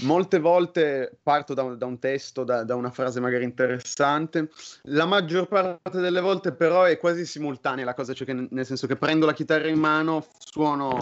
molte 0.00 0.38
volte 0.38 1.16
parto 1.22 1.54
da, 1.54 1.62
da 1.74 1.86
un 1.86 1.98
testo, 1.98 2.44
da, 2.44 2.64
da, 2.64 2.74
una 2.74 2.90
frase 2.90 3.18
magari 3.18 3.44
interessante, 3.44 4.50
la 4.82 5.06
maggior 5.06 5.48
parte 5.48 6.00
delle 6.00 6.20
volte 6.20 6.52
però 6.52 6.84
è 6.84 6.98
quasi 6.98 7.24
simultanea 7.24 7.86
la 7.86 7.94
cosa, 7.94 8.12
cioè 8.12 8.26
che, 8.26 8.48
nel 8.50 8.66
senso 8.66 8.86
che 8.86 8.96
prendo 8.96 9.24
la 9.24 9.32
chitarra 9.32 9.68
in 9.68 9.78
mano, 9.78 10.26
suono, 10.36 10.98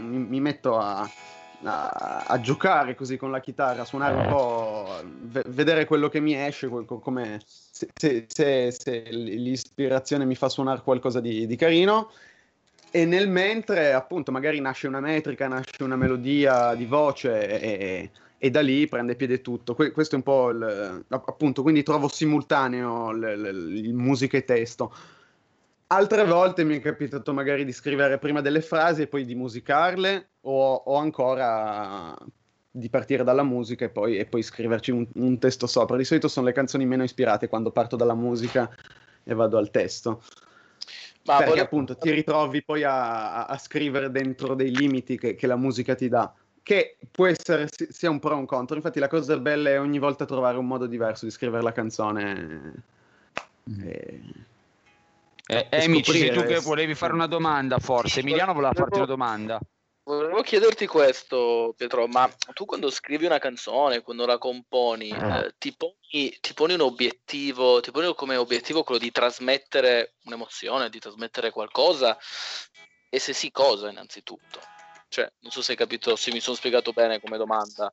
mi, 0.00 0.16
mi 0.16 0.40
metto 0.40 0.78
a, 0.78 1.06
a, 1.64 2.24
a, 2.26 2.40
giocare 2.40 2.94
così 2.94 3.16
con 3.16 3.30
la 3.30 3.40
chitarra, 3.40 3.82
a 3.82 3.84
suonare 3.84 4.14
un 4.14 4.28
po', 4.28 5.02
v- 5.04 5.48
vedere 5.48 5.84
quello 5.84 6.08
che 6.08 6.20
mi 6.20 6.34
esce, 6.34 6.68
come, 6.68 7.40
se, 7.46 7.88
se, 7.94 8.26
se, 8.28 8.70
se, 8.70 9.02
l'ispirazione 9.10 10.24
mi 10.24 10.34
fa 10.34 10.48
suonare 10.48 10.82
qualcosa 10.82 11.20
di, 11.20 11.46
di, 11.46 11.56
carino. 11.56 12.10
E 12.90 13.06
nel 13.06 13.28
mentre, 13.28 13.92
appunto, 13.92 14.32
magari 14.32 14.60
nasce 14.60 14.86
una 14.86 15.00
metrica, 15.00 15.48
nasce 15.48 15.82
una 15.82 15.96
melodia 15.96 16.74
di 16.74 16.84
voce 16.84 17.60
e, 17.60 18.10
e 18.36 18.50
da 18.50 18.60
lì 18.60 18.86
prende 18.86 19.14
piede 19.14 19.40
tutto. 19.40 19.74
Que- 19.74 19.92
questo 19.92 20.14
è 20.14 20.18
un 20.18 20.24
po' 20.24 20.50
il, 20.50 21.04
appunto, 21.08 21.62
quindi 21.62 21.82
trovo 21.82 22.08
simultaneo 22.08 23.12
l- 23.12 23.18
l- 23.18 23.76
il 23.76 23.94
musica 23.94 24.36
e 24.36 24.44
testo 24.44 24.92
Altre 25.92 26.24
volte 26.24 26.64
mi 26.64 26.78
è 26.78 26.80
capitato 26.80 27.34
magari 27.34 27.66
di 27.66 27.72
scrivere 27.72 28.16
prima 28.16 28.40
delle 28.40 28.62
frasi 28.62 29.02
e 29.02 29.06
poi 29.08 29.26
di 29.26 29.34
musicarle 29.34 30.30
o, 30.42 30.74
o 30.74 30.96
ancora 30.96 32.16
di 32.74 32.88
partire 32.88 33.22
dalla 33.22 33.42
musica 33.42 33.84
e 33.84 33.90
poi, 33.90 34.16
e 34.16 34.24
poi 34.24 34.42
scriverci 34.42 34.90
un, 34.90 35.06
un, 35.14 35.38
testo 35.38 35.66
sopra. 35.66 35.96
Di 35.96 36.04
solito 36.04 36.28
sono 36.28 36.46
le 36.46 36.52
canzoni 36.52 36.86
meno 36.86 37.02
ispirate 37.02 37.48
quando 37.48 37.70
parto 37.70 37.96
dalla 37.96 38.14
musica 38.14 38.70
e 39.22 39.34
vado 39.34 39.58
al 39.58 39.70
testo. 39.70 40.22
Ma 41.24 41.36
Perché 41.36 41.50
volevo... 41.50 41.66
appunto 41.66 41.96
ti 41.96 42.10
ritrovi 42.10 42.64
poi 42.64 42.82
a, 42.82 43.34
a, 43.34 43.44
a, 43.44 43.58
scrivere 43.58 44.10
dentro 44.10 44.54
dei 44.54 44.74
limiti 44.74 45.18
che, 45.18 45.34
che, 45.34 45.46
la 45.46 45.56
musica 45.56 45.94
ti 45.94 46.08
dà, 46.08 46.32
che 46.62 46.96
può 47.10 47.26
essere 47.26 47.68
sia 47.70 48.10
un 48.10 48.18
pro 48.18 48.34
o 48.34 48.38
un 48.38 48.46
contro. 48.46 48.74
Infatti 48.74 48.98
la 48.98 49.08
cosa 49.08 49.38
bella 49.38 49.70
è 49.70 49.78
ogni 49.78 49.98
volta 49.98 50.24
trovare 50.24 50.58
un 50.58 50.66
modo 50.66 50.86
diverso 50.86 51.26
di 51.26 51.30
scrivere 51.30 51.62
la 51.62 51.72
canzone. 51.72 52.84
Mm. 53.70 53.80
E 55.46 55.66
eh, 55.70 55.84
amici, 55.84 56.12
sei 56.12 56.30
tu 56.32 56.42
che 56.44 56.58
volevi 56.60 56.94
fare 56.94 57.12
una 57.12 57.26
domanda, 57.26 57.78
forse. 57.78 58.20
Emiliano 58.20 58.54
voleva 58.54 58.72
farti 58.72 58.96
una 58.96 59.06
domanda. 59.06 59.60
Volevo 60.04 60.42
chiederti 60.42 60.88
questo, 60.88 61.74
Pietro, 61.76 62.08
ma 62.08 62.28
tu 62.54 62.64
quando 62.64 62.90
scrivi 62.90 63.24
una 63.24 63.38
canzone, 63.38 64.00
quando 64.00 64.26
la 64.26 64.36
componi, 64.36 65.10
eh, 65.10 65.54
ti, 65.58 65.76
poni, 65.76 66.36
ti, 66.40 66.54
poni, 66.54 66.74
un 66.74 66.80
obiettivo, 66.80 67.80
ti 67.80 67.92
poni 67.92 68.12
come 68.16 68.34
obiettivo 68.34 68.82
quello 68.82 69.00
di 69.00 69.12
trasmettere 69.12 70.14
un'emozione, 70.24 70.90
di 70.90 70.98
trasmettere 70.98 71.52
qualcosa? 71.52 72.18
E 73.08 73.18
se 73.20 73.32
sì, 73.32 73.52
cosa 73.52 73.90
innanzitutto? 73.90 74.58
Cioè, 75.08 75.30
non 75.40 75.52
so 75.52 75.62
se 75.62 75.72
hai 75.72 75.78
capito, 75.78 76.16
se 76.16 76.32
mi 76.32 76.40
sono 76.40 76.56
spiegato 76.56 76.90
bene 76.92 77.20
come 77.20 77.36
domanda. 77.36 77.92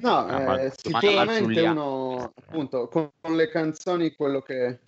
No, 0.00 0.58
eh, 0.58 0.72
sicuramente 0.76 1.60
uno, 1.62 2.32
appunto, 2.36 2.88
con, 2.88 3.10
con 3.20 3.36
le 3.36 3.48
canzoni 3.48 4.14
quello 4.14 4.42
che 4.42 4.80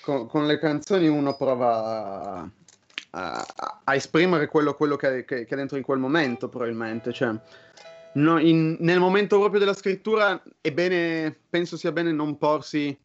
con, 0.00 0.26
con, 0.28 0.46
le 0.46 0.58
canzoni 0.58 1.08
uno 1.08 1.36
prova 1.36 2.48
a, 3.16 3.94
esprimere 3.94 4.46
quello, 4.46 4.74
quello 4.74 4.96
che, 4.96 5.24
che, 5.24 5.44
che, 5.44 5.54
è 5.54 5.56
dentro 5.56 5.76
in 5.76 5.82
quel 5.82 5.98
momento, 5.98 6.48
probabilmente. 6.48 7.12
Cioè, 7.12 7.34
no, 8.14 8.38
in, 8.38 8.76
nel 8.80 8.98
momento 8.98 9.38
proprio 9.38 9.58
della 9.58 9.74
scrittura 9.74 10.40
è 10.60 10.72
bene, 10.72 11.34
penso 11.48 11.76
sia 11.76 11.92
bene 11.92 12.12
non 12.12 12.36
porsi 12.36 12.96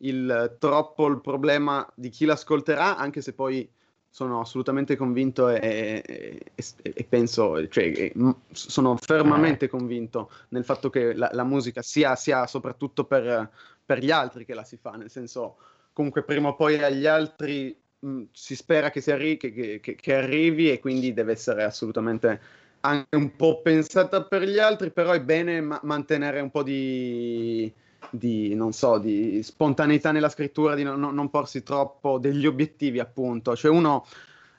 il, 0.00 0.56
troppo 0.58 1.06
il 1.08 1.20
problema 1.20 1.86
di 1.94 2.10
chi 2.10 2.24
l'ascolterà, 2.24 2.96
anche 2.96 3.20
se 3.20 3.32
poi 3.32 3.68
sono 4.08 4.40
assolutamente 4.40 4.96
convinto 4.96 5.50
e, 5.50 6.02
e, 6.02 6.52
e 6.82 7.04
penso, 7.04 7.68
cioè, 7.68 8.12
sono 8.50 8.96
fermamente 8.96 9.68
convinto 9.68 10.30
nel 10.50 10.64
fatto 10.64 10.88
che 10.88 11.12
la, 11.12 11.28
la 11.32 11.44
musica 11.44 11.82
sia, 11.82 12.14
sia 12.16 12.46
soprattutto 12.46 13.04
per, 13.04 13.50
per, 13.84 13.98
gli 13.98 14.10
altri 14.10 14.46
che 14.46 14.54
la 14.54 14.64
si 14.64 14.78
fa, 14.78 14.92
nel 14.92 15.10
senso 15.10 15.56
comunque 15.92 16.22
prima 16.22 16.48
o 16.48 16.54
poi 16.54 16.82
agli 16.82 17.06
altri 17.06 17.76
mm, 18.04 18.24
si 18.32 18.56
spera 18.56 18.90
che, 18.90 19.02
arri- 19.12 19.36
che, 19.36 19.80
che, 19.80 19.94
che, 19.94 20.14
arrivi 20.14 20.70
e 20.70 20.80
quindi 20.80 21.12
deve 21.14 21.32
essere 21.32 21.64
assolutamente 21.64 22.40
anche 22.80 23.16
un 23.16 23.34
po' 23.36 23.62
pensata 23.62 24.22
per 24.24 24.42
gli 24.42 24.58
altri, 24.58 24.90
però 24.90 25.12
è 25.12 25.20
bene 25.20 25.60
ma- 25.60 25.80
mantenere 25.82 26.40
un 26.40 26.50
po' 26.50 26.62
di, 26.62 27.72
di, 28.10 28.54
non 28.54 28.72
so, 28.72 28.98
di 28.98 29.42
spontaneità 29.42 30.12
nella 30.12 30.28
scrittura, 30.28 30.74
di 30.74 30.82
no- 30.82 30.96
non 30.96 31.30
porsi 31.30 31.62
troppo 31.62 32.18
degli 32.18 32.46
obiettivi 32.46 32.98
appunto, 32.98 33.56
cioè 33.56 33.70
uno 33.70 34.04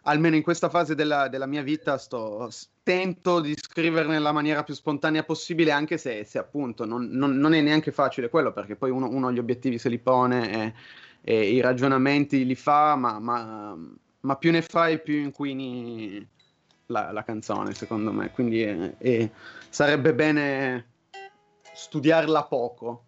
almeno 0.07 0.35
in 0.35 0.41
questa 0.41 0.69
fase 0.69 0.95
della, 0.95 1.27
della 1.27 1.45
mia 1.45 1.61
vita 1.61 1.97
sto, 1.97 2.49
tento 2.81 3.39
di 3.39 3.53
scrivere 3.55 4.07
nella 4.07 4.31
maniera 4.31 4.63
più 4.63 4.73
spontanea 4.73 5.23
possibile, 5.23 5.71
anche 5.71 5.97
se, 5.97 6.23
se 6.23 6.37
appunto 6.37 6.85
non, 6.85 7.09
non, 7.11 7.37
non, 7.37 7.53
è 7.53 7.61
neanche 7.61 7.91
facile 7.91 8.29
quello, 8.29 8.51
perché 8.53 8.75
poi 8.75 8.89
uno, 8.89 9.09
uno 9.09 9.31
gli 9.31 9.39
obiettivi 9.39 9.77
se 9.77 9.89
li 9.89 9.99
pone 9.99 10.51
e, 10.51 10.73
e 11.29 11.49
i 11.49 11.59
ragionamenti 11.59 12.45
li 12.45 12.55
fa, 12.55 12.95
ma, 12.95 13.19
ma, 13.19 13.77
ma, 14.21 14.35
più 14.37 14.49
ne 14.49 14.61
fai 14.61 15.01
più 15.01 15.15
inquini 15.15 16.25
la, 16.85 17.11
la 17.11 17.21
canzone, 17.25 17.73
secondo 17.73 18.13
me. 18.13 18.31
Quindi 18.31 18.63
eh, 18.63 18.95
eh, 18.97 19.29
sarebbe 19.67 20.13
bene 20.13 20.87
studiarla 21.73 22.43
poco, 22.45 23.03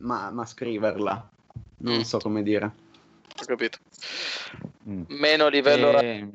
ma, 0.00 0.30
ma 0.30 0.44
scriverla. 0.44 1.30
Non 1.78 2.04
so 2.04 2.18
come 2.18 2.42
dire. 2.42 2.70
Ho 3.40 3.44
capito. 3.46 3.78
Mm. 4.86 5.04
Meno 5.08 5.48
livello... 5.48 5.98
E... 5.98 6.28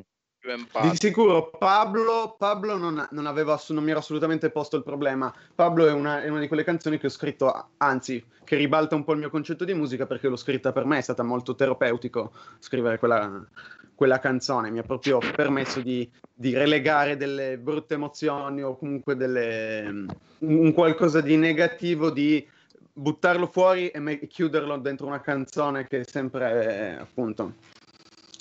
Di 0.55 0.97
sicuro 0.97 1.49
Pablo, 1.49 2.35
Pablo 2.37 2.77
non, 2.77 3.07
non, 3.11 3.25
aveva, 3.25 3.59
non, 3.69 3.83
mi 3.83 3.91
era 3.91 3.99
assolutamente 3.99 4.49
posto 4.49 4.77
il 4.77 4.83
problema. 4.83 5.33
Pablo 5.53 5.87
è 5.87 5.91
una, 5.91 6.23
è 6.23 6.29
una, 6.29 6.39
di 6.39 6.47
quelle 6.47 6.63
canzoni 6.63 6.97
che 6.97 7.07
ho 7.07 7.09
scritto, 7.09 7.69
anzi, 7.77 8.23
che 8.43 8.55
ribalta 8.55 8.95
un 8.95 9.03
po' 9.03 9.13
il 9.13 9.19
mio 9.19 9.29
concetto 9.29 9.65
di 9.65 9.73
musica 9.73 10.05
perché 10.05 10.27
l'ho 10.27 10.37
scritta 10.37 10.71
per 10.71 10.85
me, 10.85 10.99
è 10.99 11.01
stata 11.01 11.23
molto 11.23 11.55
terapeutico 11.55 12.31
scrivere 12.59 12.97
quella, 12.97 13.45
quella 13.93 14.19
canzone, 14.19 14.69
mi 14.69 14.79
ha 14.79 14.83
proprio 14.83 15.17
permesso 15.35 15.81
di, 15.81 16.09
di, 16.33 16.53
relegare 16.53 17.17
delle 17.17 17.57
brutte 17.57 17.95
emozioni 17.95 18.61
o 18.61 18.77
comunque 18.77 19.15
delle, 19.15 20.05
un 20.39 20.71
qualcosa 20.71 21.19
di 21.19 21.35
negativo, 21.35 22.09
di 22.09 22.47
buttarlo 22.93 23.47
fuori 23.47 23.89
e 23.89 23.99
me- 23.99 24.19
chiuderlo 24.27 24.77
dentro 24.77 25.07
una 25.07 25.19
canzone 25.19 25.87
che 25.87 26.01
è 26.01 26.03
sempre, 26.03 26.65
eh, 26.65 27.01
appunto, 27.01 27.53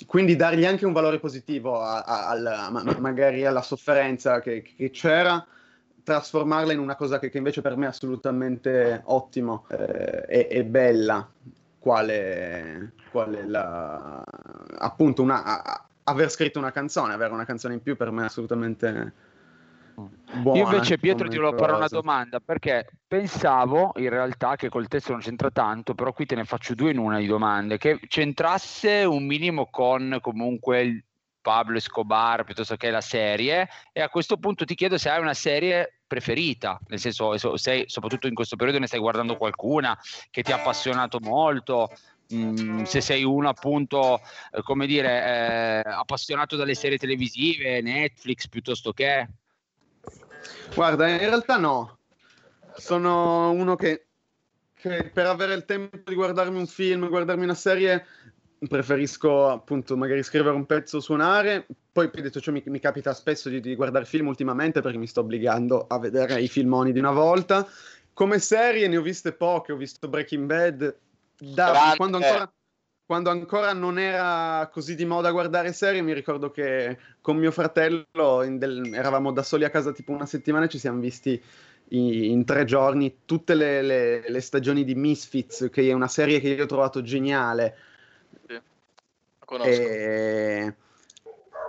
quindi 0.07 0.37
dargli 0.37 0.65
anche 0.65 0.85
un 0.85 0.93
valore 0.93 1.19
positivo 1.19 1.81
a, 1.81 2.01
a, 2.01 2.29
a, 2.29 2.99
magari 2.99 3.45
alla 3.45 3.61
sofferenza 3.61 4.39
che, 4.39 4.61
che, 4.61 4.89
c'era, 4.89 5.45
trasformarla 6.01 6.71
in 6.71 6.79
una 6.79 6.95
cosa 6.95 7.19
che, 7.19 7.29
che 7.29 7.37
invece 7.37 7.61
per 7.61 7.75
me 7.75 7.85
è 7.85 7.89
assolutamente 7.89 9.01
ottimo 9.05 9.65
eh, 9.69 10.25
e, 10.27 10.47
e, 10.49 10.63
bella, 10.63 11.29
quale, 11.77 12.93
quale 13.11 13.45
la, 13.45 14.23
appunto 14.77 15.21
una, 15.21 15.85
aver 16.03 16.31
scritto 16.31 16.57
una 16.57 16.71
canzone, 16.71 17.13
avere 17.13 17.33
una 17.33 17.45
canzone 17.45 17.73
in 17.73 17.81
più 17.81 17.97
per 17.97 18.11
me 18.11 18.23
è 18.23 18.25
assolutamente 18.25 19.13
buona. 19.97 20.59
Io 20.59 20.65
invece 20.65 20.97
Pietro 20.97 21.27
ti 21.27 21.37
volevo 21.37 21.57
fare 21.57 21.73
una 21.73 21.87
domanda 21.87 22.39
perché 22.39 22.87
pensavo 23.07 23.93
in 23.97 24.09
realtà 24.09 24.55
che 24.55 24.69
col 24.69 24.87
testo 24.87 25.11
non 25.11 25.21
c'entra 25.21 25.49
tanto, 25.49 25.95
però 25.95 26.13
qui 26.13 26.25
te 26.25 26.35
ne 26.35 26.45
faccio 26.45 26.75
due 26.75 26.91
in 26.91 26.99
una 26.99 27.19
di 27.19 27.25
domande, 27.25 27.77
che 27.77 27.99
c'entrasse 28.07 29.03
un 29.03 29.25
minimo 29.25 29.67
con 29.69 30.17
comunque 30.21 30.81
il 30.81 31.03
Pablo 31.41 31.77
Escobar 31.77 32.43
piuttosto 32.43 32.75
che 32.75 32.89
la 32.89 33.01
serie 33.01 33.69
e 33.93 34.01
a 34.01 34.09
questo 34.09 34.37
punto 34.37 34.65
ti 34.65 34.75
chiedo 34.75 34.97
se 34.97 35.09
hai 35.09 35.21
una 35.21 35.33
serie 35.33 35.99
preferita, 36.05 36.79
nel 36.87 36.99
senso 36.99 37.37
so- 37.37 37.57
se 37.57 37.85
soprattutto 37.87 38.27
in 38.27 38.33
questo 38.33 38.55
periodo 38.57 38.79
ne 38.79 38.87
stai 38.87 38.99
guardando 38.99 39.37
qualcuna 39.37 39.97
che 40.29 40.41
ti 40.41 40.51
ha 40.51 40.57
appassionato 40.57 41.19
molto, 41.21 41.89
mm, 42.33 42.83
se 42.83 42.99
sei 42.99 43.23
uno 43.23 43.47
appunto, 43.47 44.19
eh, 44.51 44.61
come 44.61 44.87
dire, 44.87 45.83
eh, 45.85 45.89
appassionato 45.89 46.57
dalle 46.57 46.75
serie 46.75 46.97
televisive, 46.97 47.81
Netflix 47.81 48.47
piuttosto 48.47 48.91
che... 48.91 49.27
Guarda, 50.73 51.07
in 51.07 51.17
realtà 51.19 51.57
no. 51.57 51.97
Sono 52.75 53.51
uno 53.51 53.75
che, 53.75 54.07
che 54.73 55.09
per 55.11 55.25
avere 55.25 55.53
il 55.53 55.65
tempo 55.65 55.97
di 56.05 56.15
guardarmi 56.15 56.57
un 56.57 56.67
film, 56.67 57.09
guardarmi 57.09 57.43
una 57.43 57.55
serie, 57.55 58.05
preferisco 58.67 59.49
appunto 59.49 59.97
magari 59.97 60.23
scrivere 60.23 60.55
un 60.55 60.65
pezzo, 60.65 60.99
suonare. 60.99 61.65
Poi, 61.91 62.09
poi 62.09 62.21
detto 62.21 62.39
ciò, 62.39 62.51
mi, 62.51 62.61
mi 62.67 62.79
capita 62.79 63.13
spesso 63.13 63.49
di, 63.49 63.59
di 63.59 63.75
guardare 63.75 64.05
film 64.05 64.27
ultimamente 64.27 64.81
perché 64.81 64.97
mi 64.97 65.07
sto 65.07 65.21
obbligando 65.21 65.85
a 65.87 65.99
vedere 65.99 66.41
i 66.41 66.47
filmoni 66.47 66.91
di 66.91 66.99
una 66.99 67.11
volta. 67.11 67.67
Come 68.13 68.39
serie 68.39 68.87
ne 68.87 68.97
ho 68.97 69.01
viste 69.01 69.31
poche, 69.31 69.71
ho 69.71 69.77
visto 69.77 70.07
Breaking 70.07 70.45
Bad 70.45 70.95
da 71.37 71.71
Grande. 71.71 71.95
quando 71.97 72.17
ancora, 72.17 72.51
quando 73.07 73.29
ancora 73.31 73.73
non 73.73 73.97
era 73.97 74.69
così 74.71 74.93
di 74.95 75.05
moda 75.05 75.31
guardare 75.31 75.73
serie, 75.73 76.01
mi 76.03 76.13
ricordo 76.13 76.51
che 76.51 76.97
con 77.21 77.37
mio 77.37 77.51
fratello 77.51 78.43
in 78.43 78.59
del- 78.59 78.93
eravamo 78.93 79.31
da 79.31 79.43
soli 79.43 79.63
a 79.63 79.69
casa 79.71 79.93
tipo 79.93 80.11
una 80.11 80.25
settimana 80.27 80.65
e 80.65 80.69
ci 80.69 80.77
siamo 80.77 80.99
visti 80.99 81.41
i- 81.89 82.31
in, 82.31 82.45
tre 82.45 82.65
giorni 82.65 83.19
tutte 83.25 83.55
le, 83.55 83.81
le- 83.81 84.29
le 84.29 84.41
stagioni 84.41 84.83
di 84.83 84.93
Misfits, 84.95 85.69
che 85.71 85.89
è 85.89 85.93
una 85.93 86.07
serie 86.09 86.39
che 86.41 86.49
io 86.49 86.63
ho 86.63 86.67
trovato 86.67 87.01
geniale. 87.01 87.77
La 88.47 88.61
conosco. 89.45 89.69
E... 89.71 90.75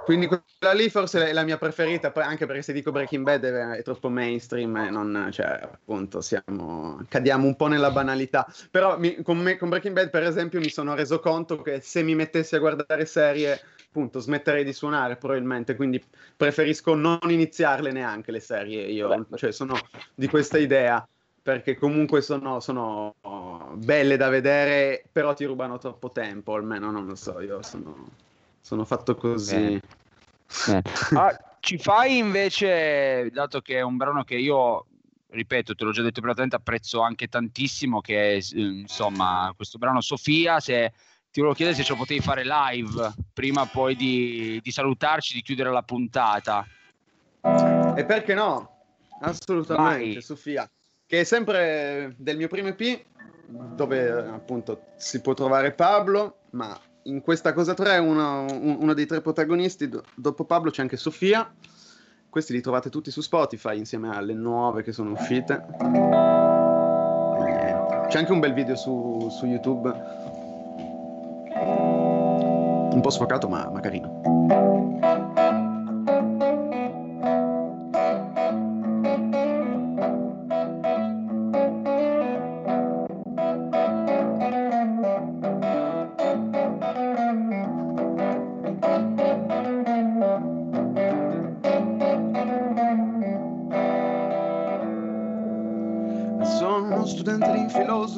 Quindi 0.09 0.27
quella 0.27 0.73
lì 0.73 0.89
forse 0.89 1.29
è 1.29 1.33
la 1.35 1.43
mia 1.43 1.59
preferita, 1.59 2.11
anche 2.15 2.47
perché 2.47 2.63
se 2.63 2.73
dico 2.73 2.91
Breaking 2.91 3.23
Bad 3.23 3.45
è, 3.45 3.77
è 3.77 3.83
troppo 3.83 4.09
mainstream 4.09 4.75
e 4.79 4.89
non, 4.89 5.29
cioè, 5.31 5.61
appunto, 5.71 6.23
siamo, 6.23 7.05
cadiamo 7.11 7.47
un 7.47 7.55
po' 7.57 7.67
nella 7.67 7.91
banalità. 7.91 8.51
Però 8.71 8.99
mi- 8.99 9.21
con, 9.21 9.37
me- 9.37 9.59
con 9.59 9.69
Breaking 9.69 9.93
Bad, 9.95 10.09
per 10.09 10.23
esempio, 10.23 10.61
mi 10.61 10.71
sono 10.71 10.95
reso 10.95 11.21
conto 11.21 11.61
che 11.61 11.83
se 11.83 12.03
mi 12.03 12.15
mettessi 12.15 12.57
a 12.57 12.59
guardare 12.59 13.05
serie, 13.05 13.61
appunto, 13.87 14.19
smetterei 14.19 14.65
di 14.65 14.73
suonare 14.73 15.17
probabilmente, 15.17 15.77
quindi 15.77 16.03
preferisco 16.35 16.95
non 16.95 17.19
iniziarle 17.29 17.93
neanche 17.93 18.33
le 18.33 18.41
serie. 18.41 18.87
Io, 18.87 19.27
cioè, 19.35 19.53
sono 19.53 19.75
di 20.15 20.27
questa 20.27 20.57
idea, 20.57 21.07
perché 21.43 21.77
comunque 21.77 22.23
sono, 22.23 22.61
sono 22.61 23.15
belle 23.75 24.17
da 24.17 24.31
vedere, 24.31 25.05
però 25.13 25.35
ti 25.35 25.45
rubano 25.45 25.77
troppo 25.77 26.11
tempo, 26.11 26.55
almeno 26.55 26.91
non 26.91 27.05
lo 27.05 27.15
so, 27.15 27.41
io 27.41 27.61
sono, 27.63 28.07
sono 28.63 28.87
fatto 28.87 29.15
così. 29.17 29.55
Bene. 29.55 29.81
Ah, 31.15 31.37
ci 31.61 31.79
fai 31.79 32.19
invece, 32.19 33.31
dato 33.33 33.61
che 33.61 33.77
è 33.77 33.81
un 33.83 33.97
brano 33.97 34.25
che 34.25 34.37
io, 34.37 34.87
ripeto, 35.29 35.75
te 35.75 35.85
l'ho 35.85 35.93
già 35.93 36.03
detto 36.03 36.21
privatamente, 36.21 36.57
apprezzo 36.57 37.01
anche 37.01 37.29
tantissimo, 37.29 38.01
che 38.01 38.35
è 38.35 38.41
insomma 38.55 39.53
questo 39.55 39.79
brano 39.79 40.01
Sofia, 40.01 40.61
se 40.61 40.93
ti 41.31 41.41
volevo 41.41 41.55
chiedere 41.55 41.77
se 41.77 41.85
ce 41.85 41.93
lo 41.93 41.99
potevi 41.99 42.21
fare 42.21 42.43
live 42.45 43.15
prima 43.33 43.67
poi 43.67 43.95
di, 43.95 44.61
di 44.63 44.71
salutarci, 44.71 45.35
di 45.35 45.43
chiudere 45.43 45.71
la 45.71 45.83
puntata. 45.83 46.67
E 47.97 48.05
perché 48.05 48.35
no? 48.35 48.77
Assolutamente, 49.21 50.13
Vai. 50.15 50.23
Sofia. 50.23 50.71
Che 51.07 51.21
è 51.21 51.25
sempre 51.25 52.15
del 52.19 52.37
mio 52.37 52.49
primo 52.49 52.69
EP, 52.69 53.05
dove 53.47 54.11
appunto 54.11 54.93
si 54.97 55.21
può 55.21 55.35
trovare 55.35 55.73
Pablo, 55.73 56.41
ma 56.51 56.79
in 57.09 57.21
questa 57.23 57.53
cosa 57.53 57.75
3 57.75 57.99
uno, 57.99 58.43
un- 58.45 58.77
uno 58.81 58.93
dei 58.95 59.07
tre 59.07 59.21
protagonisti, 59.21 59.89
do- 59.89 60.03
dopo 60.15 60.45
Pablo 60.45 60.71
c'è 60.71 60.83
anche 60.83 60.97
Sofia. 60.97 61.51
Questi 62.29 62.53
li 62.53 62.61
trovate 62.61 62.91
tutti 62.91 63.11
su 63.11 63.23
Spotify 63.23 63.79
insieme 63.79 64.15
alle 64.15 64.35
nuove 64.35 64.83
che 64.83 64.93
sono 64.93 65.13
uscite. 65.13 65.65
C'è 68.09 68.19
anche 68.19 68.33
un 68.33 68.41
bel 68.41 68.53
video 68.53 68.77
su, 68.77 69.29
su 69.31 69.47
YouTube. 69.47 69.89
Un 72.93 73.01
po' 73.03 73.11
sfocato, 73.11 73.49
ma, 73.49 73.69
ma 73.71 73.81
carino. 73.81 75.18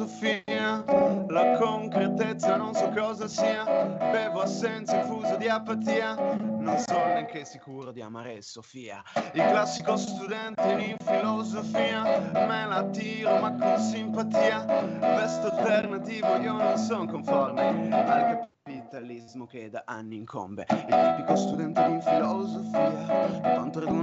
Filosofia, 0.07 0.83
la 1.27 1.57
concretezza 1.57 2.55
non 2.55 2.73
so 2.73 2.89
cosa 2.89 3.27
sia, 3.27 3.63
bevo 4.11 4.41
assenza 4.41 4.97
infuso 4.97 5.35
di 5.37 5.47
apatia, 5.47 6.15
non 6.37 6.77
sono 6.79 7.05
neanche 7.05 7.45
sicuro 7.45 7.91
di 7.91 8.01
amare 8.01 8.41
Sofia. 8.41 9.03
Il 9.33 9.43
classico 9.43 9.95
studente 9.97 10.75
di 10.75 10.95
filosofia, 11.03 12.03
me 12.33 12.65
la 12.65 12.83
tiro 12.91 13.39
ma 13.39 13.53
con 13.53 13.77
simpatia, 13.79 14.65
vesto 14.99 15.51
alternativo, 15.51 16.35
io 16.37 16.53
non 16.53 16.77
sono 16.77 17.05
conforme 17.05 17.89
al 17.91 18.49
capitalismo 18.63 19.45
che 19.45 19.69
da 19.69 19.83
anni 19.85 20.15
incombe. 20.15 20.65
Il 20.69 21.15
tipico 21.15 21.35
studente 21.35 21.87
di 21.87 22.01
filosofia, 22.01 23.20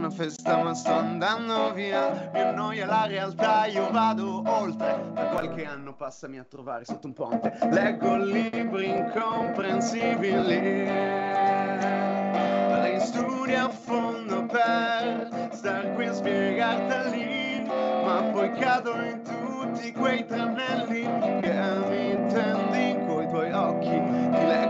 una 0.09 0.10
festa 0.10 0.62
ma 0.62 0.74
sto 0.74 0.93
andando 0.93 1.72
via, 1.74 2.30
mi 2.32 2.40
annoia 2.40 2.86
la 2.86 3.06
realtà, 3.06 3.66
io 3.66 3.90
vado 3.90 4.43
oltre. 4.47 5.10
Da 5.12 5.26
qualche 5.26 5.66
anno 5.66 5.94
passami 5.94 6.39
a 6.39 6.44
trovare 6.44 6.86
sotto 6.86 7.06
un 7.09 7.12
ponte, 7.12 7.59
leggo 7.70 8.16
libri 8.16 8.89
incomprensibili. 8.89 10.86
Li 12.82 13.01
studio 13.01 13.66
a 13.66 13.68
fondo 13.68 14.47
per 14.47 15.51
star 15.52 15.93
qui 15.94 16.06
a 16.06 16.14
spiegarteli, 16.14 17.64
ma 17.66 18.30
poi 18.32 18.51
cado 18.52 18.93
in 19.02 19.20
tutti 19.22 19.93
quei 19.93 20.24
tranelli 20.24 21.02
che 21.40 21.52
mi 21.89 22.12
intendi 22.12 22.97
coi 23.06 23.28
tuoi 23.28 23.52
occhi. 23.52 23.90
Ti 23.90 24.47
leggo 24.47 24.68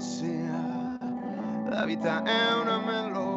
sia? 0.00 0.98
La 1.68 1.84
vita 1.84 2.22
è 2.22 2.54
una 2.54 2.78
melodia. 2.78 3.33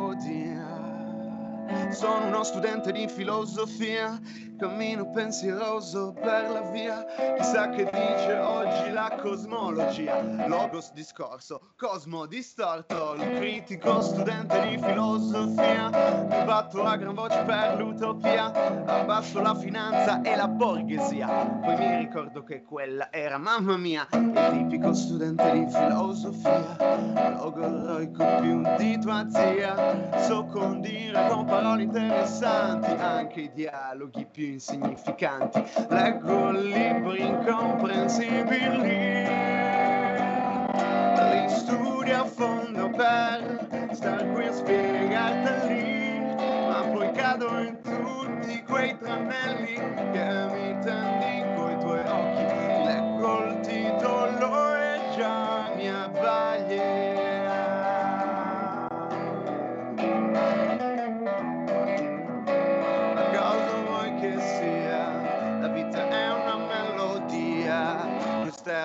Sono 1.90 2.28
uno 2.28 2.44
studente 2.44 2.92
di 2.92 3.08
filosofia, 3.08 4.20
cammino 4.58 5.10
pensieroso 5.12 6.14
per 6.14 6.50
la 6.50 6.62
via. 6.72 7.06
Chissà 7.38 7.70
che 7.70 7.86
dice 7.86 8.38
oggi 8.38 8.92
la 8.92 9.18
cosmologia. 9.22 10.48
Logos 10.48 10.92
discorso, 10.94 11.74
cosmo 11.78 12.26
distorto. 12.26 13.16
Il 13.16 13.38
critico 13.38 14.02
studente 14.02 14.68
di 14.68 14.78
filosofia. 14.78 15.90
Mi 16.30 16.44
batto 16.46 16.84
a 16.84 16.98
gran 16.98 17.16
voce 17.16 17.42
per 17.44 17.78
l'utopia. 17.78 18.52
Abbasso 18.86 19.42
la 19.42 19.56
finanza 19.56 20.22
e 20.22 20.36
la 20.36 20.48
borghesia. 20.48 21.28
Poi 21.28 21.76
mi 21.78 21.98
ricordo 21.98 22.44
che 22.44 22.64
quella 22.64 23.12
era 23.12 23.38
mamma 23.38 23.78
mia. 23.78 24.08
Il 24.12 24.50
tipico 24.52 24.94
studente 24.94 25.52
di 25.52 25.66
filosofia. 25.70 27.36
Logoroico 27.38 28.26
più 28.42 28.62
di 28.78 29.00
tua 29.00 29.26
zia. 29.30 30.26
So 30.28 30.46
condire 30.46 31.28
con 31.30 31.46
parole 31.46 31.77
interessanti 31.82 32.92
anche 32.92 33.42
i 33.42 33.52
dialoghi 33.54 34.26
più 34.30 34.46
insignificanti. 34.48 35.64
Leggo 35.90 36.52
libri 36.52 37.26
incomprensibili. 37.26 39.26
Li 41.30 41.50
studio 41.50 42.22
a 42.22 42.26
fondo 42.26 42.90
per 42.90 43.90
star 43.92 44.32
qui 44.34 44.48
a 44.48 44.54
spiegarteli. 44.54 46.36
Ma 46.68 46.82
poi 46.92 47.12
cado 47.12 47.60
in 47.60 47.78
tutti 47.82 48.64
quei 48.64 48.98
tranelli 48.98 49.76
che 50.12 50.46
mi 50.52 50.78
tendi 50.84 51.56
coi 51.56 51.78
tuoi 51.80 52.00
occhi. 52.00 52.46
Leggo 52.86 53.44
il 53.46 53.60
titolo 53.62 54.76
e 54.76 55.00
già 55.16 55.72
mi 55.76 55.88
abbaglia. 55.90 57.07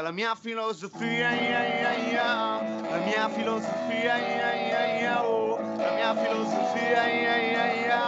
La 0.01 0.13
mia 0.13 0.35
filosofia, 0.35 1.31
ia, 1.35 1.61
ia, 1.69 1.93
ia, 2.13 2.61
la 2.91 2.99
mia 3.05 3.29
filosofia, 3.29 4.15
ia, 4.19 4.51
ia, 4.69 5.01
ia, 5.01 5.23
oh, 5.23 5.59
la 5.77 5.91
mia 5.97 6.15
filosofia, 6.15 7.03
ia, 7.09 7.37
ia, 7.53 7.67
ia, 7.85 8.03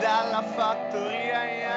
dalla 0.00 0.42
fattoria, 0.56 1.40
ia, 1.44 1.74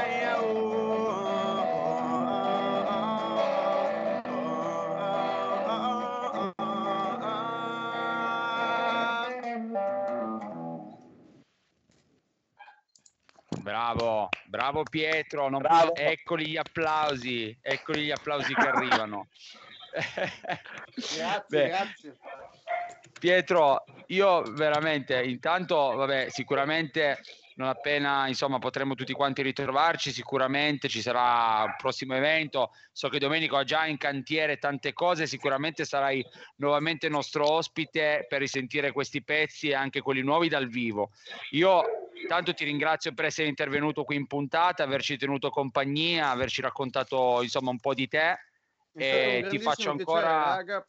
Bravo, 13.67 14.29
bravo 14.45 14.83
Pietro, 14.85 15.49
non- 15.49 15.61
Bravo. 15.61 15.93
eccoli 15.93 16.47
gli 16.47 16.55
applausi, 16.55 17.53
eccoli 17.61 18.05
gli 18.05 18.11
applausi 18.11 18.53
che 18.53 18.65
arrivano. 18.65 19.27
Grazie, 20.95 21.43
Beh, 21.49 21.67
grazie. 21.67 22.15
Pietro, 23.19 23.83
io 24.07 24.41
veramente, 24.53 25.21
intanto, 25.21 25.75
vabbè, 25.95 26.27
sicuramente 26.29 27.19
non 27.57 27.69
appena 27.69 28.27
insomma 28.27 28.59
potremo 28.59 28.93
tutti 28.93 29.13
quanti 29.13 29.41
ritrovarci, 29.41 30.11
sicuramente 30.11 30.87
ci 30.87 31.01
sarà 31.01 31.63
un 31.63 31.75
prossimo 31.77 32.15
evento. 32.15 32.71
So 32.91 33.09
che 33.09 33.19
Domenico 33.19 33.57
ha 33.57 33.63
già 33.63 33.85
in 33.85 33.97
cantiere 33.97 34.57
tante 34.57 34.93
cose, 34.93 35.25
sicuramente 35.25 35.83
sarai 35.83 36.23
nuovamente 36.57 37.09
nostro 37.09 37.51
ospite 37.51 38.25
per 38.29 38.39
risentire 38.39 38.91
questi 38.91 39.23
pezzi 39.23 39.69
e 39.69 39.73
anche 39.73 40.01
quelli 40.01 40.21
nuovi 40.21 40.49
dal 40.49 40.67
vivo. 40.67 41.11
Io 41.51 41.83
tanto 42.27 42.53
ti 42.53 42.63
ringrazio 42.63 43.13
per 43.13 43.25
essere 43.25 43.47
intervenuto 43.47 44.03
qui 44.03 44.15
in 44.15 44.27
puntata, 44.27 44.83
averci 44.83 45.17
tenuto 45.17 45.49
compagnia, 45.49 46.29
averci 46.29 46.61
raccontato 46.61 47.41
insomma 47.41 47.71
un 47.71 47.79
po' 47.79 47.95
di 47.95 48.07
te. 48.07 48.37
E 48.93 49.45
ti 49.49 49.59
faccio 49.59 49.95
piacere, 49.95 50.25
ancora 50.25 50.49
raga, 50.55 50.87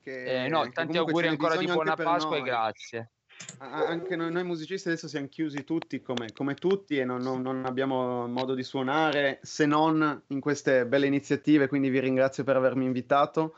che- 0.00 0.44
eh, 0.44 0.48
no, 0.48 0.68
tanti 0.70 0.96
auguri 0.96 1.26
ancora 1.26 1.56
di 1.56 1.66
buona 1.66 1.94
Pasqua 1.94 2.36
e 2.36 2.40
noi. 2.40 2.48
grazie. 2.48 3.10
Anche 3.60 4.14
noi, 4.14 4.30
noi 4.30 4.44
musicisti 4.44 4.88
adesso 4.88 5.08
siamo 5.08 5.26
chiusi 5.26 5.64
tutti 5.64 6.00
come, 6.00 6.32
come 6.32 6.54
tutti 6.54 6.96
e 6.96 7.04
non, 7.04 7.22
non- 7.22 7.42
non 7.42 7.64
abbiamo 7.64 8.28
modo 8.28 8.54
di 8.54 8.62
suonare 8.62 9.40
se 9.42 9.66
non 9.66 10.22
in 10.28 10.40
queste 10.40 10.86
belle 10.86 11.06
iniziative, 11.06 11.66
quindi 11.66 11.90
vi 11.90 11.98
ringrazio 11.98 12.44
per 12.44 12.54
avermi 12.56 12.84
invitato 12.84 13.56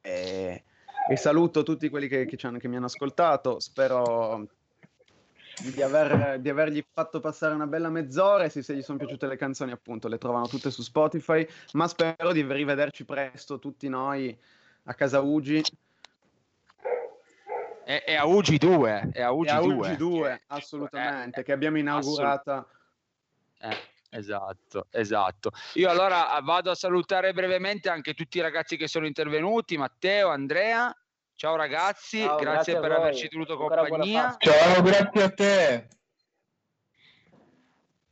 e, 0.00 0.64
e 1.10 1.16
saluto 1.16 1.62
tutti 1.62 1.90
quelli 1.90 2.08
che, 2.08 2.24
che 2.24 2.36
che 2.36 2.68
mi 2.68 2.76
hanno 2.76 2.86
ascoltato. 2.86 3.60
Spero 3.60 4.48
di, 5.58 5.82
aver- 5.82 6.38
di 6.38 6.48
avergli 6.48 6.84
fatto 6.90 7.20
passare 7.20 7.54
una 7.54 7.66
bella 7.66 7.90
mezz'ora 7.90 8.44
e 8.44 8.48
se, 8.48 8.62
se 8.62 8.74
gli 8.74 8.82
sono 8.82 8.98
piaciute 8.98 9.26
le 9.26 9.36
canzoni 9.36 9.72
appunto 9.72 10.08
le 10.08 10.18
trovano 10.18 10.46
tutte 10.46 10.70
su 10.70 10.82
Spotify, 10.82 11.46
ma 11.72 11.86
spero 11.88 12.32
di 12.32 12.42
rivederci 12.46 13.04
presto 13.04 13.58
tutti 13.58 13.88
noi 13.88 14.36
a 14.84 14.94
casa 14.94 15.20
Ugi. 15.20 15.62
È, 17.88 18.04
è 18.04 18.16
a 18.16 18.26
UG 18.26 18.58
2, 18.58 19.08
è 19.14 19.22
a 19.22 19.32
UG 19.32 19.46
E 19.46 19.50
a 19.50 19.60
2. 19.60 19.74
UG 19.74 19.96
2, 19.96 20.42
assolutamente, 20.48 21.42
che 21.42 21.52
abbiamo 21.52 21.78
inaugurata. 21.78 22.68
Eh, 23.60 23.76
esatto, 24.10 24.88
esatto. 24.90 25.52
Io 25.72 25.88
allora 25.88 26.30
ah, 26.30 26.42
vado 26.42 26.70
a 26.70 26.74
salutare 26.74 27.32
brevemente 27.32 27.88
anche 27.88 28.12
tutti 28.12 28.36
i 28.36 28.42
ragazzi 28.42 28.76
che 28.76 28.88
sono 28.88 29.06
intervenuti, 29.06 29.78
Matteo, 29.78 30.28
Andrea. 30.28 30.94
Ciao 31.34 31.56
ragazzi, 31.56 32.18
Ciao, 32.18 32.36
grazie, 32.36 32.74
grazie 32.74 32.80
per 32.80 32.92
averci 32.92 33.28
tenuto 33.28 33.56
compagnia. 33.56 34.36
Ciao, 34.38 34.82
grazie 34.82 35.22
a 35.22 35.30
te. 35.30 35.88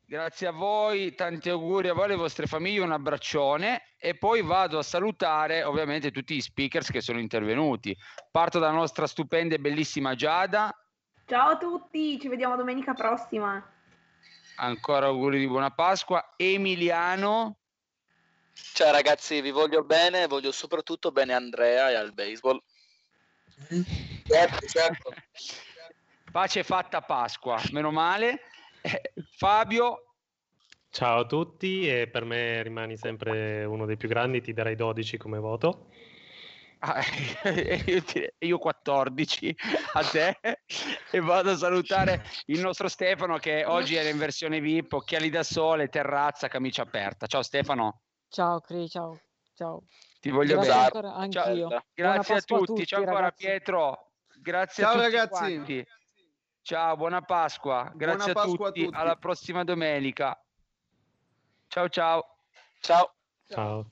Grazie 0.08 0.46
a 0.46 0.52
voi, 0.52 1.16
tanti 1.16 1.48
auguri 1.48 1.88
a 1.88 1.92
voi 1.92 2.04
e 2.04 2.06
alle 2.06 2.14
vostre 2.14 2.46
famiglie, 2.46 2.78
un 2.78 2.92
abbraccione 2.92 3.94
e 3.98 4.16
poi 4.16 4.40
vado 4.40 4.78
a 4.78 4.82
salutare 4.84 5.64
ovviamente 5.64 6.12
tutti 6.12 6.36
gli 6.36 6.40
speakers 6.40 6.92
che 6.92 7.00
sono 7.00 7.18
intervenuti. 7.18 7.96
Parto 8.30 8.60
dalla 8.60 8.72
nostra 8.72 9.08
stupenda 9.08 9.56
e 9.56 9.58
bellissima 9.58 10.14
Giada, 10.14 10.72
Ciao 11.26 11.50
a 11.50 11.56
tutti, 11.56 12.20
ci 12.20 12.28
vediamo 12.28 12.54
domenica 12.54 12.94
prossima. 12.94 13.60
ancora 14.58 15.06
auguri 15.06 15.40
di 15.40 15.48
buona 15.48 15.72
Pasqua. 15.72 16.34
Emiliano, 16.36 17.58
Ciao 18.52 18.92
ragazzi, 18.92 19.40
vi 19.40 19.50
voglio 19.50 19.82
bene, 19.82 20.28
voglio 20.28 20.52
soprattutto 20.52 21.10
bene 21.10 21.34
Andrea 21.34 21.90
e 21.90 21.94
al 21.94 22.12
baseball. 22.12 22.62
Certo, 24.24 24.66
certo. 24.70 25.12
pace 26.30 26.62
fatta 26.62 27.00
Pasqua, 27.00 27.60
meno 27.72 27.90
male. 27.90 28.42
Eh, 28.86 29.12
Fabio, 29.36 30.14
Ciao 30.90 31.18
a 31.18 31.26
tutti 31.26 31.88
e 31.88 32.06
per 32.06 32.24
me 32.24 32.62
rimani 32.62 32.96
sempre 32.96 33.64
uno 33.64 33.84
dei 33.84 33.96
più 33.96 34.08
grandi, 34.08 34.40
ti 34.40 34.52
darei 34.52 34.76
12 34.76 35.16
come 35.16 35.38
voto. 35.40 35.88
ah, 36.78 37.02
io, 37.84 38.02
ti- 38.04 38.30
io 38.38 38.58
14 38.58 39.56
a 39.94 40.04
te 40.04 40.38
e 41.10 41.18
vado 41.20 41.50
a 41.50 41.56
salutare 41.56 42.22
il 42.46 42.60
nostro 42.60 42.86
Stefano 42.86 43.38
che 43.38 43.64
oggi 43.64 43.96
è 43.96 44.08
in 44.08 44.18
versione 44.18 44.60
VIP, 44.60 44.92
occhiali 44.92 45.30
da 45.30 45.42
sole, 45.42 45.88
terrazza, 45.88 46.46
camicia 46.46 46.82
aperta. 46.82 47.26
Ciao 47.26 47.42
Stefano, 47.42 48.02
Ciao 48.28 48.60
Cri, 48.60 48.88
ciao. 48.88 49.20
Ciao. 49.54 49.82
ti 50.20 50.30
voglio 50.30 50.54
Grazie 50.54 50.70
bene. 50.70 50.84
ancora, 50.84 51.14
anch'io. 51.14 51.66
Buona 51.66 51.82
Grazie 51.92 52.34
a 52.34 52.36
Pasqua 52.36 52.36
a 52.38 52.60
tutti, 52.60 52.72
tutti, 52.72 52.86
ciao 52.86 53.00
ancora 53.00 53.20
ragazzi. 53.20 53.44
Pietro, 53.44 54.12
grazie 54.40 54.84
Ciao, 54.84 54.92
a 54.92 54.94
tutti 54.94 55.04
ragazzi. 55.04 55.28
quanti. 55.28 55.86
Ciao, 56.66 56.96
buona 56.96 57.22
Pasqua, 57.22 57.92
grazie 57.94 58.32
Pasqua 58.32 58.66
a, 58.66 58.68
a 58.70 58.72
tutti. 58.72 58.84
tutti. 58.86 58.96
alla 58.96 59.14
prossima 59.14 59.62
domenica. 59.62 60.36
Ciao 61.68 61.88
ciao. 61.88 62.38
Ciao. 62.80 63.14
Ciao. 63.46 63.90